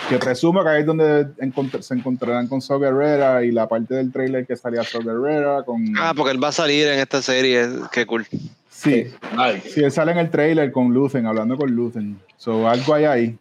[0.08, 3.94] Que presumo que ahí es donde encont- se encontrarán con So Guerrera y la parte
[3.94, 5.84] del trailer que salía So Guerrera con...
[5.98, 7.68] Ah, porque él va a salir en esta serie.
[7.92, 8.26] Qué cool.
[8.70, 9.06] sí,
[9.36, 12.18] Ay, sí, él sale en el trailer con Luthen, hablando con Luthen.
[12.36, 13.38] So, algo hay ahí.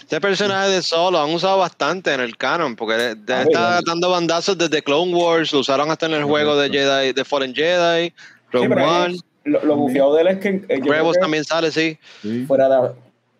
[0.00, 4.56] Este personaje de Solo han usado bastante en el canon, porque Ah, está dando bandazos
[4.58, 8.14] desde Clone Wars, lo usaron hasta en el juego de Jedi, de Fallen Jedi, Sí,
[8.52, 11.70] Rogue pero One, es- lo, lo bufiado de él es que eh, Rebels también sale,
[11.72, 11.98] sí.
[12.22, 12.44] Sí.
[12.46, 12.90] fuera de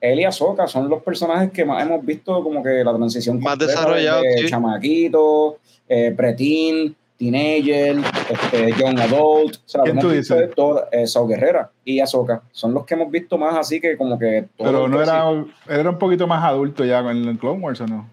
[0.00, 3.52] él y Ahsoka son los personajes que más hemos visto como que la transición Más
[3.52, 4.48] completa desarrollados, de sí.
[4.48, 5.58] chamaquito,
[5.88, 6.96] eh, pretín,
[7.30, 7.96] Teenager,
[8.30, 10.36] este, Young Adult, sea, ¿Quién tú dices?
[10.36, 13.96] de todo, eh, Saw Guerrera y Ahsoka, son los que hemos visto más así que
[13.96, 14.46] como que...
[14.58, 15.24] Pero no era,
[15.68, 18.10] era un poquito más adulto ya con el Clone Wars o no.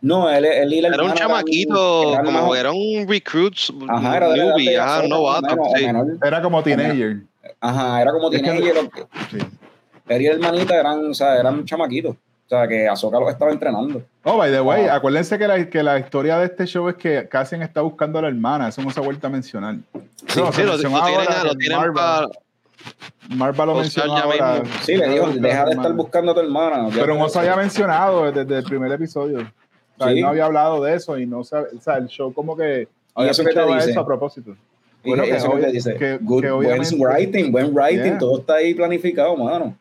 [0.00, 3.54] No, él, él la Era un chamaquito, eran como era un recruit,
[3.88, 5.56] Ajá, era newbie, de ajá, novato.
[5.76, 5.86] sí.
[6.24, 7.18] Era como teenager.
[7.60, 8.74] Ajá, era como Es que- teenager.
[9.30, 9.38] Sí.
[10.08, 12.16] Él y hermanita eran, o sea, eran chamaquitos.
[12.50, 14.02] O sea, que Ahsoka los estaba entrenando.
[14.24, 14.96] Oh, by the way, Ah.
[14.96, 18.22] acuérdense que la, que la historia de este show es que Cassian está buscando a
[18.22, 18.66] la hermana.
[18.68, 19.76] Eso no se ha vuelto a mencionar.
[20.26, 20.92] Sí, No, sí, se lo, lo tienen,
[21.44, 23.36] lo que tienen Marva- para.
[23.36, 24.60] Marva lo mencionó ya ahora.
[24.62, 24.76] mismo.
[24.82, 26.88] Sí, le dijo, deja de estar buscando a tu hermana.
[26.92, 29.38] Pero no se había mencionado desde el primer episodio.
[29.38, 30.14] O sea, Sí.
[30.18, 32.82] él no había hablado de eso y no sabe, o sea, el show como que
[32.82, 33.90] ¿Y había eso qué te dice?
[33.92, 34.56] eso a propósito.
[35.04, 38.02] Y Bueno, que que eso que te dice, que- good, que buen writing, buen writing,
[38.02, 38.18] Yeah.
[38.18, 39.76] todo está ahí planificado, mano.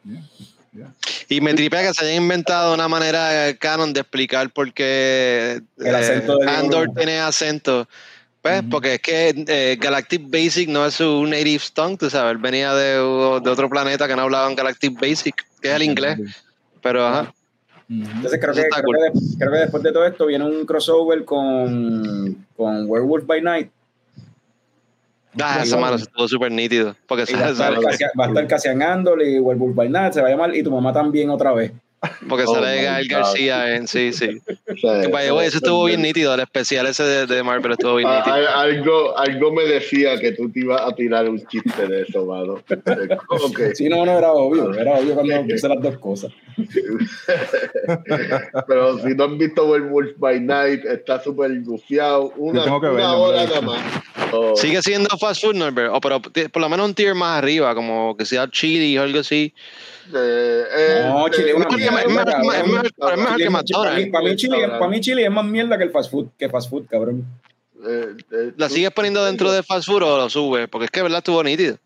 [1.30, 5.61] Y me tripea que se hayan inventado una manera eh, canon de explicar por qué
[5.77, 7.88] de Andor tiene acento.
[8.41, 12.31] Pues, porque es que eh, Galactic Basic no es su native tongue, tú sabes.
[12.31, 12.99] Él venía de, de
[13.49, 16.18] otro planeta que no hablaban Galactic Basic, que es el inglés.
[16.81, 17.34] Pero, ajá.
[17.89, 18.95] Entonces creo Eso que, está creo, cool.
[18.95, 23.41] que, de- creo que después de todo esto viene un crossover con, con Werewolf by
[23.41, 23.69] Night.
[25.41, 26.95] Ah, esa mano estuvo súper nítido.
[27.07, 27.74] Porque va, a estar
[28.20, 31.30] va a estar y Werewolf by Night, se va a llamar Y tu mamá también
[31.30, 31.72] otra vez.
[32.30, 33.07] Porque Oh sale Gael.
[33.07, 34.39] García en sí, sí.
[34.81, 36.34] The way, eso estuvo bien nítido.
[36.34, 38.35] El especial ese de, de Marvel estuvo bien Ah, nítido.
[38.35, 42.26] al- algo, algo me decía que tú te ibas a tirar un chiste de eso,
[42.26, 42.61] mano.
[43.55, 44.73] Que, Sí, no, no, era obvio.
[44.80, 46.31] Era obvio cuando puse las dos cosas.
[48.67, 52.31] pero si no han visto Werewolf by Night, está súper gufiado.
[52.38, 53.81] Una, que una verlo, hora lo he nada más.
[54.31, 57.73] Oh, Sigue siendo fast food, Norbert, o pero por lo menos un tier más arriba,
[57.76, 59.53] como que sea chili o algo así.
[60.15, 62.91] Eh, No, Chile, eh, una Es mierda, Chile- McDonald's.
[62.98, 63.15] Para
[63.95, 66.49] mí, para mí Chile, para mí Chile es más mierda que el fast food, que
[66.49, 67.26] fast food, cabrón.
[67.88, 70.68] eh, eh, ¿La sigues poniendo dentro de fast food o lo subes?
[70.68, 71.19] Porque es que, ¿verdad?
[71.19, 71.77] Estuvo nítido.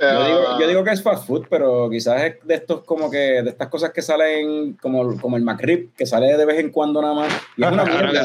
[0.00, 3.10] Yo digo, Ah, yo digo que es fast food, pero quizás es de estos como
[3.10, 6.70] que, de estas cosas que salen como, como el McRib, que sale de vez en
[6.70, 7.30] cuando nada más.
[7.54, 8.24] Y es una mierda.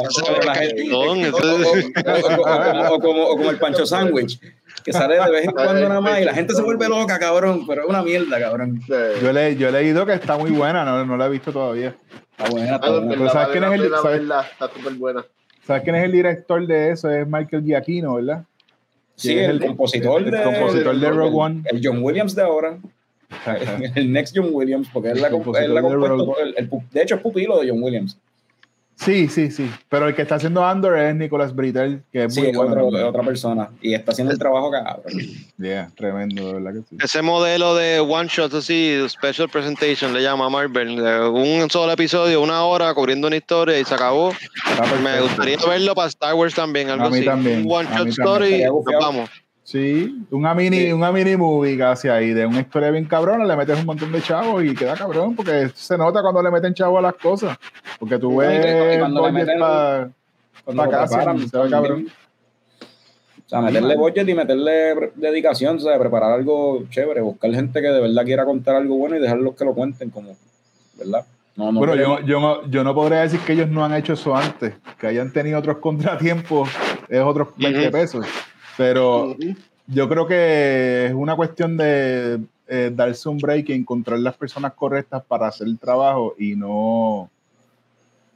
[2.89, 4.39] o como el pancho sándwich,
[4.83, 7.65] que sale de vez en cuando nada más y la gente se vuelve loca, cabrón,
[7.67, 8.81] pero es una mierda, cabrón.
[8.91, 11.51] eh, Yo, le, yo he leído que está muy buena, no, no la he visto
[11.51, 11.95] todavía.
[12.37, 13.07] Está buena, está ah, buena.
[13.09, 15.25] pero ¿sabes quién es el- sabes- Está súper buena.
[15.65, 17.09] ¿Sabes quién es el director de eso?
[17.09, 18.43] Es Michael Giacchino, ¿verdad?
[19.15, 21.63] Sí, ¿Quién es el, compositor el de compositor de Rogue One.
[21.71, 22.77] El John Williams de ahora.
[23.95, 27.01] El next John Williams, porque él la, El comp- él la compuesto el- el de
[27.01, 28.17] hecho es pupilo de John Williams.
[28.97, 29.69] Sí, sí, sí.
[29.89, 32.87] Pero el que está haciendo Andor es Nicolas Britell, que es Sí, muy es bueno.
[32.87, 33.69] otro- otra persona.
[33.81, 35.03] Y está haciendo el trabajo cabrón.
[35.57, 36.97] Yeah, tremendo, de verdad que sí.
[37.03, 40.99] Ese modelo de one shot así, special presentation, le llama Marvel.
[41.01, 44.31] un solo episodio, una hora, cubriendo una historia y se acabó.
[45.03, 47.25] Me gustaría verlo para Star Wars también, algo A mí así.
[47.25, 49.29] también, Un one shot story nos vamos.
[49.67, 50.93] Sí, una mini, Sí.
[50.93, 54.21] una mini movie casi ahí, de una historia bien cabrona, le metes un montón de
[54.21, 57.57] chavos y queda cabrón, porque se nota cuando le meten chavos a las cosas.
[57.99, 60.09] Porque tú y ves cuando le budget meten- pa-
[60.63, 62.07] Cuando Pa' lo casa, preparan, se ve cabrón.
[63.45, 67.87] O sea, meterle budget y meterle dedicación, o sea, preparar algo chévere, buscar gente que
[67.87, 70.35] de verdad quiera contar algo bueno y dejarlos que lo cuenten como,
[70.95, 71.25] ¿verdad?
[71.55, 73.93] No, no Bueno, yo, queremos- yo, no, yo no podría decir que ellos no han
[73.95, 76.69] hecho eso antes, que hayan tenido otros contratiempos,
[77.09, 77.91] es otros 20 Ujú.
[77.91, 78.25] pesos.
[78.77, 79.35] Pero
[79.87, 84.73] yo creo que es una cuestión de eh, darse un break y encontrar las personas
[84.73, 87.29] correctas para hacer el trabajo y no,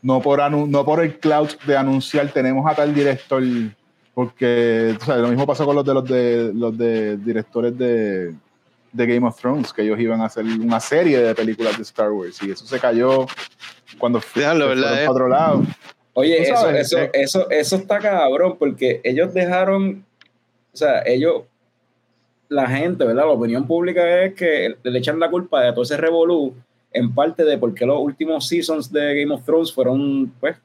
[0.02, 3.42] no, por, anu- no por el cloud de anunciar tenemos a tal director,
[4.14, 8.34] porque tú sabes, lo mismo pasó con los de los de los de directores de,
[8.94, 12.12] de Game of Thrones, que ellos iban a hacer una serie de películas de Star
[12.12, 13.26] Wars y eso se cayó
[13.98, 15.06] cuando Déjalo, se ¿verdad, fueron eh?
[15.06, 15.64] para otro lado.
[16.14, 17.12] Oye, eso, sabes, eso, eh.
[17.14, 20.09] eso, eso está cabrón, porque ellos dejaron, o
[20.80, 21.44] sea, ellos,
[22.48, 23.26] la gente, ¿verdad?
[23.26, 26.56] La opinión pública es que le echan la culpa de todo ese revolú,
[26.92, 30.58] en parte de por qué los últimos seasons de Game of Thrones fueron, pues,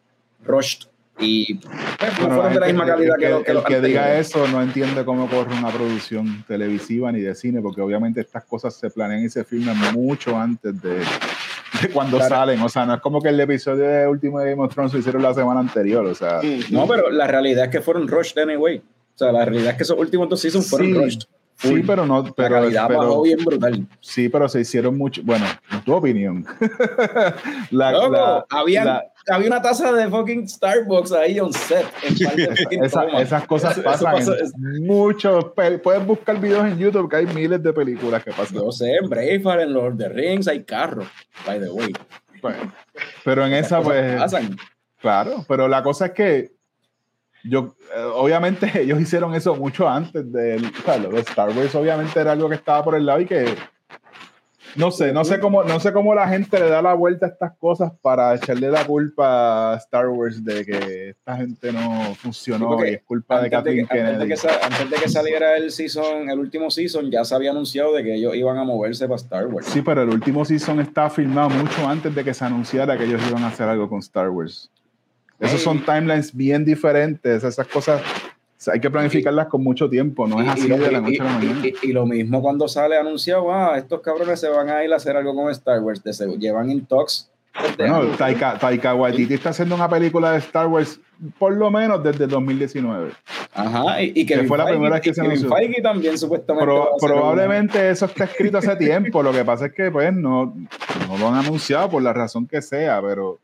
[0.45, 0.89] rushed
[1.19, 3.65] y pues, no fueron de la misma calidad el que, que, los que el los
[3.67, 8.21] que diga eso no entiende cómo corre una producción televisiva ni de cine, porque obviamente
[8.21, 12.35] estas cosas se planean y se filman mucho antes de, de cuando Claro.
[12.35, 12.61] salen.
[12.63, 14.99] O sea, no es como que el episodio de último de Game of Thrones lo
[14.99, 16.05] hicieron la semana anterior.
[16.05, 18.83] O sea, No, pero la realidad es que fueron rushed anyway.
[19.15, 21.21] O sea, la realidad es que esos últimos dos seasons fueron Sí, rushed.
[21.57, 22.23] sí, pero no.
[22.23, 23.87] la Pero, calidad pero- bajó bien brutal.
[24.01, 25.23] sí, pero se hicieron mucho.
[25.25, 26.45] Bueno, en tu opinión.
[27.71, 31.87] la, Loco, la- había, la- había una taza de fucking Starbucks ahí on set.
[32.71, 35.47] En esa- esas cosas pasan pasa- en muchos.
[35.55, 38.57] Puedes buscar videos en YouTube que hay miles de películas que pasan.
[38.57, 41.07] Yo sé, en Braveheart, en Lord of the Rings hay carros,
[41.47, 41.93] by the way.
[42.43, 42.73] Bueno,
[43.25, 44.17] pero en esa, pues.
[44.21, 44.57] pasan.
[45.01, 46.54] Claro, pero la cosa es que
[47.45, 51.75] yo, eh, obviamente ellos hicieron eso mucho antes de, o sea, lo de Star Wars,
[51.75, 53.55] obviamente era algo que estaba por el lado y que
[54.77, 57.29] no sé, no sé cómo, no sé cómo la gente le da la vuelta a
[57.29, 62.71] estas cosas para echarle la culpa a Star Wars de que esta gente no funcionó
[62.71, 65.09] porque y es culpa de Antes de, Kathleen que, antes, de que antes de que
[65.09, 68.65] saliera el season, el último season, ya se había anunciado de que ellos iban a
[68.65, 69.67] moverse para Star Wars.
[69.67, 73.23] Sí, pero el último season estaba filmado mucho antes de que se anunciara que ellos
[73.29, 74.73] iban a hacer algo con Star Wars.
[75.41, 80.27] Esos son timelines bien diferentes, esas cosas o sea, hay que planificarlas con mucho tiempo,
[80.27, 81.67] no es Y- así y lo- de la y- noche a la y- mañana.
[81.67, 84.97] y- y lo mismo cuando sale anunciado, ah, estos cabrones se van a ir a
[84.97, 87.31] hacer algo con Star Wars, de seguro, llevan en talks.
[87.77, 88.01] Bueno.
[88.19, 90.99] Taika, Taika Waititi está haciendo una película de Star Wars
[91.39, 93.13] por lo menos desde 2019.
[93.55, 95.49] Ajá, y, y Kevin fue la Feige- primera vez que y se anunció.
[95.55, 96.65] Feige también supuestamente.
[96.65, 99.23] Pro- probablemente eso está escrito hace tiempo.
[99.23, 100.55] Lo que pasa es que pues no,
[101.09, 103.39] no lo han anunciado por la razón que sea, pero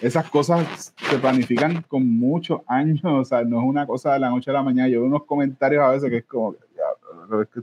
[0.00, 3.00] esas cosas se planifican con muchos años.
[3.04, 4.88] O sea, no es una cosa de la noche a la mañana.
[4.88, 7.60] Yo veo unos comentarios a veces que es como, "Ya, que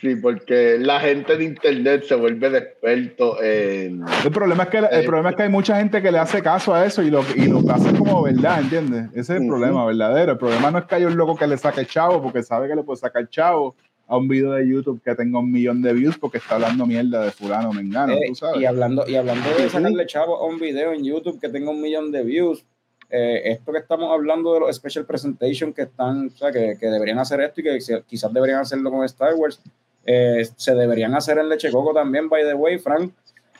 [0.00, 4.04] Sí, porque la gente de internet se vuelve de experto en.
[4.22, 6.42] El problema es que el Eh, problema es que hay mucha gente que le hace
[6.42, 9.06] caso a eso y lo, y lo hace como verdad, ¿entiendes?
[9.12, 9.48] Ese es el Ujú.
[9.48, 10.32] problema verdadero.
[10.32, 12.74] El problema no es que haya un loco que le saque chavo porque sabe que
[12.74, 16.18] le puede sacar chavo a un video de YouTube que tenga un millón de views
[16.18, 18.60] porque está hablando mierda de fulano mengano, Eh, tú sabes.
[18.60, 21.80] y hablando, y hablando de sacarle chavo a un video en YouTube que tenga un
[21.80, 22.64] millón de views,
[23.10, 26.86] eh, esto que estamos hablando de los special presentation que están, o sea, que, que
[26.86, 29.60] deberían hacer esto y que quizás deberían hacerlo con Star Wars,
[30.04, 33.12] eh, se deberían hacer en Leche Coco también, by the way, Frank.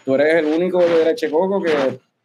[0.04, 1.72] Tú eres el único de Leche Coco que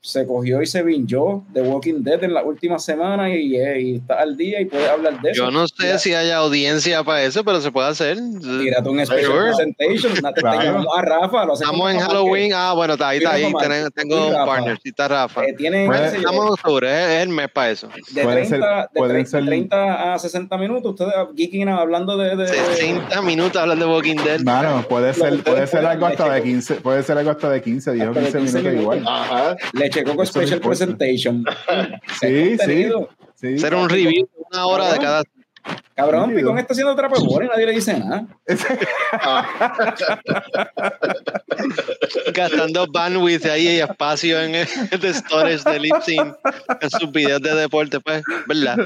[0.01, 4.15] se cogió y se vinchó de Walking Dead en las últimas semanas y, y está
[4.21, 5.43] al día y puede hablar de eso.
[5.45, 8.17] Yo no sé Tira- si hay audiencia para eso, pero se puede hacer.
[8.41, 9.51] Tírate un special Sure.
[9.53, 10.33] presentation.
[10.35, 10.95] Claro.
[10.95, 11.45] a Rafa.
[11.45, 12.51] Lo Estamos en Halloween.
[12.55, 13.45] Ah, bueno, está ahí, está ahí.
[13.53, 14.77] Mira, Tengo, un partner.
[14.81, 15.43] Sí, está Rafa.
[15.45, 17.89] eh, tienen, yo, Estamos en octubre, es es el mes para eso.
[18.13, 22.15] de, Puede 30, ser- de pueden 30 ser- 30 a 60 minutos, ustedes geeking hablando
[22.17, 24.39] de, de- 60 minutos hablando de Walking Dead.
[24.41, 27.61] Mano, puede ser, puede ser algo hasta de Leche 15, puede ser algo hasta de
[27.61, 28.99] 15, 10 o Hasta de 15 15 minutos igual.
[28.99, 29.19] minutos.
[29.19, 29.55] Ajá.
[29.89, 30.59] Leche Coco Eso Special.
[30.61, 31.43] Presentation.
[32.19, 32.89] Sí, sí,
[33.35, 33.55] sí.
[33.55, 35.23] Hacer un review de una hora de cada.
[35.95, 36.33] Cabrón.
[36.33, 38.25] Picón está haciendo trapebora y nadie le dice nada.
[39.13, 39.95] Ah,
[42.33, 44.67] Gastando bandwidth ahí y espacio en el
[45.13, 46.33] storage de Lipsyn
[46.81, 48.77] en sus videos de deporte, pues, ¿verdad?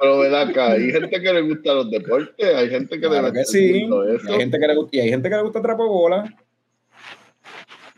[0.00, 3.40] pero ven acá, hay gente que le gusta los deportes, hay gente que Claro le
[3.40, 3.84] gusta sí.
[3.84, 4.28] eso.
[4.28, 6.34] Y hay gente que le, gusta- y hay gente que le gusta trapebola.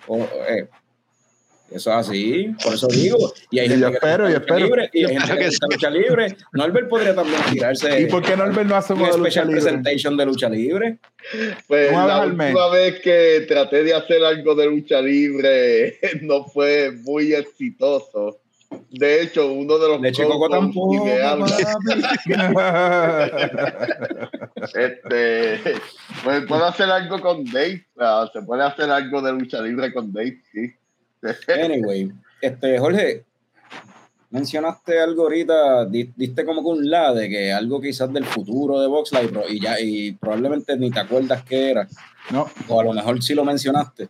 [0.06, 0.18] O,
[0.48, 0.68] eh,
[1.74, 3.32] eso es así, por eso digo.
[3.50, 4.66] Y hay Y gente yo que espero, gusta yo lucha espero.
[4.66, 6.36] libre, y hay Yo gente espero que que lucha libre.
[6.52, 9.46] Norbert podría también tirarse ¿Y por qué Norbert no hace un uno de lucha special
[9.48, 9.62] libre?
[9.62, 10.98] presentation de lucha libre.
[11.66, 16.92] Pues Una la última vez que traté de hacer algo de lucha libre no fue
[17.02, 18.38] muy exitoso.
[18.90, 21.06] De hecho, uno de los Coco co-hosts tampoco.
[24.74, 25.60] este,
[26.24, 27.86] pues puedo hacer algo con Dave.
[27.98, 30.72] Ah, se puede hacer algo de lucha libre con Dave, sí.
[31.48, 32.10] Anyway,
[32.40, 33.24] este, Jorge,
[34.30, 38.80] mencionaste algo ahorita, di- diste como que un la de que algo quizás del futuro
[38.80, 41.88] de Vox Live, y ya, y probablemente ni te acuerdas qué era,
[42.30, 44.08] no, o a lo mejor sí lo mencionaste.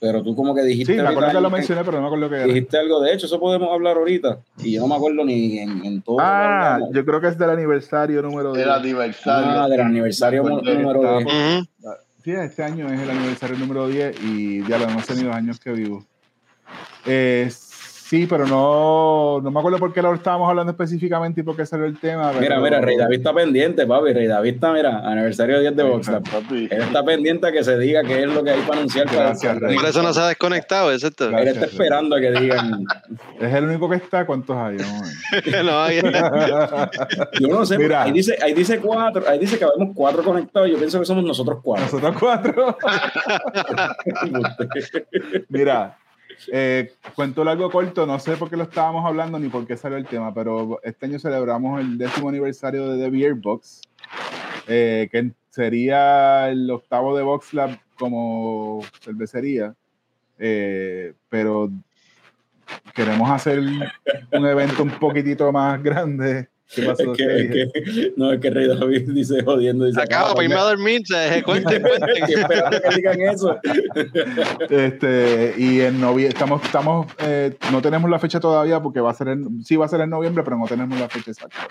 [0.00, 0.94] Pero tú como que dijiste.
[0.96, 2.44] sí, me acuerdo que lo en- mencioné, pero no me acuerdo qué era.
[2.46, 4.38] Dijiste algo, de hecho, eso podemos hablar ahorita.
[4.58, 6.16] Y yo no me acuerdo ni en, en todo.
[6.18, 8.66] Ah, yo creo que es del aniversario número 10.
[8.66, 9.60] El aniversario.
[9.62, 11.68] Ah, del aniversario número estaba- 10.
[12.24, 15.72] Sí, este año es el aniversario número 10 y ya lo hemos tenido años que
[15.72, 16.06] vivo.
[18.12, 21.64] Sí, pero no, no me acuerdo por qué lo estábamos hablando específicamente y por qué
[21.64, 22.30] salió el tema.
[22.32, 24.12] Mira, pero- mira, Rey David está pendiente, papi.
[24.12, 25.82] Rey David está, mira, aniversario 10 de.
[26.30, 26.68] Papi.
[26.70, 29.06] Él está pendiente a que se diga qué es lo que hay para anunciar.
[29.06, 29.74] para- Gracias, Rey.
[29.76, 31.30] Por eso no se ha desconectado, ¿es esto?
[31.30, 32.84] Él está esperando a que digan.
[33.40, 34.26] Es el único que está.
[34.26, 34.76] ¿Cuántos hay?
[35.64, 36.02] No, hay-
[37.40, 38.02] Yo no sé, Mira.
[38.02, 40.68] ahí dice, ahí dice cuatro, ahí dice que habemos cuatro conectados.
[40.68, 41.86] Yo pienso que somos nosotros cuatro.
[41.86, 42.76] Nosotros cuatro.
[45.48, 45.96] Mira,
[46.50, 49.96] eh, cuento largo corto, no sé por qué lo estábamos hablando ni por qué salió
[49.96, 53.82] el tema, pero este año celebramos el décimo aniversario de The Beer Box,
[54.66, 59.74] eh, que sería el octavo de Box Lab como cervecería,
[60.38, 61.70] eh, pero
[62.94, 66.48] queremos hacer un evento un poquitito más grande.
[66.74, 67.12] ¿Qué pasó?
[67.12, 69.84] Es que, es que- no, es que Rey David dice jodiendo.
[69.84, 72.12] Dice, Acabo "Ah, para irme a dormir, se deje cuente, cuente.
[72.18, 73.58] Estoy esperando que digan eso.
[74.70, 79.14] Este, y en noviembre, estamos, estamos, eh, no tenemos la fecha todavía porque va a
[79.14, 81.68] ser en, sí va a ser en noviembre, pero no tenemos la fecha exacta.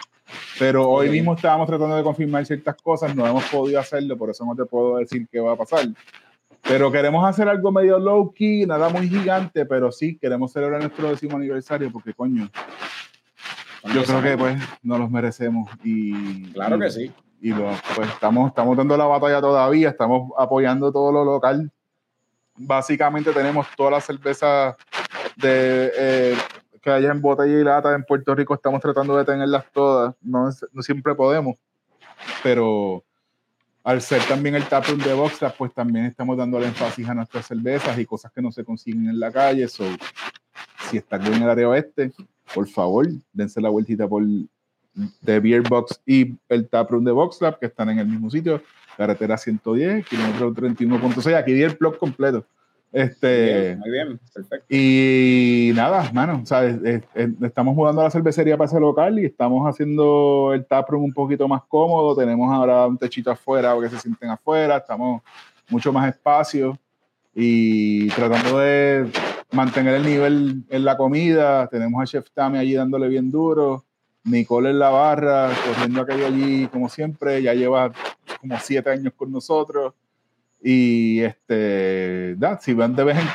[0.59, 4.45] Pero hoy mismo estábamos tratando de confirmar ciertas cosas, no hemos podido hacerlo, por eso
[4.45, 5.85] no te puedo decir qué va a pasar.
[6.61, 11.09] Pero queremos hacer algo medio low key, nada muy gigante, pero sí queremos celebrar nuestro
[11.09, 12.49] décimo aniversario porque, coño,
[13.83, 17.11] Yo 10 creo que pues nos los merecemos y Claro y- que sí.
[17.41, 21.71] y lo- pues estamos, estamos dando la batalla todavía, estamos apoyando todo lo local.
[22.55, 24.75] Básicamente tenemos todas las cervezas
[25.35, 26.37] de, eh,
[26.81, 30.49] que hay en botella y lata en Puerto Rico, estamos tratando de tenerlas todas, no,
[30.73, 31.55] no siempre podemos,
[32.43, 33.03] pero
[33.83, 37.47] al ser también el taproom de Boxlab, pues también estamos dando el énfasis a nuestras
[37.47, 39.83] cervezas y cosas que no se consiguen en la calle, so,
[40.89, 42.11] si están en el área oeste,
[42.53, 44.23] por favor, dense la vueltita por
[45.21, 48.61] de Beer Box y el Taproom de Box Lab, que están en el mismo sitio,
[48.97, 52.45] carretera 110, kilómetro 31.6, aquí di el blog completo.
[52.93, 54.65] Este, Bien, muy bien, perfecto.
[54.69, 59.17] y nada, mano, o sea, es- es- es- estamos mudando la cervecería para ese local
[59.17, 62.13] y estamos haciendo el taproom un poquito más cómodo.
[62.17, 65.21] Tenemos ahora un techito afuera para que se sienten afuera, estamos
[65.69, 66.77] mucho más espacio
[67.33, 69.09] y tratando de
[69.51, 71.67] mantener el nivel en la comida.
[71.67, 73.85] Tenemos a Chef Tami allí dándole bien duro.
[74.23, 77.91] Nicole en la barra, corriendo aquello allí como siempre, ya lleva
[78.39, 79.93] como siete años con nosotros.
[80.63, 83.27] Y este, da, si van de vez en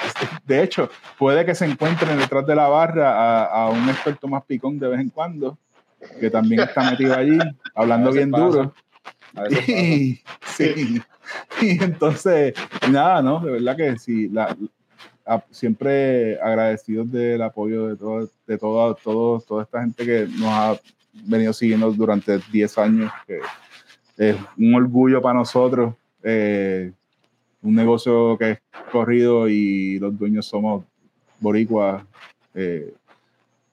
[0.44, 0.88] de hecho,
[1.18, 4.86] puede que se encuentren detrás de la barra a, a un experto más picón de
[4.86, 5.58] vez en cuando,
[6.20, 7.36] que también está metido allí,
[7.74, 8.44] hablando bien pasa.
[8.44, 8.74] duro.
[9.66, 11.02] Y, sí,
[11.60, 12.54] y entonces,
[12.90, 13.40] nada, ¿no?
[13.40, 14.56] De verdad que sí, la,
[15.50, 20.80] siempre agradecidos del apoyo de, todo, de toda, todo, toda esta gente que nos ha
[21.24, 23.40] venido siguiendo durante 10 años, que
[24.16, 25.94] es un orgullo para nosotros.
[26.22, 26.92] eh,
[27.62, 28.58] un negocio que es
[28.92, 30.84] corrido y los dueños somos
[31.40, 32.04] boricuas.
[32.54, 32.94] eh,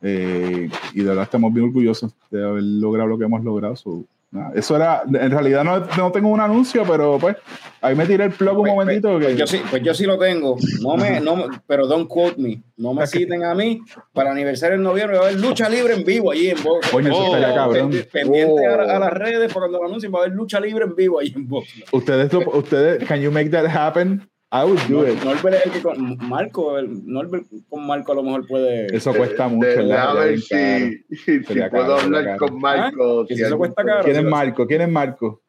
[0.06, 3.76] eh, y de verdad estamos bien orgullosos de haber logrado lo que hemos logrado.
[3.78, 4.04] So,
[4.34, 7.38] nada, eso era, en realidad no, no tengo un anuncio, pero pues
[7.82, 9.14] ahí me tiré el plug un Pues- momentito.
[9.18, 10.58] Pues, que, yo sí, pues yo sí lo tengo.
[10.82, 12.62] No me, no, pero don't quote me.
[12.76, 13.80] No me citen a mí.
[14.14, 16.90] Para aniversario en noviembre va a haber lucha libre en vivo allí en Box.
[16.92, 17.92] Coño, eso Oh, estaría cabrón.
[17.92, 19.00] Pendi- Pendiente a, la- a Oh.
[19.00, 21.48] las redes para cuando lo anuncien va a haber lucha libre en vivo allí en
[21.48, 21.68] Box.
[21.92, 24.28] Ustedes, ustedes, can you make that happen?
[24.54, 25.18] I would do it.
[25.24, 28.86] Norbert es el que con Marco, el, Norbert con Marco a lo mejor puede.
[28.96, 29.68] Eso cuesta mucho.
[29.68, 30.12] De- ¿verdad?
[30.12, 33.22] a ver si, si, puedo hablar con Marco.
[33.22, 34.04] Ah, si eso cuesta caro.
[34.04, 34.68] ¿Quién es Marco?
[34.68, 35.42] ¿Quién es Marco?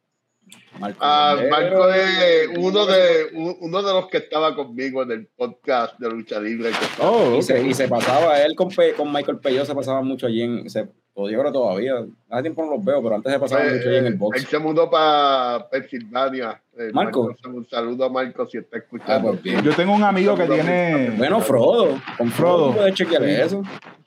[0.79, 1.37] Marco, Ah.
[1.51, 6.11] Marco es uno de, un- uno de los que estaba conmigo en el podcast de
[6.11, 6.71] Lucha Libre.
[6.71, 7.67] que Oh, Y, se, ok.
[7.67, 10.69] y se pasaba, él con, Pe- con Michael Peyo se pasaba mucho allí en.
[10.69, 11.95] Se, o yo creo todavía.
[12.29, 14.19] Hace tiempo no los veo, pero antes se pasaba Eh, mucho allí en el Él
[14.19, 14.43] box.
[14.49, 16.61] se mudó para Pensilvania.
[16.77, 17.33] Eh, Marco.
[17.47, 19.29] Un saludo a Marco si está Ah, escuchando.
[19.31, 19.63] pues bien.
[19.63, 21.11] Yo tengo un amigo que tiene.
[21.17, 22.01] Bueno, Frodo.
[22.19, 22.57] Con Frodo.
[22.73, 22.73] Frodo.
[22.75, 23.63] Puedes chequear eso.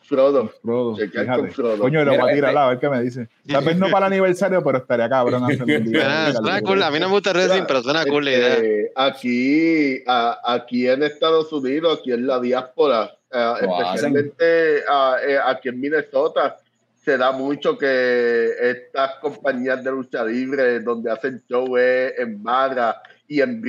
[0.08, 0.50] Frodo.
[0.64, 1.42] Frodo, Chequear fíjate.
[1.42, 1.78] con Frodo.
[1.80, 3.28] Coño, lo voy a tirar este- a ver qué me dice.
[3.52, 6.02] Tal vez no para el aniversario, pero estaría cabrón hacerlo un día.
[6.02, 6.84] Suena, suena cool.
[6.84, 8.54] A mí no me gusta el wrestling, pero suena cool la idea.
[8.56, 15.40] Este, aquí, a- aquí en Estados Unidos, aquí en la diáspora, eh, Lo especialmente eh,
[15.46, 16.58] aquí en Minnesota,
[17.04, 23.02] se da mucho que estas compañías de lucha libre donde hacen show es en Madra
[23.28, 23.62] y en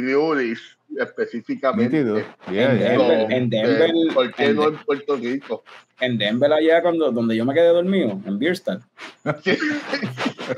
[0.98, 2.02] específicamente.
[2.50, 2.90] Yeah, En yeah.
[2.90, 5.62] Denver, en Denver, ¿Por qué en no en Puerto Rico?
[6.00, 8.82] En Denver, allá cuando, donde yo me quedé dormido, en Bierstadt.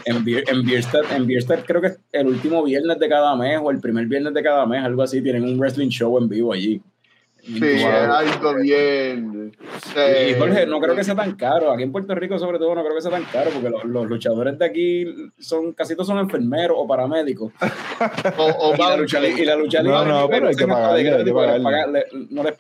[0.05, 3.59] En, Bier- en, Bierstadt, en Bierstadt creo que es el último viernes de cada mes
[3.63, 6.53] o el primer viernes de cada mes, algo así, tienen un wrestling show en vivo
[6.53, 6.81] allí.
[7.43, 9.53] Sí, es algo bien.
[9.53, 11.73] Y eh, Jorge, no creo que sea tan caro.
[11.73, 14.07] Aquí en Puerto Rico, sobre todo, no creo que sea tan caro porque los, los
[14.07, 17.53] luchadores de aquí son casi todos son enfermeros o paramédicos.
[18.39, 22.07] o, o Y la lucha, y la lucha No, libre no, pero hay que pagarle,
[22.31, 22.55] no es,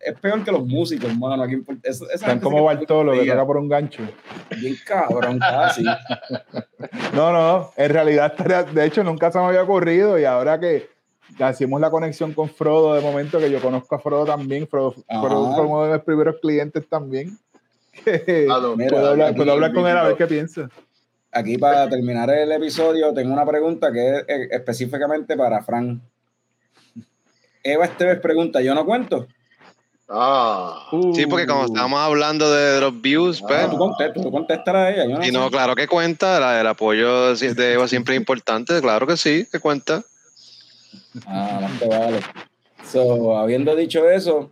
[0.00, 1.42] es peor que los músicos, mano.
[1.42, 4.02] Aquí en Puerto- esa- esa Están como sí Bartolo, que toca por un gancho.
[4.60, 5.84] bien cabrón, casi.
[7.14, 8.34] No, no, en realidad,
[8.72, 10.88] de hecho, nunca se me había ocurrido y ahora que
[11.40, 14.92] hacemos la conexión con Frodo de momento, que yo conozco a Frodo también, Frodo.
[15.08, 17.36] Frodo fue uno de mis primeros clientes también.
[18.50, 20.68] Ah, Mira, puedo hablar, aquí puedo hablar con él a ver qué piensa.
[21.30, 26.00] Aquí para terminar el episodio tengo una pregunta que es eh, específicamente para Fran.
[27.62, 29.26] Eva Esteves pregunta, ¿yo no cuento?
[30.08, 34.30] Ah, Sí, porque como Uh, estábamos hablando de los views, pues, Ah, tú, contestas, tú
[34.30, 35.04] contestas a ella.
[35.06, 35.32] Yo no y sé.
[35.32, 39.46] no, claro que cuenta, la- el apoyo de Eva siempre es importante, claro que sí,
[39.50, 40.02] que cuenta.
[41.26, 42.20] Ah, más te vale.
[42.84, 44.50] So, habiendo dicho eso,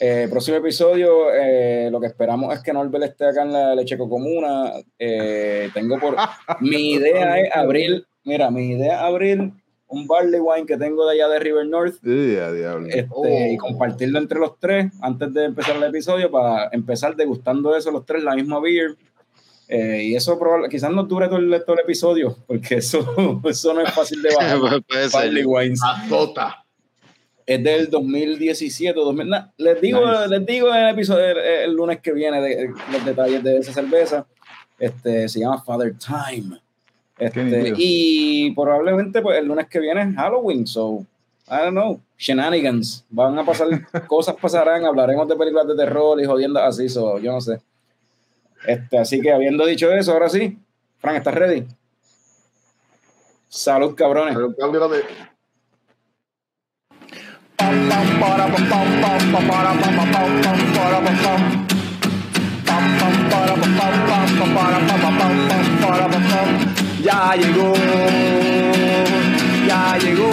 [0.00, 4.08] eh, próximo episodio, eh, lo que esperamos es que Norbert esté acá en la Lecheco
[4.08, 4.72] Comuna.
[4.98, 6.16] Eh, tengo por.
[6.60, 9.52] mi idea es abrir, mira, mi idea es abrir
[9.86, 12.86] un barley wine que tengo de allá de River North diablo.
[12.88, 13.26] este, Oh.
[13.26, 18.06] y compartirlo entre los tres antes de empezar el episodio para empezar degustando eso los
[18.06, 18.96] tres, la misma beer.
[19.74, 20.38] Eh, y eso
[20.68, 24.34] quizás no dure todo el, todo el, episodio, porque eso, eso no es fácil de
[24.34, 24.58] bajar.
[24.60, 25.46] Pues puede ser.
[25.46, 25.80] Wines.
[26.10, 26.62] Tota.
[27.46, 28.92] Es del 2017.
[29.00, 30.28] 2000, nah, les, digo, nice.
[30.28, 33.72] les digo en el episodio el, el lunes que viene de, los detalles de esa
[33.72, 34.26] cerveza.
[34.78, 36.60] Este, se llama Father Time.
[37.18, 41.06] Este, y probablemente pues, el lunes que viene es Halloween, so
[41.48, 43.06] I don't know, shenanigans.
[43.08, 43.68] Van a pasar,
[44.06, 47.58] cosas pasarán, hablaremos de películas de terror y jodiendo así, so yo no sé.
[48.66, 50.58] Este, así que habiendo dicho eso, ahora sí,
[50.98, 51.66] Fran, ¿estás ready?
[53.48, 54.34] Salud, cabrones.
[54.34, 55.04] Salud, cabrones.
[67.02, 67.72] Ya llegó,
[69.66, 70.30] ya llegó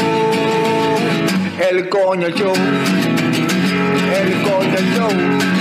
[1.69, 2.53] el coño show,
[4.13, 5.58] el coño show.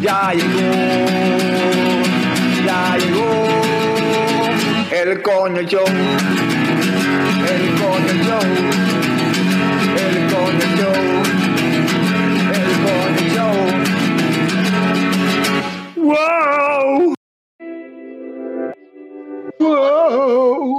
[0.00, 0.60] Ya llegó,
[2.66, 3.44] ya llegó
[4.90, 5.66] el coño el
[7.80, 8.38] coño
[9.96, 10.90] el coño
[12.52, 13.48] el coño
[19.64, 20.74] Whoa.